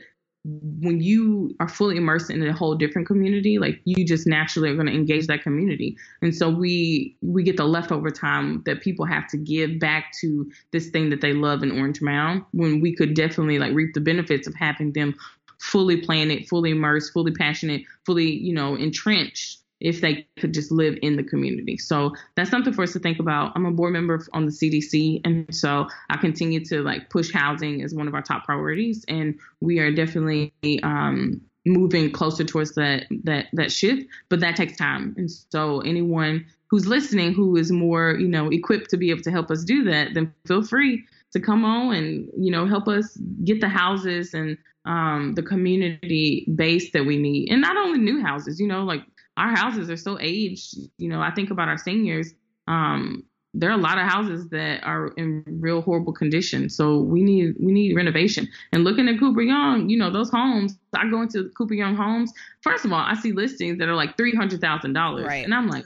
when 0.46 1.00
you 1.00 1.56
are 1.62 1.70
fully 1.70 1.96
immersed 1.96 2.30
in 2.30 2.46
a 2.46 2.52
whole 2.52 2.76
different 2.76 3.08
community, 3.08 3.60
like 3.60 3.80
you 3.86 4.06
just 4.06 4.28
naturally 4.28 4.70
are 4.70 4.76
going 4.76 4.88
to 4.88 4.94
engage 4.94 5.28
that 5.28 5.42
community. 5.42 5.96
And 6.22 6.36
so 6.36 6.50
we 6.50 7.16
we 7.22 7.44
get 7.44 7.56
the 7.56 7.66
leftover 7.66 8.12
time 8.12 8.62
that 8.66 8.82
people 8.82 9.06
have 9.06 9.28
to 9.30 9.38
give 9.38 9.80
back 9.80 10.12
to 10.20 10.52
this 10.72 10.90
thing 10.90 11.10
that 11.12 11.22
they 11.22 11.34
love 11.34 11.64
in 11.64 11.72
Orange 11.72 12.02
Mound 12.02 12.44
when 12.52 12.82
we 12.82 12.94
could 12.94 13.14
definitely 13.14 13.58
like 13.58 13.74
reap 13.74 13.94
the 13.94 14.02
benefits 14.02 14.46
of 14.46 14.54
having 14.56 14.92
them 14.92 15.16
fully 15.60 16.02
planted, 16.02 16.48
fully 16.50 16.72
immersed, 16.72 17.14
fully 17.14 17.32
passionate, 17.32 17.84
fully, 18.06 18.30
you 18.30 18.54
know, 18.54 18.76
entrenched 18.76 19.63
if 19.84 20.00
they 20.02 20.26
could 20.40 20.54
just 20.54 20.72
live 20.72 20.98
in 21.02 21.18
the 21.18 21.24
community. 21.24 21.78
So 21.78 22.14
that's 22.36 22.50
something 22.50 22.74
for 22.74 22.84
us 22.84 22.94
to 22.94 23.00
think 23.00 23.20
about. 23.20 23.52
I'm 23.56 23.66
a 23.66 23.72
board 23.72 23.94
member 23.94 24.26
on 24.34 24.46
the 24.46 24.52
CDC, 24.52 25.22
and 25.26 25.54
so 25.54 25.88
I 26.10 26.18
continue 26.18 26.64
to 26.66 26.82
like 26.82 27.10
push 27.10 27.32
housing 27.32 27.84
as 27.84 27.94
one 27.94 28.08
of 28.08 28.16
our 28.16 28.22
top 28.22 28.46
priorities, 28.46 29.06
and 29.08 29.38
we 29.60 29.80
are 29.80 29.92
definitely 29.92 30.54
um, 30.82 31.42
moving 31.66 32.12
closer 32.12 32.44
towards 32.44 32.74
that 32.76 33.06
that 33.26 33.48
that 33.54 33.72
shift. 33.72 34.08
But 34.30 34.40
that 34.40 34.56
takes 34.56 34.78
time, 34.78 35.14
and 35.18 35.30
so 35.30 35.82
anyone 35.82 36.46
who's 36.70 36.88
listening 36.88 37.34
who 37.34 37.56
is 37.58 37.72
more 37.72 38.16
you 38.18 38.28
know 38.28 38.50
equipped 38.50 38.90
to 38.92 38.98
be 38.98 39.12
able 39.12 39.22
to 39.24 39.32
help 39.32 39.52
us 39.52 39.64
do 39.66 39.84
that, 39.84 40.14
then 40.14 40.34
feel 40.48 40.64
free 40.64 41.04
to 41.34 41.42
come 41.42 41.66
on 41.66 41.94
and 41.94 42.30
you 42.38 42.52
know 42.52 42.66
help 42.66 42.88
us 42.88 43.18
get 43.44 43.60
the 43.60 43.70
houses 43.70 44.34
and 44.34 44.58
um, 44.86 45.34
the 45.36 45.44
community 45.44 46.46
base 46.56 46.92
that 46.92 47.06
we 47.06 47.18
need, 47.18 47.50
and 47.52 47.62
not 47.62 47.76
only 47.76 48.00
new 48.00 48.22
houses. 48.22 48.62
You 48.62 48.68
know, 48.68 48.84
like 48.84 49.04
our 49.38 49.56
houses 49.56 49.90
are 49.90 49.98
so 49.98 50.18
aged. 50.20 50.78
You 50.98 51.10
know, 51.10 51.22
I 51.22 51.32
think 51.32 51.52
about 51.52 51.68
our 51.68 51.78
seniors. 51.78 52.34
Um, 52.68 53.24
there 53.56 53.70
are 53.70 53.74
a 53.74 53.82
lot 53.82 54.00
of 54.00 54.06
houses 54.06 54.50
that 54.50 54.84
are 54.84 55.10
in 55.10 55.44
real 55.48 55.82
horrible 55.82 56.14
condition. 56.14 56.70
So 56.70 57.00
we 57.00 57.22
need 57.22 57.56
we 57.60 57.72
need 57.72 57.96
renovation. 57.96 58.48
And 58.72 58.84
looking 58.84 59.08
at 59.08 59.20
Cooper 59.20 59.44
Young, 59.44 59.90
you 59.90 59.98
know, 59.98 60.10
those 60.10 60.32
homes, 60.32 60.76
I 60.96 61.08
go 61.10 61.22
into 61.22 61.50
Cooper 61.50 61.76
Young 61.76 61.96
homes. 61.96 62.34
First 62.62 62.84
of 62.84 62.92
all, 62.92 63.00
I 63.00 63.14
see 63.16 63.32
listings 63.32 63.78
that 63.78 63.88
are 63.88 63.96
like 63.96 64.18
three 64.18 64.36
hundred 64.36 64.62
thousand 64.62 64.94
dollars. 64.94 65.28
Right. 65.28 65.46
And 65.46 65.54
I'm 65.54 65.68
like? 65.68 65.86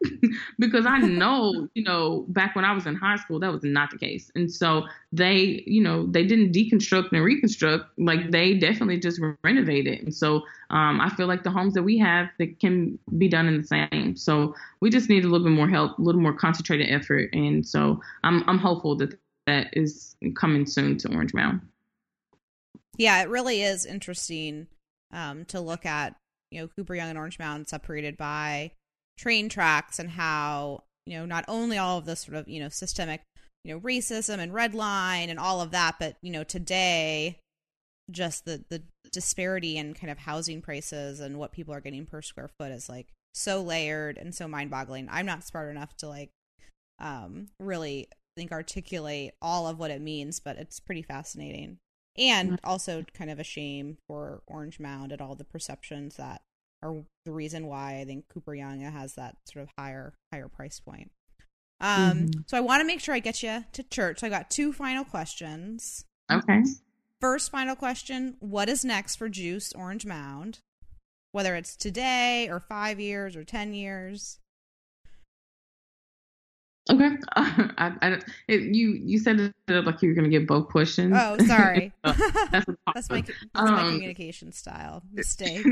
because 0.58 0.86
I 0.86 0.98
know, 0.98 1.68
you 1.74 1.82
know, 1.82 2.24
back 2.28 2.54
when 2.54 2.64
I 2.64 2.72
was 2.72 2.86
in 2.86 2.94
high 2.94 3.16
school, 3.16 3.40
that 3.40 3.52
was 3.52 3.64
not 3.64 3.90
the 3.90 3.98
case. 3.98 4.30
And 4.34 4.50
so 4.50 4.84
they, 5.12 5.62
you 5.66 5.82
know, 5.82 6.06
they 6.06 6.24
didn't 6.24 6.52
deconstruct 6.52 7.12
and 7.12 7.24
reconstruct. 7.24 7.98
Like 7.98 8.30
they 8.30 8.54
definitely 8.54 9.00
just 9.00 9.20
renovated. 9.42 10.00
And 10.00 10.14
so 10.14 10.42
um, 10.70 11.00
I 11.00 11.10
feel 11.10 11.26
like 11.26 11.42
the 11.42 11.50
homes 11.50 11.74
that 11.74 11.82
we 11.82 11.98
have 11.98 12.28
that 12.38 12.60
can 12.60 12.98
be 13.16 13.28
done 13.28 13.48
in 13.48 13.60
the 13.60 13.66
same. 13.66 14.16
So 14.16 14.54
we 14.80 14.90
just 14.90 15.08
need 15.08 15.24
a 15.24 15.28
little 15.28 15.46
bit 15.46 15.54
more 15.54 15.68
help, 15.68 15.98
a 15.98 16.02
little 16.02 16.20
more 16.20 16.34
concentrated 16.34 16.90
effort. 16.90 17.30
And 17.32 17.66
so 17.66 18.00
I'm 18.22 18.48
I'm 18.48 18.58
hopeful 18.58 18.96
that 18.96 19.18
that 19.46 19.68
is 19.72 20.14
coming 20.34 20.66
soon 20.66 20.98
to 20.98 21.12
Orange 21.12 21.34
Mound. 21.34 21.60
Yeah, 22.98 23.22
it 23.22 23.28
really 23.28 23.62
is 23.62 23.86
interesting 23.86 24.66
um, 25.12 25.44
to 25.46 25.60
look 25.60 25.86
at, 25.86 26.16
you 26.50 26.60
know, 26.60 26.68
Cooper 26.68 26.94
Young 26.94 27.08
and 27.08 27.18
Orange 27.18 27.38
Mound 27.38 27.68
separated 27.68 28.16
by 28.16 28.72
train 29.18 29.48
tracks 29.48 29.98
and 29.98 30.10
how, 30.10 30.84
you 31.04 31.18
know, 31.18 31.26
not 31.26 31.44
only 31.48 31.76
all 31.76 31.98
of 31.98 32.06
this 32.06 32.20
sort 32.20 32.36
of, 32.36 32.48
you 32.48 32.60
know, 32.60 32.68
systemic, 32.68 33.22
you 33.64 33.74
know, 33.74 33.80
racism 33.80 34.38
and 34.38 34.54
red 34.54 34.74
line 34.74 35.28
and 35.28 35.38
all 35.38 35.60
of 35.60 35.72
that, 35.72 35.96
but, 35.98 36.16
you 36.22 36.32
know, 36.32 36.44
today 36.44 37.38
just 38.10 38.46
the 38.46 38.64
the 38.70 38.82
disparity 39.12 39.76
in 39.76 39.92
kind 39.92 40.10
of 40.10 40.18
housing 40.18 40.62
prices 40.62 41.20
and 41.20 41.38
what 41.38 41.52
people 41.52 41.74
are 41.74 41.80
getting 41.80 42.06
per 42.06 42.22
square 42.22 42.48
foot 42.58 42.72
is 42.72 42.88
like 42.88 43.08
so 43.34 43.60
layered 43.62 44.16
and 44.16 44.34
so 44.34 44.48
mind-boggling. 44.48 45.08
I'm 45.10 45.26
not 45.26 45.44
smart 45.44 45.70
enough 45.70 45.94
to 45.98 46.08
like 46.08 46.30
um 46.98 47.48
really 47.60 48.08
think 48.36 48.52
articulate 48.52 49.34
all 49.42 49.66
of 49.66 49.78
what 49.78 49.90
it 49.90 50.00
means, 50.00 50.40
but 50.40 50.56
it's 50.56 50.80
pretty 50.80 51.02
fascinating. 51.02 51.78
And 52.16 52.58
also 52.64 53.04
kind 53.14 53.30
of 53.30 53.38
a 53.38 53.44
shame 53.44 53.98
for 54.06 54.42
Orange 54.46 54.80
Mound 54.80 55.12
and 55.12 55.20
all 55.20 55.34
the 55.34 55.44
perceptions 55.44 56.16
that 56.16 56.40
are 56.82 57.02
the 57.24 57.32
reason 57.32 57.66
why 57.66 57.98
I 58.00 58.04
think 58.04 58.28
Cooper 58.28 58.54
Young 58.54 58.80
has 58.80 59.14
that 59.14 59.36
sort 59.50 59.64
of 59.64 59.70
higher 59.78 60.14
higher 60.32 60.48
price 60.48 60.80
point. 60.80 61.10
Um 61.80 62.26
Mhm. 62.26 62.48
so 62.48 62.56
I 62.56 62.60
want 62.60 62.80
to 62.80 62.86
make 62.86 63.00
sure 63.00 63.14
I 63.14 63.20
get 63.20 63.42
you 63.42 63.64
to 63.72 63.82
church. 63.84 64.20
So 64.20 64.26
I 64.26 64.30
got 64.30 64.50
two 64.50 64.72
final 64.72 65.04
questions. 65.04 66.04
Okay. 66.30 66.62
First 67.20 67.50
final 67.50 67.74
question, 67.74 68.36
what 68.40 68.68
is 68.68 68.84
next 68.84 69.16
for 69.16 69.28
Juice 69.28 69.72
Orange 69.72 70.06
Mound? 70.06 70.60
Whether 71.32 71.56
it's 71.56 71.76
today 71.76 72.48
or 72.48 72.60
5 72.60 73.00
years 73.00 73.34
or 73.36 73.44
10 73.44 73.74
years. 73.74 74.38
Okay. 76.90 77.10
I, 77.36 77.92
I, 78.00 78.18
it, 78.48 78.74
you 78.74 78.92
you 79.04 79.18
said 79.18 79.38
it 79.40 79.84
like 79.84 80.00
you 80.00 80.08
were 80.08 80.14
gonna 80.14 80.30
get 80.30 80.46
both 80.46 80.68
questions. 80.68 81.12
Oh, 81.14 81.36
sorry. 81.44 81.92
That's, 82.02 82.16
That's 82.94 83.10
my, 83.10 83.20
that's 83.20 83.70
my 83.70 83.82
Um, 83.82 83.92
communication 83.94 84.52
style 84.52 85.02
mistake. 85.12 85.66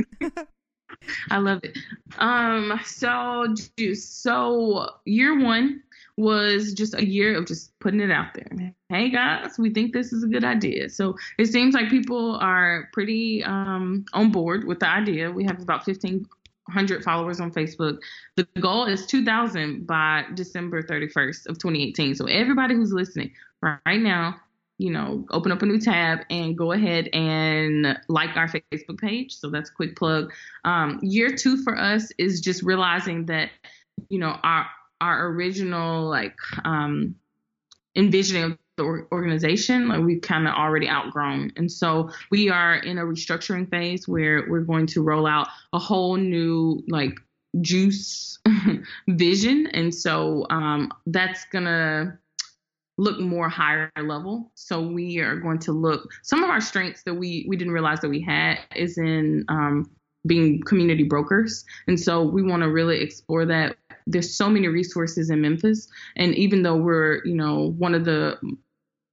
I 1.30 1.38
love 1.38 1.61
it. 1.62 1.76
Um, 2.18 2.80
so 2.84 3.55
juice. 3.76 4.05
So 4.05 4.88
year 5.05 5.38
one 5.38 5.82
was 6.16 6.72
just 6.72 6.94
a 6.94 7.07
year 7.07 7.36
of 7.36 7.47
just 7.47 7.78
putting 7.78 8.01
it 8.01 8.11
out 8.11 8.32
there. 8.34 8.72
Hey 8.88 9.11
guys, 9.11 9.59
we 9.59 9.70
think 9.70 9.92
this 9.92 10.12
is 10.12 10.24
a 10.24 10.26
good 10.26 10.44
idea. 10.44 10.88
So 10.88 11.16
it 11.38 11.47
seems 11.47 11.74
like 11.74 11.90
people 11.90 12.36
are 12.36 12.88
pretty 12.92 13.44
um 13.44 14.07
on 14.12 14.32
board 14.32 14.64
with 14.64 14.80
the 14.80 14.88
idea. 14.88 15.30
We 15.30 15.44
have 15.44 15.61
about 15.61 15.84
fifteen 15.84 16.26
hundred 16.70 17.05
followers 17.05 17.40
on 17.40 17.53
Facebook. 17.53 17.99
The 18.36 18.47
goal 18.61 18.86
is 18.86 19.07
two 19.07 19.24
thousand 19.24 19.86
by 19.86 20.24
December 20.34 20.82
thirty 20.82 21.09
first 21.09 21.47
of 21.49 21.59
twenty 21.59 21.86
eighteen. 21.86 22.14
So 22.14 22.26
everybody 22.26 22.74
who's 22.74 22.92
listening 22.92 23.32
right 23.61 24.01
now, 24.01 24.36
you 24.79 24.91
know, 24.91 25.24
open 25.31 25.53
up 25.53 25.62
a 25.62 25.66
new 25.66 25.81
tab 25.81 26.20
and 26.29 26.57
go 26.57 26.72
ahead 26.72 27.09
and 27.12 27.99
like 28.09 28.37
our 28.37 28.49
Facebook 28.49 28.99
page. 28.99 29.35
So 29.35 29.51
that's 29.51 29.70
a 29.70 29.72
quick 29.72 29.97
plug. 29.97 30.33
Um, 30.64 30.99
year 31.03 31.35
two 31.35 31.62
for 31.62 31.77
us 31.77 32.12
is 32.18 32.41
just 32.41 32.62
realizing 32.62 33.27
that, 33.27 33.51
you 34.09 34.18
know, 34.18 34.39
our 34.43 34.66
our 35.01 35.29
original 35.29 36.09
like 36.09 36.37
um, 36.64 37.16
envisioning 37.95 38.45
of 38.45 38.59
the 38.77 39.07
organization, 39.12 39.89
like 39.89 40.01
we've 40.01 40.20
kind 40.20 40.47
of 40.47 40.55
already 40.55 40.89
outgrown, 40.89 41.53
and 41.57 41.70
so 41.70 42.11
we 42.31 42.51
are 42.51 42.74
in 42.74 42.99
a 42.99 43.03
restructuring 43.03 43.68
phase 43.70 44.07
where 44.07 44.47
we're 44.49 44.61
going 44.61 44.87
to 44.89 45.03
roll 45.03 45.27
out 45.27 45.49
a 45.72 45.79
whole 45.79 46.16
new 46.16 46.83
like 46.89 47.18
juice 47.62 48.39
vision, 49.09 49.66
and 49.68 49.95
so 49.95 50.47
um, 50.51 50.93
that's 51.07 51.47
gonna 51.47 52.18
look 52.99 53.18
more 53.20 53.49
higher 53.49 53.90
level. 53.97 54.51
So 54.55 54.80
we 54.80 55.18
are 55.18 55.36
going 55.36 55.59
to 55.61 55.72
look 55.72 56.11
some 56.22 56.42
of 56.42 56.51
our 56.51 56.61
strengths 56.61 57.03
that 57.05 57.14
we 57.14 57.44
we 57.49 57.57
didn't 57.57 57.72
realize 57.72 58.01
that 58.01 58.09
we 58.09 58.20
had 58.20 58.59
is 58.74 58.99
in 58.99 59.44
um, 59.49 59.90
being 60.26 60.62
community 60.62 61.05
brokers, 61.05 61.64
and 61.86 61.99
so 61.99 62.22
we 62.22 62.42
want 62.42 62.62
to 62.62 62.70
really 62.70 63.01
explore 63.01 63.44
that. 63.47 63.76
There's 64.07 64.36
so 64.36 64.49
many 64.49 64.68
resources 64.68 65.30
in 65.30 65.40
Memphis, 65.40 65.88
and 66.16 66.34
even 66.34 66.62
though 66.62 66.76
we're 66.76 67.24
you 67.24 67.34
know 67.34 67.74
one 67.78 67.94
of 67.94 68.05
the 68.05 68.38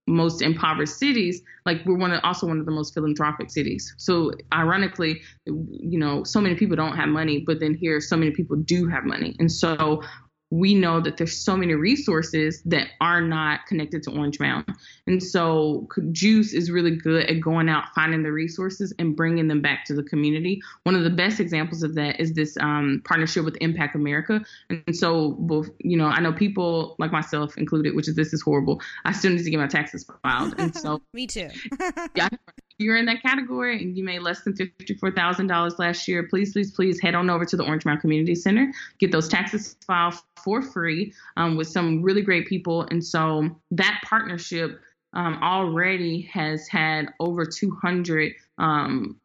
most 0.06 0.42
impoverished 0.42 0.98
cities, 0.98 1.40
like 1.64 1.78
we're 1.86 1.96
one 1.96 2.12
of, 2.12 2.20
also 2.24 2.46
one 2.46 2.60
of 2.60 2.66
the 2.66 2.72
most 2.72 2.92
philanthropic 2.92 3.50
cities. 3.50 3.94
So 3.96 4.32
ironically, 4.52 5.22
you 5.46 5.98
know, 5.98 6.24
so 6.24 6.42
many 6.42 6.56
people 6.56 6.76
don't 6.76 6.94
have 6.94 7.08
money, 7.08 7.42
but 7.46 7.58
then 7.58 7.72
here 7.72 8.00
so 8.02 8.14
many 8.16 8.30
people 8.30 8.56
do 8.56 8.86
have 8.88 9.04
money, 9.04 9.34
and 9.38 9.50
so 9.50 10.02
we 10.54 10.72
know 10.72 11.00
that 11.00 11.16
there's 11.16 11.36
so 11.36 11.56
many 11.56 11.74
resources 11.74 12.62
that 12.64 12.86
are 13.00 13.20
not 13.20 13.66
connected 13.66 14.04
to 14.04 14.10
Orange 14.12 14.38
Mound. 14.38 14.64
And 15.08 15.20
so 15.20 15.88
Juice 16.12 16.52
is 16.52 16.70
really 16.70 16.94
good 16.94 17.24
at 17.28 17.40
going 17.40 17.68
out, 17.68 17.86
finding 17.92 18.22
the 18.22 18.30
resources 18.30 18.94
and 19.00 19.16
bringing 19.16 19.48
them 19.48 19.60
back 19.60 19.84
to 19.86 19.94
the 19.94 20.04
community. 20.04 20.60
One 20.84 20.94
of 20.94 21.02
the 21.02 21.10
best 21.10 21.40
examples 21.40 21.82
of 21.82 21.96
that 21.96 22.20
is 22.20 22.34
this 22.34 22.56
um, 22.58 23.02
partnership 23.04 23.44
with 23.44 23.56
Impact 23.60 23.96
America. 23.96 24.42
And 24.70 24.96
so, 24.96 25.32
both, 25.40 25.70
you 25.80 25.96
know, 25.96 26.06
I 26.06 26.20
know 26.20 26.32
people 26.32 26.94
like 27.00 27.10
myself 27.10 27.58
included, 27.58 27.96
which 27.96 28.06
is 28.06 28.14
this 28.14 28.32
is 28.32 28.40
horrible. 28.40 28.80
I 29.04 29.10
still 29.10 29.32
need 29.32 29.42
to 29.42 29.50
get 29.50 29.58
my 29.58 29.66
taxes 29.66 30.06
filed. 30.22 30.54
And 30.58 30.76
so 30.76 31.02
Me 31.12 31.26
too. 31.26 31.48
yeah, 32.14 32.28
you're 32.78 32.96
in 32.96 33.06
that 33.06 33.22
category 33.22 33.82
and 33.82 33.96
you 33.96 34.04
made 34.04 34.20
less 34.20 34.42
than 34.42 34.54
$54,000 34.54 35.78
last 35.78 36.08
year, 36.08 36.24
please, 36.24 36.52
please, 36.52 36.72
please 36.72 37.00
head 37.00 37.14
on 37.14 37.30
over 37.30 37.44
to 37.44 37.56
the 37.56 37.64
Orange 37.64 37.84
Mound 37.84 38.00
Community 38.00 38.34
Center. 38.34 38.72
Get 38.98 39.12
those 39.12 39.28
taxes 39.28 39.76
filed 39.86 40.14
for 40.36 40.60
free 40.60 41.12
um, 41.36 41.56
with 41.56 41.68
some 41.68 42.02
really 42.02 42.22
great 42.22 42.46
people. 42.46 42.82
And 42.90 43.04
so 43.04 43.48
that 43.70 44.00
partnership 44.04 44.80
um, 45.12 45.38
already 45.42 46.22
has 46.32 46.66
had 46.68 47.06
over 47.20 47.44
200 47.46 48.32
um, 48.58 49.16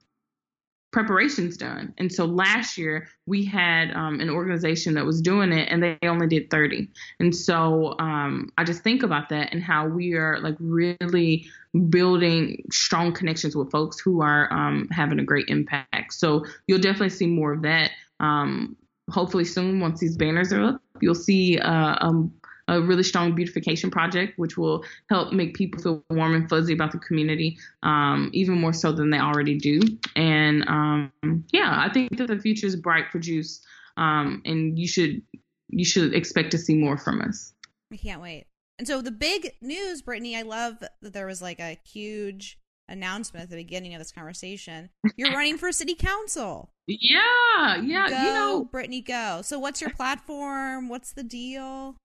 preparations 0.91 1.55
done. 1.55 1.93
And 1.97 2.11
so 2.11 2.25
last 2.25 2.77
year 2.77 3.07
we 3.25 3.45
had 3.45 3.91
um, 3.91 4.19
an 4.19 4.29
organization 4.29 4.95
that 4.95 5.05
was 5.05 5.21
doing 5.21 5.51
it 5.51 5.69
and 5.71 5.83
they 5.83 5.97
only 6.03 6.27
did 6.27 6.49
30. 6.49 6.89
And 7.19 7.35
so 7.35 7.95
um, 7.99 8.49
I 8.57 8.63
just 8.63 8.83
think 8.83 9.03
about 9.03 9.29
that 9.29 9.53
and 9.53 9.61
how 9.61 9.87
we 9.87 10.13
are 10.13 10.39
like 10.39 10.55
really 10.59 11.47
building 11.89 12.63
strong 12.71 13.13
connections 13.13 13.55
with 13.55 13.69
folks 13.69 13.99
who 13.99 14.21
are 14.21 14.51
um, 14.51 14.87
having 14.91 15.19
a 15.19 15.23
great 15.23 15.47
impact. 15.49 16.13
So 16.13 16.43
you'll 16.67 16.79
definitely 16.79 17.09
see 17.09 17.27
more 17.27 17.53
of 17.53 17.61
that. 17.61 17.91
Um, 18.19 18.75
hopefully 19.11 19.45
soon, 19.45 19.79
once 19.79 19.99
these 19.99 20.17
banners 20.17 20.51
are 20.51 20.63
up, 20.63 20.81
you'll 21.01 21.15
see 21.15 21.59
uh, 21.59 21.97
um, 22.01 22.33
a 22.69 22.81
really 22.81 23.03
strong 23.03 23.35
beautification 23.35 23.89
project, 23.89 24.37
which 24.37 24.57
will 24.57 24.83
help 25.09 25.33
make 25.33 25.55
people 25.55 25.81
feel 25.81 26.03
warm 26.09 26.35
and 26.35 26.47
fuzzy 26.49 26.73
about 26.73 26.91
the 26.91 26.99
community, 26.99 27.57
um, 27.83 28.29
even 28.33 28.59
more 28.59 28.73
so 28.73 28.91
than 28.91 29.09
they 29.09 29.19
already 29.19 29.57
do. 29.57 29.79
And 30.15 30.67
um, 30.67 31.11
yeah, 31.51 31.83
I 31.85 31.91
think 31.91 32.17
that 32.17 32.27
the 32.27 32.39
future 32.39 32.67
is 32.67 32.75
bright 32.75 33.05
for 33.11 33.19
Juice, 33.19 33.61
um, 33.97 34.41
and 34.45 34.77
you 34.77 34.87
should 34.87 35.21
you 35.69 35.85
should 35.85 36.13
expect 36.13 36.51
to 36.51 36.57
see 36.57 36.75
more 36.75 36.97
from 36.97 37.21
us. 37.21 37.53
I 37.91 37.97
can't 37.97 38.21
wait. 38.21 38.45
And 38.77 38.87
so 38.87 39.01
the 39.01 39.11
big 39.11 39.51
news, 39.61 40.01
Britney, 40.01 40.37
I 40.37 40.43
love 40.43 40.79
that 40.79 41.13
there 41.13 41.25
was 41.25 41.41
like 41.41 41.59
a 41.59 41.77
huge 41.83 42.57
announcement 42.87 43.43
at 43.43 43.49
the 43.49 43.55
beginning 43.55 43.93
of 43.93 43.99
this 43.99 44.11
conversation. 44.11 44.89
You're 45.15 45.33
running 45.33 45.57
for 45.57 45.71
city 45.71 45.95
council. 45.95 46.71
Yeah, 46.91 47.75
yeah. 47.83 48.09
Go, 48.09 48.17
you 48.17 48.33
know, 48.33 48.69
Britney, 48.73 49.05
go. 49.05 49.43
So, 49.43 49.59
what's 49.59 49.79
your 49.79 49.91
platform? 49.91 50.89
What's 50.89 51.13
the 51.13 51.21
deal? 51.21 51.95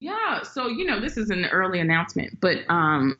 Yeah, 0.00 0.42
so 0.42 0.68
you 0.68 0.84
know, 0.84 1.00
this 1.00 1.16
is 1.16 1.30
an 1.30 1.46
early 1.46 1.80
announcement, 1.80 2.40
but 2.40 2.58
um 2.68 3.16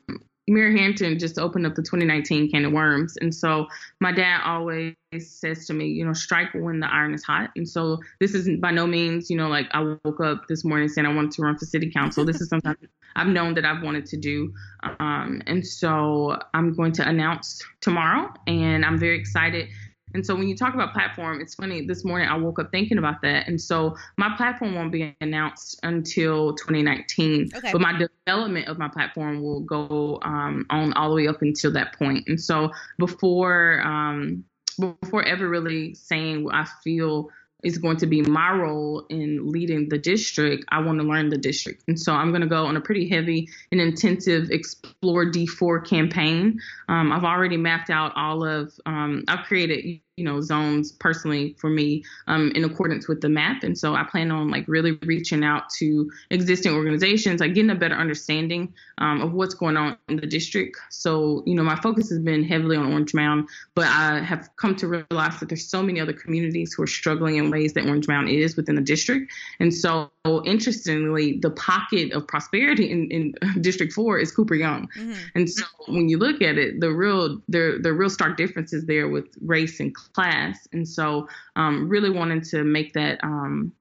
Mayor 0.49 0.71
Hampton 0.71 1.19
just 1.19 1.37
opened 1.37 1.65
up 1.65 1.75
the 1.75 1.83
2019 1.83 2.49
can 2.49 2.65
of 2.65 2.71
worms. 2.71 3.15
And 3.21 3.33
so 3.33 3.67
my 3.99 4.11
dad 4.11 4.41
always 4.43 4.95
says 5.19 5.65
to 5.67 5.73
me, 5.73 5.87
you 5.87 6.05
know, 6.05 6.13
strike 6.13 6.53
when 6.53 6.79
the 6.79 6.91
iron 6.91 7.13
is 7.13 7.23
hot. 7.23 7.51
And 7.55 7.67
so 7.67 7.99
this 8.19 8.33
isn't 8.33 8.59
by 8.59 8.71
no 8.71 8.87
means, 8.87 9.29
you 9.29 9.37
know, 9.37 9.47
like 9.47 9.67
I 9.71 9.95
woke 10.03 10.19
up 10.21 10.47
this 10.47 10.65
morning 10.65 10.89
saying 10.89 11.05
I 11.05 11.13
wanted 11.13 11.31
to 11.31 11.43
run 11.43 11.57
for 11.57 11.65
city 11.65 11.91
council. 11.91 12.25
This 12.25 12.41
is 12.41 12.49
something 12.49 12.75
I've 13.15 13.27
known 13.27 13.53
that 13.55 13.65
I've 13.65 13.83
wanted 13.83 14.05
to 14.07 14.17
do. 14.17 14.53
Um, 14.99 15.41
and 15.45 15.65
so 15.65 16.37
I'm 16.53 16.73
going 16.73 16.93
to 16.93 17.07
announce 17.07 17.61
tomorrow, 17.81 18.31
and 18.47 18.85
I'm 18.85 18.97
very 18.97 19.19
excited 19.19 19.67
and 20.13 20.25
so 20.25 20.35
when 20.35 20.47
you 20.47 20.55
talk 20.55 20.73
about 20.73 20.93
platform, 20.93 21.41
it's 21.41 21.55
funny. 21.55 21.85
This 21.85 22.03
morning 22.03 22.27
I 22.27 22.37
woke 22.37 22.59
up 22.59 22.71
thinking 22.71 22.97
about 22.97 23.21
that, 23.21 23.47
and 23.47 23.59
so 23.59 23.95
my 24.17 24.35
platform 24.35 24.75
won't 24.75 24.91
be 24.91 25.15
announced 25.21 25.79
until 25.83 26.55
2019. 26.55 27.51
Okay. 27.55 27.71
But 27.71 27.81
my 27.81 27.93
development 27.97 28.67
of 28.67 28.77
my 28.77 28.87
platform 28.87 29.41
will 29.41 29.61
go 29.61 30.19
um, 30.23 30.65
on 30.69 30.93
all 30.93 31.09
the 31.09 31.15
way 31.15 31.27
up 31.27 31.41
until 31.41 31.71
that 31.73 31.97
point. 31.97 32.27
And 32.27 32.41
so 32.41 32.71
before 32.97 33.81
um, 33.85 34.43
before 34.79 35.23
ever 35.23 35.47
really 35.47 35.93
saying 35.93 36.43
what 36.43 36.55
I 36.55 36.65
feel 36.83 37.29
is 37.63 37.77
going 37.77 37.97
to 37.97 38.07
be 38.07 38.21
my 38.21 38.51
role 38.51 39.05
in 39.09 39.51
leading 39.51 39.89
the 39.89 39.97
district, 39.97 40.65
I 40.69 40.79
want 40.79 40.99
to 40.99 41.05
learn 41.05 41.29
the 41.29 41.37
district. 41.37 41.83
And 41.87 41.99
so 41.99 42.13
I'm 42.13 42.29
going 42.29 42.41
to 42.41 42.47
go 42.47 42.65
on 42.65 42.77
a 42.77 42.81
pretty 42.81 43.09
heavy 43.09 43.49
and 43.71 43.81
intensive 43.81 44.49
Explore 44.51 45.25
D4 45.25 45.85
campaign. 45.85 46.59
Um, 46.87 47.11
I've 47.11 47.25
already 47.25 47.57
mapped 47.57 47.89
out 47.89 48.13
all 48.15 48.45
of, 48.45 48.73
um, 48.85 49.23
I've 49.27 49.45
created 49.45 49.99
you 50.19 50.25
know 50.25 50.41
zones 50.41 50.91
personally 50.91 51.55
for 51.57 51.69
me 51.69 52.03
um, 52.27 52.51
in 52.53 52.63
accordance 52.65 53.07
with 53.07 53.21
the 53.21 53.29
map 53.29 53.63
and 53.63 53.77
so 53.77 53.95
i 53.95 54.03
plan 54.03 54.31
on 54.31 54.51
like 54.51 54.65
really 54.67 54.99
reaching 55.03 55.43
out 55.43 55.69
to 55.69 56.11
existing 56.29 56.73
organizations 56.73 57.39
like 57.39 57.53
getting 57.53 57.71
a 57.71 57.75
better 57.75 57.95
understanding 57.95 58.73
um, 58.97 59.21
of 59.21 59.33
what's 59.33 59.53
going 59.53 59.77
on 59.77 59.97
in 60.09 60.17
the 60.17 60.27
district 60.27 60.77
so 60.89 61.41
you 61.45 61.55
know 61.55 61.63
my 61.63 61.75
focus 61.77 62.09
has 62.09 62.19
been 62.19 62.43
heavily 62.43 62.75
on 62.75 62.91
orange 62.91 63.13
mound 63.13 63.47
but 63.75 63.87
i 63.87 64.19
have 64.19 64.49
come 64.57 64.75
to 64.75 64.87
realize 64.87 65.39
that 65.39 65.47
there's 65.47 65.67
so 65.69 65.81
many 65.81 65.99
other 65.99 66.13
communities 66.13 66.73
who 66.73 66.83
are 66.83 66.87
struggling 66.87 67.37
in 67.37 67.49
ways 67.49 67.73
that 67.73 67.85
orange 67.85 68.07
mound 68.07 68.29
is 68.29 68.55
within 68.57 68.75
the 68.75 68.81
district 68.81 69.31
and 69.59 69.73
so 69.73 70.11
interestingly 70.45 71.39
the 71.41 71.49
pocket 71.51 72.11
of 72.11 72.27
prosperity 72.27 72.91
in, 72.91 73.09
in 73.09 73.33
district 73.61 73.93
4 73.93 74.19
is 74.19 74.31
cooper 74.31 74.55
young 74.55 74.87
Mm-hmm. 74.97 75.13
and 75.35 75.49
so 75.49 75.65
when 75.87 76.09
you 76.09 76.17
look 76.17 76.41
at 76.41 76.57
it 76.57 76.79
the 76.79 76.91
real 76.91 77.39
the 77.47 77.79
the 77.81 77.93
real 77.93 78.09
stark 78.09 78.37
differences 78.37 78.85
there 78.85 79.07
with 79.07 79.27
race 79.41 79.79
and 79.79 79.93
class. 79.93 80.08
And 80.15 80.87
so, 80.87 81.27
um, 81.55 81.89
really 81.89 82.09
wanting 82.09 82.41
to 82.51 82.63
make 82.63 82.93
that 82.93 83.23
um, 83.23 83.73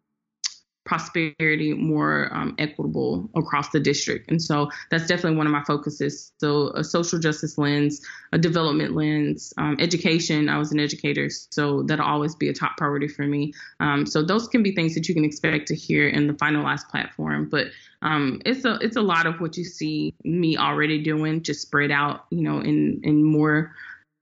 prosperity 0.84 1.74
more 1.74 2.30
um, 2.32 2.54
equitable 2.58 3.28
across 3.36 3.68
the 3.70 3.80
district. 3.80 4.30
And 4.30 4.42
so, 4.42 4.70
that's 4.90 5.06
definitely 5.06 5.36
one 5.36 5.46
of 5.46 5.52
my 5.52 5.62
focuses. 5.64 6.32
So, 6.38 6.70
a 6.74 6.84
social 6.84 7.18
justice 7.18 7.58
lens, 7.58 8.00
a 8.32 8.38
development 8.38 8.94
lens, 8.94 9.52
um, 9.58 9.76
education. 9.78 10.48
I 10.48 10.58
was 10.58 10.72
an 10.72 10.80
educator, 10.80 11.28
so 11.30 11.82
that'll 11.82 12.06
always 12.06 12.34
be 12.34 12.48
a 12.48 12.54
top 12.54 12.76
priority 12.76 13.08
for 13.08 13.22
me. 13.22 13.52
Um, 13.80 14.06
so, 14.06 14.22
those 14.22 14.48
can 14.48 14.62
be 14.62 14.74
things 14.74 14.94
that 14.94 15.08
you 15.08 15.14
can 15.14 15.24
expect 15.24 15.68
to 15.68 15.74
hear 15.74 16.08
in 16.08 16.26
the 16.26 16.34
finalized 16.34 16.88
platform. 16.88 17.48
But 17.48 17.68
um, 18.02 18.40
it's 18.46 18.64
a 18.64 18.78
it's 18.80 18.96
a 18.96 19.02
lot 19.02 19.26
of 19.26 19.40
what 19.40 19.56
you 19.56 19.64
see 19.64 20.14
me 20.24 20.56
already 20.56 21.02
doing, 21.02 21.42
just 21.42 21.62
spread 21.62 21.90
out, 21.90 22.26
you 22.30 22.42
know, 22.42 22.60
in 22.60 23.00
in 23.02 23.24
more 23.24 23.74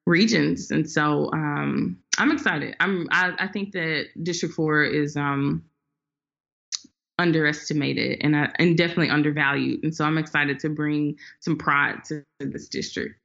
regions. 0.07 0.71
And 0.71 0.89
so 0.89 1.31
um, 1.33 1.99
I'm 2.19 2.31
excited. 2.33 2.77
I'm 2.81 3.09
I, 3.11 3.33
I, 3.39 3.49
think 3.49 3.73
that 3.73 4.07
District 4.23 4.55
Four 4.55 4.85
is 4.85 5.17
um, 5.17 5.65
underestimated 7.19 8.19
and 8.21 8.35
uh, 8.37 8.49
and 8.59 8.77
definitely 8.77 9.11
undervalued. 9.11 9.83
And 9.83 9.95
so 9.95 10.05
I'm 10.05 10.19
excited 10.19 10.61
to 10.61 10.69
bring 10.69 11.17
some 11.41 11.57
pride 11.57 12.05
to 12.05 12.25
this 12.41 12.69
district. 12.69 13.17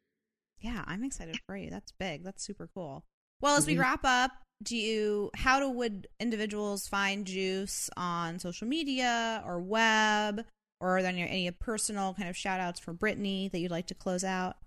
Yeah, 0.59 0.83
I'm 0.85 1.03
excited 1.03 1.39
for 1.47 1.55
you. 1.55 1.69
That's 1.69 1.91
big. 1.99 2.23
That's 2.23 2.43
super 2.43 2.69
cool. 2.73 3.03
Well, 3.41 3.57
as 3.57 3.65
we 3.65 3.73
mm-hmm. 3.73 3.81
wrap 3.81 4.01
up, 4.03 4.31
do 4.63 4.77
you 4.77 5.31
how 5.35 5.59
do 5.59 5.69
would 5.69 6.07
individuals 6.19 6.87
find 6.87 7.25
Juice 7.25 7.89
on 7.97 8.39
social 8.39 8.67
media 8.67 9.43
or 9.45 9.59
web? 9.59 10.45
Or 10.79 10.97
are 10.97 11.01
there 11.03 11.11
any, 11.11 11.21
any 11.21 11.51
personal 11.51 12.15
kind 12.15 12.27
of 12.27 12.35
shout 12.35 12.59
outs 12.59 12.79
for 12.79 12.91
Britney 12.91 13.51
that 13.51 13.59
you'd 13.59 13.69
like 13.69 13.85
to 13.87 13.93
close 13.93 14.23
out 14.23 14.57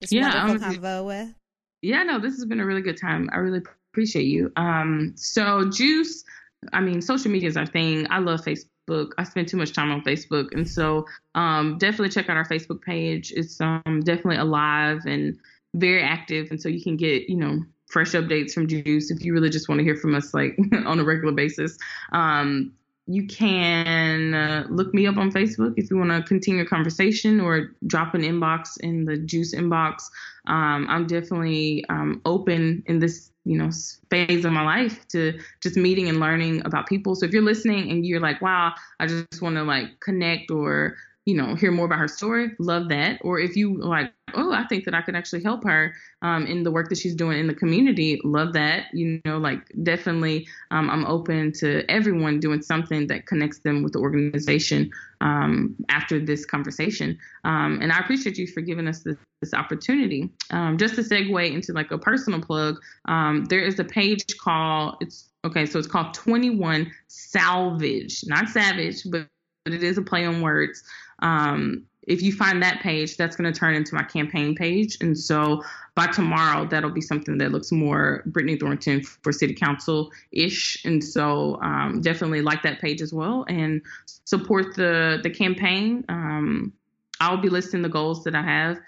this 0.00 0.10
yeah, 0.10 0.46
wonderful 0.46 0.68
um, 0.68 0.74
convo 0.76 1.06
with? 1.06 1.34
Yeah, 1.82 2.04
no, 2.04 2.18
this 2.20 2.34
has 2.36 2.44
been 2.44 2.60
a 2.60 2.66
really 2.66 2.80
good 2.80 2.96
time. 2.96 3.28
I 3.32 3.38
really 3.38 3.60
appreciate 3.92 4.26
you. 4.26 4.52
Um, 4.56 5.12
so 5.16 5.68
Juice, 5.68 6.24
I 6.72 6.80
mean, 6.80 7.02
social 7.02 7.30
media 7.30 7.48
is 7.48 7.56
our 7.56 7.66
thing. 7.66 8.06
I 8.08 8.20
love 8.20 8.40
Facebook. 8.40 9.10
I 9.18 9.24
spend 9.24 9.48
too 9.48 9.56
much 9.56 9.72
time 9.72 9.90
on 9.90 10.02
Facebook, 10.02 10.52
and 10.52 10.68
so 10.68 11.06
um, 11.34 11.78
definitely 11.78 12.10
check 12.10 12.28
out 12.28 12.36
our 12.36 12.46
Facebook 12.46 12.82
page. 12.82 13.32
It's 13.36 13.60
um, 13.60 14.00
definitely 14.04 14.36
alive 14.36 15.00
and 15.06 15.36
very 15.74 16.02
active, 16.02 16.50
and 16.50 16.60
so 16.60 16.68
you 16.68 16.82
can 16.82 16.96
get 16.96 17.28
you 17.28 17.36
know 17.36 17.62
fresh 17.88 18.12
updates 18.12 18.52
from 18.52 18.68
Juice 18.68 19.10
if 19.10 19.24
you 19.24 19.34
really 19.34 19.50
just 19.50 19.68
want 19.68 19.78
to 19.78 19.84
hear 19.84 19.96
from 19.96 20.14
us 20.14 20.32
like 20.32 20.56
on 20.86 21.00
a 21.00 21.04
regular 21.04 21.32
basis. 21.32 21.76
Um, 22.12 22.72
you 23.06 23.26
can 23.26 24.34
uh, 24.34 24.66
look 24.70 24.94
me 24.94 25.06
up 25.06 25.16
on 25.16 25.32
Facebook 25.32 25.74
if 25.76 25.90
you 25.90 25.96
want 25.96 26.10
to 26.10 26.22
continue 26.22 26.62
a 26.62 26.66
conversation 26.66 27.40
or 27.40 27.72
drop 27.86 28.14
an 28.14 28.22
inbox 28.22 28.78
in 28.80 29.04
the 29.04 29.16
Juice 29.16 29.54
inbox. 29.54 30.04
Um, 30.46 30.86
I'm 30.88 31.06
definitely 31.06 31.84
um, 31.88 32.20
open 32.24 32.82
in 32.86 32.98
this 32.98 33.30
you 33.44 33.58
know 33.58 33.70
phase 34.08 34.44
of 34.44 34.52
my 34.52 34.62
life 34.62 35.06
to 35.08 35.38
just 35.60 35.76
meeting 35.76 36.08
and 36.08 36.20
learning 36.20 36.62
about 36.64 36.86
people. 36.86 37.14
So 37.14 37.26
if 37.26 37.32
you're 37.32 37.42
listening 37.42 37.90
and 37.90 38.06
you're 38.06 38.20
like, 38.20 38.40
wow, 38.40 38.72
I 39.00 39.06
just 39.06 39.42
want 39.42 39.56
to 39.56 39.64
like 39.64 39.98
connect 40.00 40.50
or 40.50 40.96
you 41.24 41.36
know, 41.36 41.54
hear 41.54 41.70
more 41.70 41.86
about 41.86 42.00
her 42.00 42.08
story, 42.08 42.50
love 42.58 42.88
that. 42.88 43.20
Or 43.22 43.38
if 43.38 43.54
you 43.54 43.78
like, 43.78 44.12
oh, 44.34 44.52
I 44.52 44.66
think 44.66 44.84
that 44.86 44.94
I 44.94 45.02
could 45.02 45.14
actually 45.14 45.42
help 45.44 45.62
her 45.64 45.94
um, 46.20 46.46
in 46.46 46.64
the 46.64 46.70
work 46.70 46.88
that 46.88 46.98
she's 46.98 47.14
doing 47.14 47.38
in 47.38 47.46
the 47.46 47.54
community, 47.54 48.20
love 48.24 48.52
that. 48.54 48.86
You 48.92 49.20
know, 49.24 49.38
like 49.38 49.60
definitely, 49.84 50.48
um, 50.72 50.90
I'm 50.90 51.06
open 51.06 51.52
to 51.58 51.88
everyone 51.88 52.40
doing 52.40 52.60
something 52.60 53.06
that 53.06 53.26
connects 53.26 53.60
them 53.60 53.84
with 53.84 53.92
the 53.92 54.00
organization 54.00 54.90
um, 55.20 55.76
after 55.88 56.18
this 56.18 56.44
conversation. 56.44 57.16
Um, 57.44 57.78
and 57.80 57.92
I 57.92 57.98
appreciate 57.98 58.36
you 58.36 58.48
for 58.48 58.60
giving 58.60 58.88
us 58.88 59.04
this, 59.04 59.16
this 59.40 59.54
opportunity. 59.54 60.28
Um, 60.50 60.76
just 60.76 60.96
to 60.96 61.02
segue 61.02 61.52
into 61.52 61.72
like 61.72 61.92
a 61.92 61.98
personal 61.98 62.40
plug, 62.40 62.80
um, 63.04 63.44
there 63.44 63.60
is 63.60 63.78
a 63.78 63.84
page 63.84 64.24
called 64.38 64.96
it's 65.00 65.28
okay, 65.44 65.66
so 65.66 65.78
it's 65.78 65.88
called 65.88 66.14
21 66.14 66.90
Salvage, 67.06 68.24
not 68.26 68.48
Savage, 68.48 69.08
but 69.08 69.28
but 69.64 69.74
it 69.74 69.82
is 69.82 69.98
a 69.98 70.02
play 70.02 70.24
on 70.24 70.40
words. 70.40 70.82
Um, 71.22 71.86
if 72.06 72.20
you 72.20 72.32
find 72.32 72.62
that 72.62 72.80
page, 72.80 73.16
that's 73.16 73.36
going 73.36 73.52
to 73.52 73.58
turn 73.58 73.74
into 73.74 73.94
my 73.94 74.02
campaign 74.02 74.54
page. 74.54 74.98
And 75.00 75.16
so 75.16 75.62
by 75.94 76.08
tomorrow, 76.08 76.66
that'll 76.66 76.90
be 76.90 77.00
something 77.00 77.38
that 77.38 77.52
looks 77.52 77.70
more 77.70 78.24
Britney 78.28 78.58
Thornton 78.58 79.02
for 79.02 79.32
city 79.32 79.54
council 79.54 80.10
ish. 80.32 80.84
And 80.84 81.02
so 81.02 81.60
um, 81.62 82.00
definitely 82.00 82.42
like 82.42 82.62
that 82.62 82.80
page 82.80 83.00
as 83.00 83.12
well 83.12 83.44
and 83.48 83.80
support 84.24 84.74
the, 84.74 85.20
the 85.22 85.30
campaign. 85.30 86.04
Um, 86.08 86.72
I'll 87.20 87.40
be 87.40 87.48
listing 87.48 87.82
the 87.82 87.88
goals 87.88 88.24
that 88.24 88.34
I 88.34 88.42
have 88.42 88.78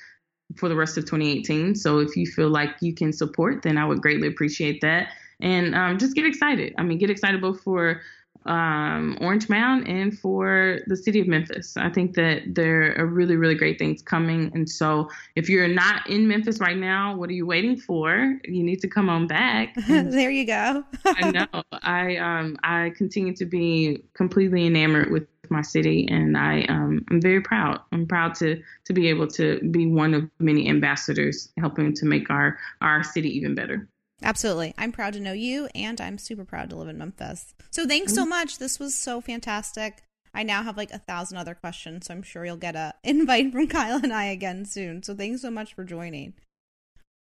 for 0.56 0.68
the 0.68 0.76
rest 0.76 0.98
of 0.98 1.04
2018. 1.04 1.76
So 1.76 2.00
if 2.00 2.16
you 2.16 2.26
feel 2.26 2.48
like 2.48 2.70
you 2.80 2.94
can 2.94 3.12
support, 3.12 3.62
then 3.62 3.78
I 3.78 3.86
would 3.86 4.02
greatly 4.02 4.26
appreciate 4.26 4.80
that. 4.80 5.08
And 5.40 5.74
um, 5.74 5.98
just 5.98 6.16
get 6.16 6.26
excited. 6.26 6.74
I 6.78 6.82
mean, 6.82 6.98
get 6.98 7.10
excited 7.10 7.40
both 7.40 7.60
for 7.60 8.00
um, 8.46 9.16
Orange 9.20 9.48
Mound 9.48 9.88
and 9.88 10.16
for 10.18 10.80
the 10.86 10.96
city 10.96 11.20
of 11.20 11.26
Memphis. 11.26 11.76
I 11.76 11.88
think 11.88 12.14
that 12.14 12.42
there 12.46 12.94
are 12.98 13.06
really, 13.06 13.36
really 13.36 13.54
great 13.54 13.78
things 13.78 14.02
coming. 14.02 14.50
And 14.54 14.68
so 14.68 15.08
if 15.34 15.48
you're 15.48 15.68
not 15.68 16.08
in 16.08 16.28
Memphis 16.28 16.60
right 16.60 16.76
now, 16.76 17.16
what 17.16 17.30
are 17.30 17.34
you 17.34 17.46
waiting 17.46 17.76
for? 17.76 18.38
You 18.44 18.62
need 18.62 18.80
to 18.80 18.88
come 18.88 19.08
on 19.08 19.26
back. 19.26 19.74
there 19.88 20.30
you 20.30 20.46
go. 20.46 20.84
I 21.06 21.30
know. 21.30 21.62
I 21.82 22.16
um 22.16 22.56
I 22.62 22.92
continue 22.96 23.34
to 23.36 23.44
be 23.44 24.02
completely 24.14 24.66
enamored 24.66 25.10
with 25.10 25.26
my 25.50 25.62
city 25.62 26.06
and 26.10 26.36
I 26.36 26.62
um 26.68 27.04
I'm 27.10 27.20
very 27.20 27.40
proud. 27.40 27.80
I'm 27.92 28.06
proud 28.06 28.34
to 28.36 28.62
to 28.84 28.92
be 28.92 29.08
able 29.08 29.26
to 29.28 29.60
be 29.70 29.86
one 29.86 30.14
of 30.14 30.28
many 30.38 30.68
ambassadors 30.68 31.50
helping 31.58 31.94
to 31.94 32.06
make 32.06 32.30
our 32.30 32.58
our 32.80 33.02
city 33.02 33.34
even 33.36 33.54
better. 33.54 33.88
Absolutely. 34.24 34.74
I'm 34.78 34.90
proud 34.90 35.12
to 35.12 35.20
know 35.20 35.34
you, 35.34 35.68
and 35.74 36.00
I'm 36.00 36.16
super 36.16 36.46
proud 36.46 36.70
to 36.70 36.76
live 36.76 36.88
in 36.88 36.96
Memphis. 36.96 37.54
So 37.70 37.86
thanks 37.86 38.14
so 38.14 38.22
mm-hmm. 38.22 38.30
much. 38.30 38.58
This 38.58 38.80
was 38.80 38.94
so 38.94 39.20
fantastic. 39.20 40.02
I 40.32 40.42
now 40.42 40.62
have 40.62 40.76
like 40.76 40.90
a 40.92 40.98
thousand 40.98 41.36
other 41.36 41.54
questions, 41.54 42.06
so 42.06 42.14
I'm 42.14 42.22
sure 42.22 42.44
you'll 42.44 42.56
get 42.56 42.74
a 42.74 42.94
invite 43.04 43.52
from 43.52 43.68
Kyle 43.68 44.00
and 44.02 44.12
I 44.12 44.24
again 44.24 44.64
soon. 44.64 45.02
So 45.02 45.14
thanks 45.14 45.42
so 45.42 45.50
much 45.50 45.74
for 45.74 45.84
joining. 45.84 46.34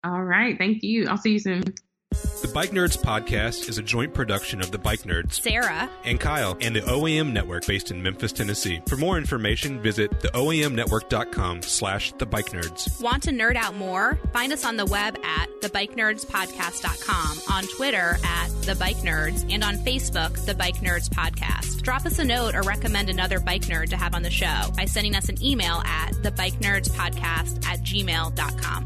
All 0.03 0.23
right. 0.23 0.57
Thank 0.57 0.81
you. 0.81 1.07
I'll 1.07 1.17
see 1.17 1.33
you 1.33 1.39
soon. 1.39 1.63
The 2.13 2.47
Bike 2.53 2.69
Nerds 2.69 2.95
podcast 2.97 3.67
is 3.69 3.79
a 3.79 3.81
joint 3.81 4.13
production 4.13 4.61
of 4.61 4.69
the 4.71 4.77
Bike 4.77 5.01
Nerds 5.01 5.41
Sara. 5.41 5.89
and 6.03 6.19
Kyle 6.19 6.55
and 6.61 6.75
the 6.75 6.81
OAM 6.81 7.31
network 7.33 7.65
based 7.65 7.89
in 7.89 8.03
Memphis, 8.03 8.31
Tennessee. 8.31 8.81
For 8.87 8.97
more 8.97 9.17
information, 9.17 9.81
visit 9.81 10.11
theoamnetwork.com 10.21 11.63
slash 11.63 12.11
the 12.19 12.25
Bike 12.27 12.49
Nerds. 12.51 13.01
Want 13.01 13.23
to 13.23 13.31
nerd 13.31 13.55
out 13.55 13.75
more? 13.75 14.19
Find 14.31 14.53
us 14.53 14.63
on 14.63 14.77
the 14.77 14.85
web 14.85 15.17
at 15.23 15.49
thebikeNerdsPodcast.com, 15.61 17.39
on 17.51 17.63
Twitter 17.77 18.17
at 18.23 18.49
The 18.61 18.75
Bike 18.75 18.97
Nerds, 18.97 19.51
and 19.51 19.63
on 19.63 19.77
Facebook, 19.77 20.45
The 20.45 20.53
Bike 20.53 20.77
Nerds 20.77 21.09
Podcast. 21.09 21.81
Drop 21.81 22.05
us 22.05 22.19
a 22.19 22.23
note 22.25 22.53
or 22.53 22.61
recommend 22.61 23.09
another 23.09 23.39
bike 23.39 23.63
nerd 23.63 23.89
to 23.89 23.97
have 23.97 24.13
on 24.13 24.21
the 24.21 24.29
show 24.29 24.71
by 24.77 24.85
sending 24.85 25.15
us 25.15 25.29
an 25.29 25.43
email 25.43 25.81
at 25.85 26.11
thebikeNerdsPodcast 26.13 27.65
at 27.65 27.79
gmail.com. 27.81 28.85